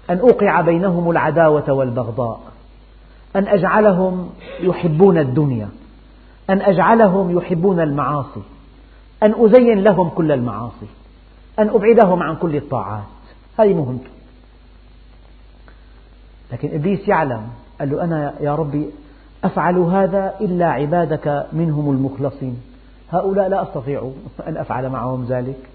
أن 0.10 0.20
أوقع 0.20 0.62
بينهم 0.62 1.12
العداوة 1.12 1.72
والبغضاء 1.72 2.40
أن 3.36 3.48
أجعلهم 3.48 4.30
يحبون 4.60 5.18
الدنيا 5.18 5.70
أن 6.50 6.62
أجعلهم 6.62 7.38
يحبون 7.38 7.80
المعاصي 7.80 8.42
أن 9.24 9.34
أزين 9.46 9.80
لهم 9.80 10.10
كل 10.10 10.32
المعاصي 10.32 10.88
أن 11.60 11.70
أبعدهم 11.70 12.24
عن 12.24 12.36
كل 12.36 12.56
الطاعات. 12.56 13.04
هذه 13.60 13.74
مهمته 13.74 14.10
لكن 16.52 16.74
إبليس 16.74 17.08
يعلم 17.08 17.48
قال 17.80 17.90
له 17.90 18.04
أنا 18.04 18.34
يا 18.40 18.56
ربي 18.56 18.90
أفعل 19.44 19.78
هذا 19.78 20.34
إلا 20.42 20.66
عبادك 20.66 21.46
منهم 21.54 21.92
المخلصين. 21.92 22.62
هؤلاء 23.12 23.48
لا 23.48 23.64
أستطيع 23.64 24.12
أن 24.48 24.58
أفعل 24.58 24.90
معهم 24.90 25.26
ذلك. 25.30 25.70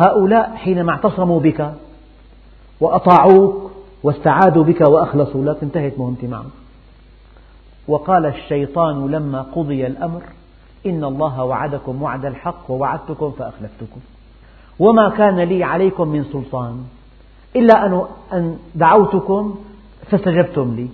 هؤلاء 0.00 0.56
حينما 0.56 0.92
اعتصموا 0.92 1.40
بك 1.40 1.74
وأطاعوك 2.80 3.70
واستعاذوا 4.02 4.64
بك 4.64 4.80
وأخلصوا 4.80 5.44
لك 5.44 5.62
انتهت 5.62 5.98
مهمتي 5.98 6.26
معهم. 6.26 6.50
وقال 7.88 8.26
الشيطان 8.26 9.10
لما 9.10 9.42
قضي 9.42 9.86
الأمر 9.86 10.22
إن 10.86 11.04
الله 11.04 11.44
وعدكم 11.44 12.02
وعد 12.02 12.24
الحق 12.24 12.70
ووعدتكم 12.70 13.30
فأخلفتكم. 13.30 14.00
وما 14.78 15.08
كان 15.08 15.40
لي 15.40 15.64
عليكم 15.64 16.08
من 16.08 16.24
سلطان 16.24 16.84
إلا 17.56 18.04
أن 18.32 18.56
دعوتكم 18.74 19.54
فاستجبتم 20.10 20.74
لي. 20.76 20.88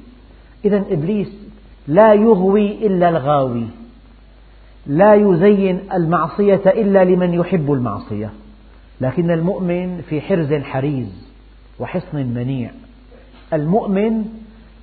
إذا 0.64 0.84
إبليس 0.90 1.28
لا 1.88 2.14
يغوي 2.14 2.86
إلا 2.86 3.08
الغاوي 3.08 3.66
لا 4.86 5.14
يزين 5.14 5.80
المعصية 5.94 6.62
إلا 6.66 7.04
لمن 7.04 7.34
يحب 7.34 7.72
المعصية. 7.72 8.30
لكن 9.00 9.30
المؤمن 9.30 10.02
في 10.08 10.20
حرز 10.20 10.54
حريز 10.54 11.28
وحصن 11.80 12.16
منيع. 12.16 12.70
المؤمن 13.52 14.24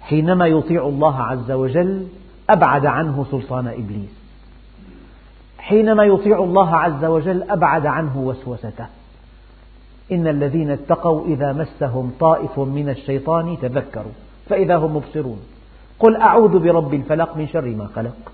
حينما 0.02 0.48
يطيع 0.48 0.88
الله 0.88 1.22
عز 1.22 1.52
وجل 1.52 2.08
أبعد 2.50 2.86
عنه 2.86 3.26
سلطان 3.32 3.68
إبليس. 3.68 4.24
حينما 5.58 6.04
يطيع 6.04 6.44
الله 6.44 6.76
عز 6.76 7.06
وجل 7.06 7.44
أبعد 7.44 7.86
عنه 7.86 8.20
وسوسته. 8.20 8.86
إن 10.12 10.28
الذين 10.28 10.72
اتقوا 10.72 11.26
إذا 11.26 11.54
مسهم 11.54 12.12
طائف 12.20 12.60
من 12.60 12.90
الشيطان 12.90 13.58
تذكروا 13.62 14.12
فإذا 14.50 14.76
هم 14.76 14.96
مبصرون. 14.96 15.40
قل 16.00 16.16
أعوذ 16.16 16.60
برب 16.60 16.94
الفلق 16.94 17.38
من 17.38 17.48
شر 17.48 17.66
ما 17.66 17.88
خلق. 17.96 18.32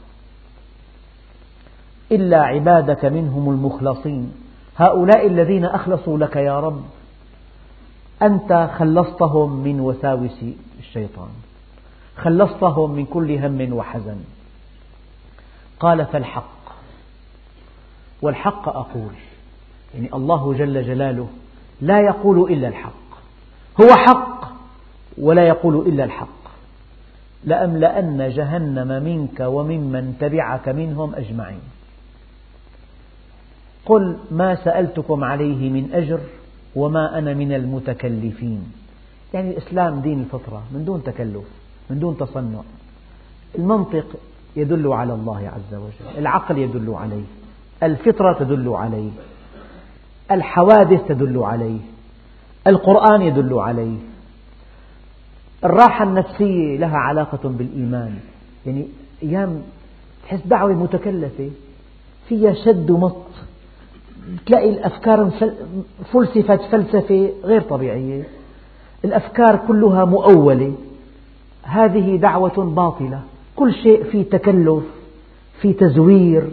إلا 2.11 2.41
عبادك 2.43 3.05
منهم 3.05 3.49
المخلصين. 3.49 4.31
هؤلاء 4.79 5.27
الذين 5.27 5.65
أخلصوا 5.65 6.17
لك 6.17 6.35
يا 6.35 6.59
رب 6.59 6.83
أنت 8.21 8.69
خلصتهم 8.77 9.63
من 9.63 9.79
وساوس 9.79 10.43
الشيطان 10.79 11.29
خلصتهم 12.17 12.91
من 12.91 13.05
كل 13.05 13.31
هم 13.31 13.73
وحزن. 13.73 14.19
قال 15.79 16.05
فالحق 16.05 16.59
والحق 18.21 18.69
أقول 18.69 19.11
يعني 19.95 20.13
الله 20.13 20.53
جل 20.53 20.83
جلاله 20.83 21.27
لا 21.81 21.99
يقول 21.99 22.51
إلا 22.51 22.67
الحق 22.67 23.09
هو 23.81 23.87
حق 23.95 24.51
ولا 25.17 25.47
يقول 25.47 25.87
إلا 25.87 26.03
الحق 26.03 26.39
لأملأن 27.43 28.29
جهنم 28.29 29.03
منك 29.03 29.39
وممن 29.39 30.17
تبعك 30.19 30.69
منهم 30.69 31.15
أجمعين. 31.15 31.61
قل 33.89 34.17
ما 34.31 34.55
سألتكم 34.55 35.23
عليه 35.23 35.69
من 35.69 35.89
أجر 35.93 36.19
وما 36.75 37.17
أنا 37.17 37.33
من 37.33 37.53
المتكلفين. 37.53 38.63
يعني 39.33 39.49
الإسلام 39.49 39.99
دين 39.99 40.19
الفطرة 40.19 40.63
من 40.73 40.85
دون 40.85 41.03
تكلف 41.03 41.43
من 41.89 41.99
دون 41.99 42.17
تصنع. 42.17 42.61
المنطق 43.57 44.05
يدل 44.55 44.87
على 44.87 45.13
الله 45.13 45.47
عز 45.47 45.73
وجل 45.75 46.17
العقل 46.17 46.57
يدل 46.57 46.93
عليه 46.93 47.23
الفطرة 47.83 48.33
تدل 48.39 48.69
عليه 48.69 49.11
الحوادث 50.31 51.07
تدل 51.07 51.37
عليه 51.43 51.79
القرآن 52.67 53.21
يدل 53.21 53.53
عليه. 53.53 53.97
الراحة 55.63 56.03
النفسية 56.03 56.77
لها 56.77 56.97
علاقة 56.97 57.49
بالإيمان. 57.49 58.19
يعني 58.65 58.85
أيام 59.23 59.61
تحس 60.23 60.39
دعوة 60.45 60.73
متكلفة 60.73 61.49
فيها 62.27 62.53
شد 62.53 62.89
ومط. 62.89 63.25
تلاقي 64.45 64.69
الأفكار 64.69 65.29
فلسفت 66.13 66.61
فلسفة 66.61 67.29
غير 67.43 67.61
طبيعية. 67.61 68.23
الأفكار 69.05 69.59
كلها 69.67 70.05
مؤولة. 70.05 70.73
هذه 71.63 72.15
دعوة 72.15 72.63
باطلة. 72.63 73.21
كل 73.55 73.73
شيء 73.73 74.03
في 74.03 74.23
تكلف 74.23 74.83
في 75.61 75.73
تزوير 75.73 76.49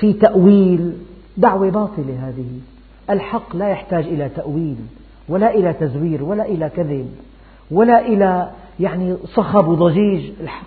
في 0.00 0.12
تأويل. 0.12 0.92
دعوة 1.36 1.70
باطلة 1.70 2.28
هذه. 2.28 2.48
الحق 3.10 3.56
لا 3.56 3.68
يحتاج 3.68 4.04
إلى 4.04 4.28
تأويل 4.28 4.76
ولا 5.28 5.54
إلى 5.54 5.72
تزوير 5.72 6.24
ولا 6.24 6.44
إلى 6.46 6.68
كذب 6.68 7.14
ولا 7.70 8.06
إلى 8.06 8.50
يعني 8.80 9.16
صخب 9.24 9.68
وضجيج. 9.68 10.30
الحق 10.40 10.66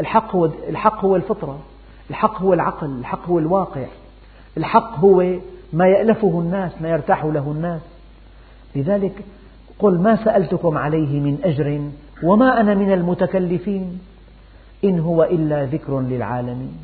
الحق 0.00 0.34
هو 0.34 0.50
الحق 0.68 1.04
هو 1.04 1.16
الفطرة. 1.16 1.58
الحق 2.10 2.42
هو 2.42 2.52
العقل. 2.52 2.86
الحق 2.98 3.28
هو 3.28 3.38
الواقع. 3.38 3.86
الحق 4.56 4.98
هو 4.98 5.36
ما 5.72 5.86
يألفه 5.86 6.40
الناس 6.40 6.72
ما 6.82 6.88
يرتاح 6.88 7.24
له 7.24 7.52
الناس. 7.52 7.80
لذلك 8.76 9.24
قل 9.78 9.98
ما 9.98 10.24
سألتكم 10.24 10.78
عليه 10.78 11.20
من 11.20 11.38
أجر 11.44 11.80
وما 12.22 12.60
أنا 12.60 12.74
من 12.74 12.92
المتكلفين. 12.92 14.00
إن 14.84 15.00
هو 15.00 15.22
إلا 15.24 15.64
ذكر 15.64 16.00
للعالمين. 16.00 16.78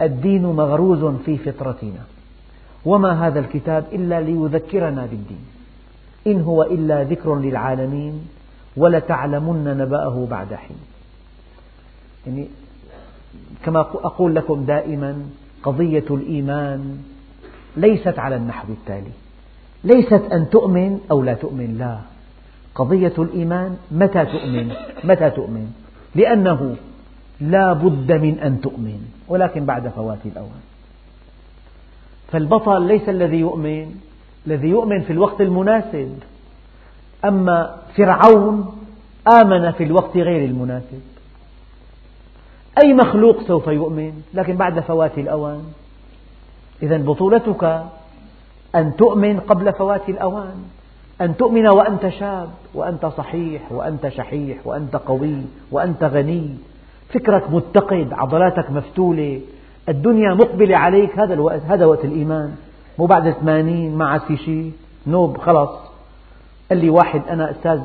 الدين 0.00 0.46
مغروز 0.46 1.04
في 1.24 1.38
فطرتنا. 1.38 2.00
وما 2.84 3.26
هذا 3.26 3.40
الكتاب 3.40 3.84
إلا 3.92 4.20
ليذكرنا 4.20 5.06
بالدين. 5.06 5.44
إن 6.26 6.40
هو 6.40 6.62
إلا 6.62 7.02
ذكر 7.02 7.34
للعالمين 7.34 8.28
ولتعلمن 8.76 9.76
نبأه 9.78 10.26
بعد 10.30 10.54
حين. 10.54 10.76
يعني 12.26 12.48
كما 13.64 13.80
أقول 13.80 14.34
لكم 14.34 14.64
دائما 14.64 15.26
قضية 15.62 16.04
الإيمان 16.10 16.98
ليست 17.76 18.18
على 18.18 18.36
النحو 18.36 18.68
التالي. 18.68 19.10
ليست 19.84 20.32
أن 20.32 20.50
تؤمن 20.50 21.00
أو 21.10 21.22
لا 21.22 21.34
تؤمن 21.34 21.78
لا. 21.78 21.98
قضية 22.74 23.12
الإيمان 23.18 23.76
متى 23.90 24.24
تؤمن؟ 24.24 24.72
متى 25.04 25.30
تؤمن؟ 25.30 25.72
لأنه 26.14 26.76
لا 27.40 27.72
بد 27.72 28.12
من 28.12 28.38
أن 28.38 28.60
تؤمن 28.60 29.00
ولكن 29.28 29.64
بعد 29.64 29.88
فوات 29.88 30.18
الأوان. 30.24 30.62
فالبطل 32.32 32.82
ليس 32.82 33.08
الذي 33.08 33.36
يؤمن 33.36 33.94
الذي 34.46 34.68
يؤمن 34.68 35.00
في 35.00 35.12
الوقت 35.12 35.40
المناسب. 35.40 36.18
أما 37.24 37.76
فرعون 37.96 38.76
آمن 39.40 39.70
في 39.70 39.84
الوقت 39.84 40.16
غير 40.16 40.44
المناسب. 40.44 41.00
أي 42.84 42.94
مخلوق 42.94 43.42
سوف 43.42 43.66
يؤمن؟ 43.66 44.22
لكن 44.34 44.56
بعد 44.56 44.80
فوات 44.80 45.18
الأوان 45.18 45.64
إذا 46.84 46.96
بطولتك 46.96 47.64
أن 48.74 48.96
تؤمن 48.96 49.40
قبل 49.40 49.72
فوات 49.72 50.08
الأوان 50.08 50.56
أن 51.20 51.36
تؤمن 51.36 51.66
وأنت 51.66 52.08
شاب 52.08 52.48
وأنت 52.74 53.06
صحيح 53.06 53.72
وأنت 53.72 54.08
شحيح 54.08 54.56
وأنت 54.64 54.96
قوي 54.96 55.36
وأنت 55.72 56.04
غني. 56.04 56.54
فكرك 57.08 57.50
متقد 57.50 58.08
عضلاتك 58.12 58.70
مفتولة 58.70 59.40
الدنيا 59.88 60.34
مقبلة 60.34 60.76
عليك 60.76 61.18
هذا 61.18 61.34
الوقت 61.34 61.62
هذا 61.68 61.84
وقت 61.84 62.04
الإيمان. 62.04 62.54
مو 62.98 63.06
بعد 63.06 63.30
80 63.30 63.98
ما 63.98 64.04
عاد 64.08 64.20
في 64.20 64.36
شيء 64.36 64.72
نوب 65.06 65.38
خلص. 65.38 65.70
قال 66.70 66.78
لي 66.78 66.90
واحد 66.90 67.22
أنا 67.30 67.50
أستاذ 67.50 67.80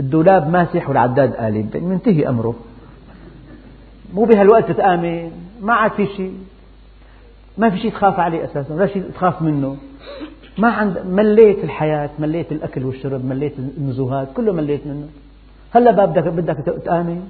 الدولاب 0.00 0.50
ماسح 0.50 0.88
والعداد 0.88 1.34
قالب 1.34 1.76
منتهي 1.76 2.28
أمره. 2.28 2.54
مو 4.14 4.24
بهالوقت 4.24 4.70
تآمن 4.70 5.30
ما 5.60 5.72
عاد 5.72 5.90
في 5.90 6.06
شيء 6.06 6.34
ما 7.58 7.70
في 7.70 7.78
شيء 7.78 7.90
تخاف 7.90 8.20
عليه 8.20 8.44
أساسا 8.44 8.74
ولا 8.74 8.86
شيء 8.86 9.02
تخاف 9.14 9.42
منه. 9.42 9.76
ما 10.58 10.68
عند 10.68 10.98
مليت 11.06 11.64
الحياة 11.64 12.10
مليت 12.18 12.52
الأكل 12.52 12.84
والشرب 12.84 13.24
مليت 13.24 13.52
النزوهات 13.58 14.28
كله 14.34 14.52
مليت 14.52 14.86
منه. 14.86 15.08
هلا 15.70 15.90
بدك 15.90 16.24
بدك 16.24 16.56
تآمن. 16.84 17.28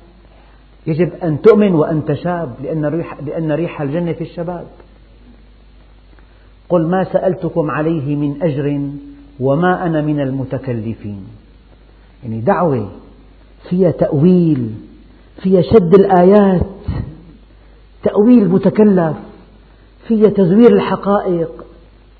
يجب 0.86 1.12
أن 1.22 1.42
تؤمن 1.42 1.74
وأنت 1.74 2.12
شاب 2.12 2.54
لأن 2.62 2.86
ريح, 2.86 3.16
لأن 3.26 3.52
ريح 3.52 3.80
الجنة 3.80 4.12
في 4.12 4.24
الشباب. 4.24 4.66
قل 6.68 6.86
ما 6.86 7.04
سألتكم 7.04 7.70
عليه 7.70 8.16
من 8.16 8.42
أجر 8.42 8.90
وما 9.40 9.86
أنا 9.86 10.00
من 10.00 10.20
المتكلفين. 10.20 11.26
يعني 12.22 12.40
دعوة 12.40 12.90
فيها 13.68 13.90
تأويل 13.90 14.74
فيها 15.42 15.62
شد 15.62 15.94
الآيات. 15.94 16.66
تأويل 18.02 18.48
متكلف. 18.48 19.16
فيها 20.08 20.28
تزوير 20.28 20.72
الحقائق. 20.74 21.64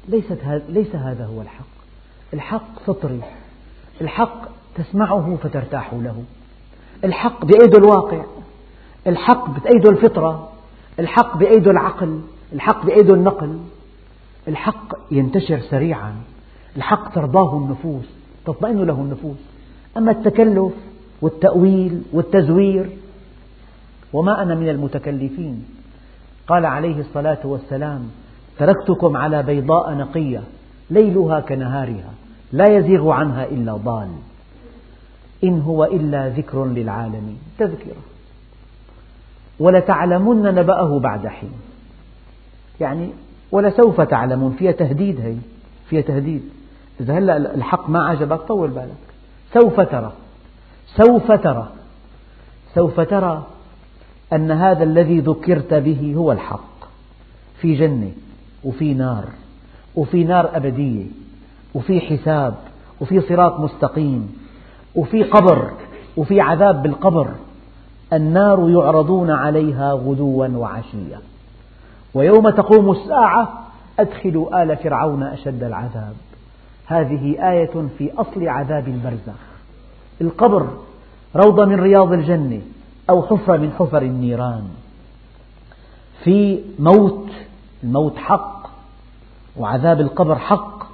ليست 0.08 0.38
ليس 0.68 0.96
هذا 0.96 1.26
هو 1.26 1.40
الحق. 1.40 1.66
الحق 2.34 2.78
فطري 2.86 3.20
الحق 4.00 4.48
تسمعه 4.74 5.36
فترتاح 5.42 5.94
له. 5.94 6.22
الحق 7.04 7.44
بأيده 7.44 7.78
الواقع. 7.78 8.24
الحق 9.06 9.50
بأيده 9.50 9.90
الفطرة. 9.90 10.52
الحق 10.98 11.36
بأيده 11.36 11.70
العقل. 11.70 12.20
الحق 12.52 12.86
بأيده 12.86 13.14
النقل. 13.14 13.58
الحق 14.48 14.94
ينتشر 15.10 15.60
سريعا. 15.60 16.14
الحق 16.76 17.14
ترضاه 17.14 17.56
النفوس 17.56 18.04
تطمئن 18.46 18.84
له 18.84 18.94
النفوس. 18.94 19.38
أما 19.96 20.10
التكلف 20.10 20.72
والتأويل 21.22 22.02
والتزوير 22.12 22.90
وما 24.12 24.42
أنا 24.42 24.54
من 24.54 24.68
المتكلفين. 24.68 25.77
قال 26.48 26.66
عليه 26.66 27.00
الصلاة 27.00 27.38
والسلام 27.44 28.10
تركتكم 28.58 29.16
على 29.16 29.42
بيضاء 29.42 29.94
نقية 29.94 30.42
ليلها 30.90 31.40
كنهارها 31.40 32.10
لا 32.52 32.64
يزيغ 32.76 33.10
عنها 33.10 33.44
إلا 33.44 33.72
ضال. 33.72 34.08
إن 35.44 35.60
هو 35.60 35.84
إلا 35.84 36.28
ذكر 36.28 36.64
للعالمين. 36.64 37.38
تذكرة. 37.58 38.02
ولتعلمن 39.60 40.42
نبأه 40.42 41.00
بعد 41.00 41.26
حين. 41.26 41.52
يعني 42.80 43.10
ولسوف 43.52 44.00
تعلمون 44.00 44.52
فيها 44.52 44.72
تهديد 44.72 45.20
هي 45.20 45.36
فيها 45.88 46.00
تهديد. 46.00 46.42
إذا 47.00 47.18
هلا 47.18 47.54
الحق 47.54 47.88
ما 47.88 48.04
عجبك 48.04 48.40
طول 48.40 48.70
بالك. 48.70 49.08
سوف 49.54 49.80
ترى 49.80 50.12
سوف 50.96 51.32
ترى 51.32 51.68
سوف 52.74 53.00
ترى 53.00 53.46
أن 54.32 54.50
هذا 54.50 54.84
الذي 54.84 55.20
ذكرت 55.20 55.74
به 55.74 56.14
هو 56.16 56.32
الحق 56.32 56.78
في 57.60 57.74
جنة 57.74 58.10
وفي 58.64 58.94
نار 58.94 59.24
وفي 59.96 60.24
نار 60.24 60.56
أبدية 60.56 61.06
وفي 61.74 62.00
حساب 62.00 62.54
وفي 63.00 63.20
صراط 63.20 63.60
مستقيم 63.60 64.36
وفي 64.94 65.22
قبر 65.22 65.70
وفي 66.16 66.40
عذاب 66.40 66.82
بالقبر. 66.82 67.28
النار 68.12 68.70
يعرضون 68.70 69.30
عليها 69.30 69.92
غدوا 69.92 70.48
وعشيا. 70.48 71.20
ويوم 72.14 72.50
تقوم 72.50 72.90
الساعة 72.90 73.48
أدخلوا 73.98 74.62
آل 74.62 74.76
فرعون 74.76 75.22
أشد 75.22 75.62
العذاب. 75.62 76.14
هذه 76.86 77.50
آية 77.50 77.88
في 77.98 78.10
أصل 78.18 78.48
عذاب 78.48 78.88
البرزخ. 78.88 79.40
القبر 80.20 80.68
روضة 81.36 81.64
من 81.64 81.80
رياض 81.80 82.12
الجنة. 82.12 82.60
أو 83.10 83.22
حفرة 83.22 83.56
من 83.56 83.72
حفر 83.78 84.02
النيران. 84.02 84.68
في 86.24 86.60
موت 86.78 87.28
الموت 87.82 88.16
حق 88.16 88.70
وعذاب 89.56 90.00
القبر 90.00 90.38
حق 90.38 90.86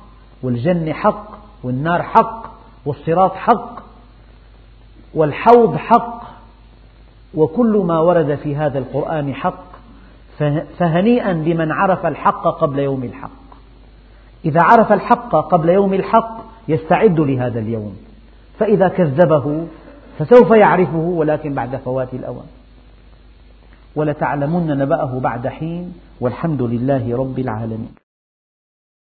والجنة 0.42 0.92
حق 0.92 1.28
والنار 1.62 2.02
حق 2.02 2.50
والصراط 2.86 3.34
حق 3.34 3.82
والحوض 5.14 5.76
حق 5.76 6.22
وكل 7.34 7.82
ما 7.86 8.00
ورد 8.00 8.34
في 8.34 8.56
هذا 8.56 8.78
القرآن 8.78 9.34
حق 9.34 9.64
فهنيئا 10.78 11.32
بمن 11.32 11.72
عرف 11.72 12.06
الحق 12.06 12.42
قبل 12.42 12.78
يوم 12.78 13.04
الحق. 13.04 13.30
إذا 14.44 14.60
عرف 14.62 14.92
الحق 14.92 15.36
قبل 15.36 15.68
يوم 15.68 15.94
الحق 15.94 16.36
يستعد 16.68 17.20
لهذا 17.20 17.60
اليوم. 17.60 17.96
فإذا 18.58 18.88
كذبه 18.88 19.66
فسوف 20.18 20.50
يعرفه 20.50 20.96
ولكن 20.96 21.54
بعد 21.54 21.76
فوات 21.76 22.14
الأوان. 22.14 22.46
ولتعلمن 23.96 24.66
نبأه 24.66 25.20
بعد 25.20 25.48
حين 25.48 25.92
والحمد 26.20 26.62
لله 26.62 27.16
رب 27.16 27.38
العالمين. 27.38 28.03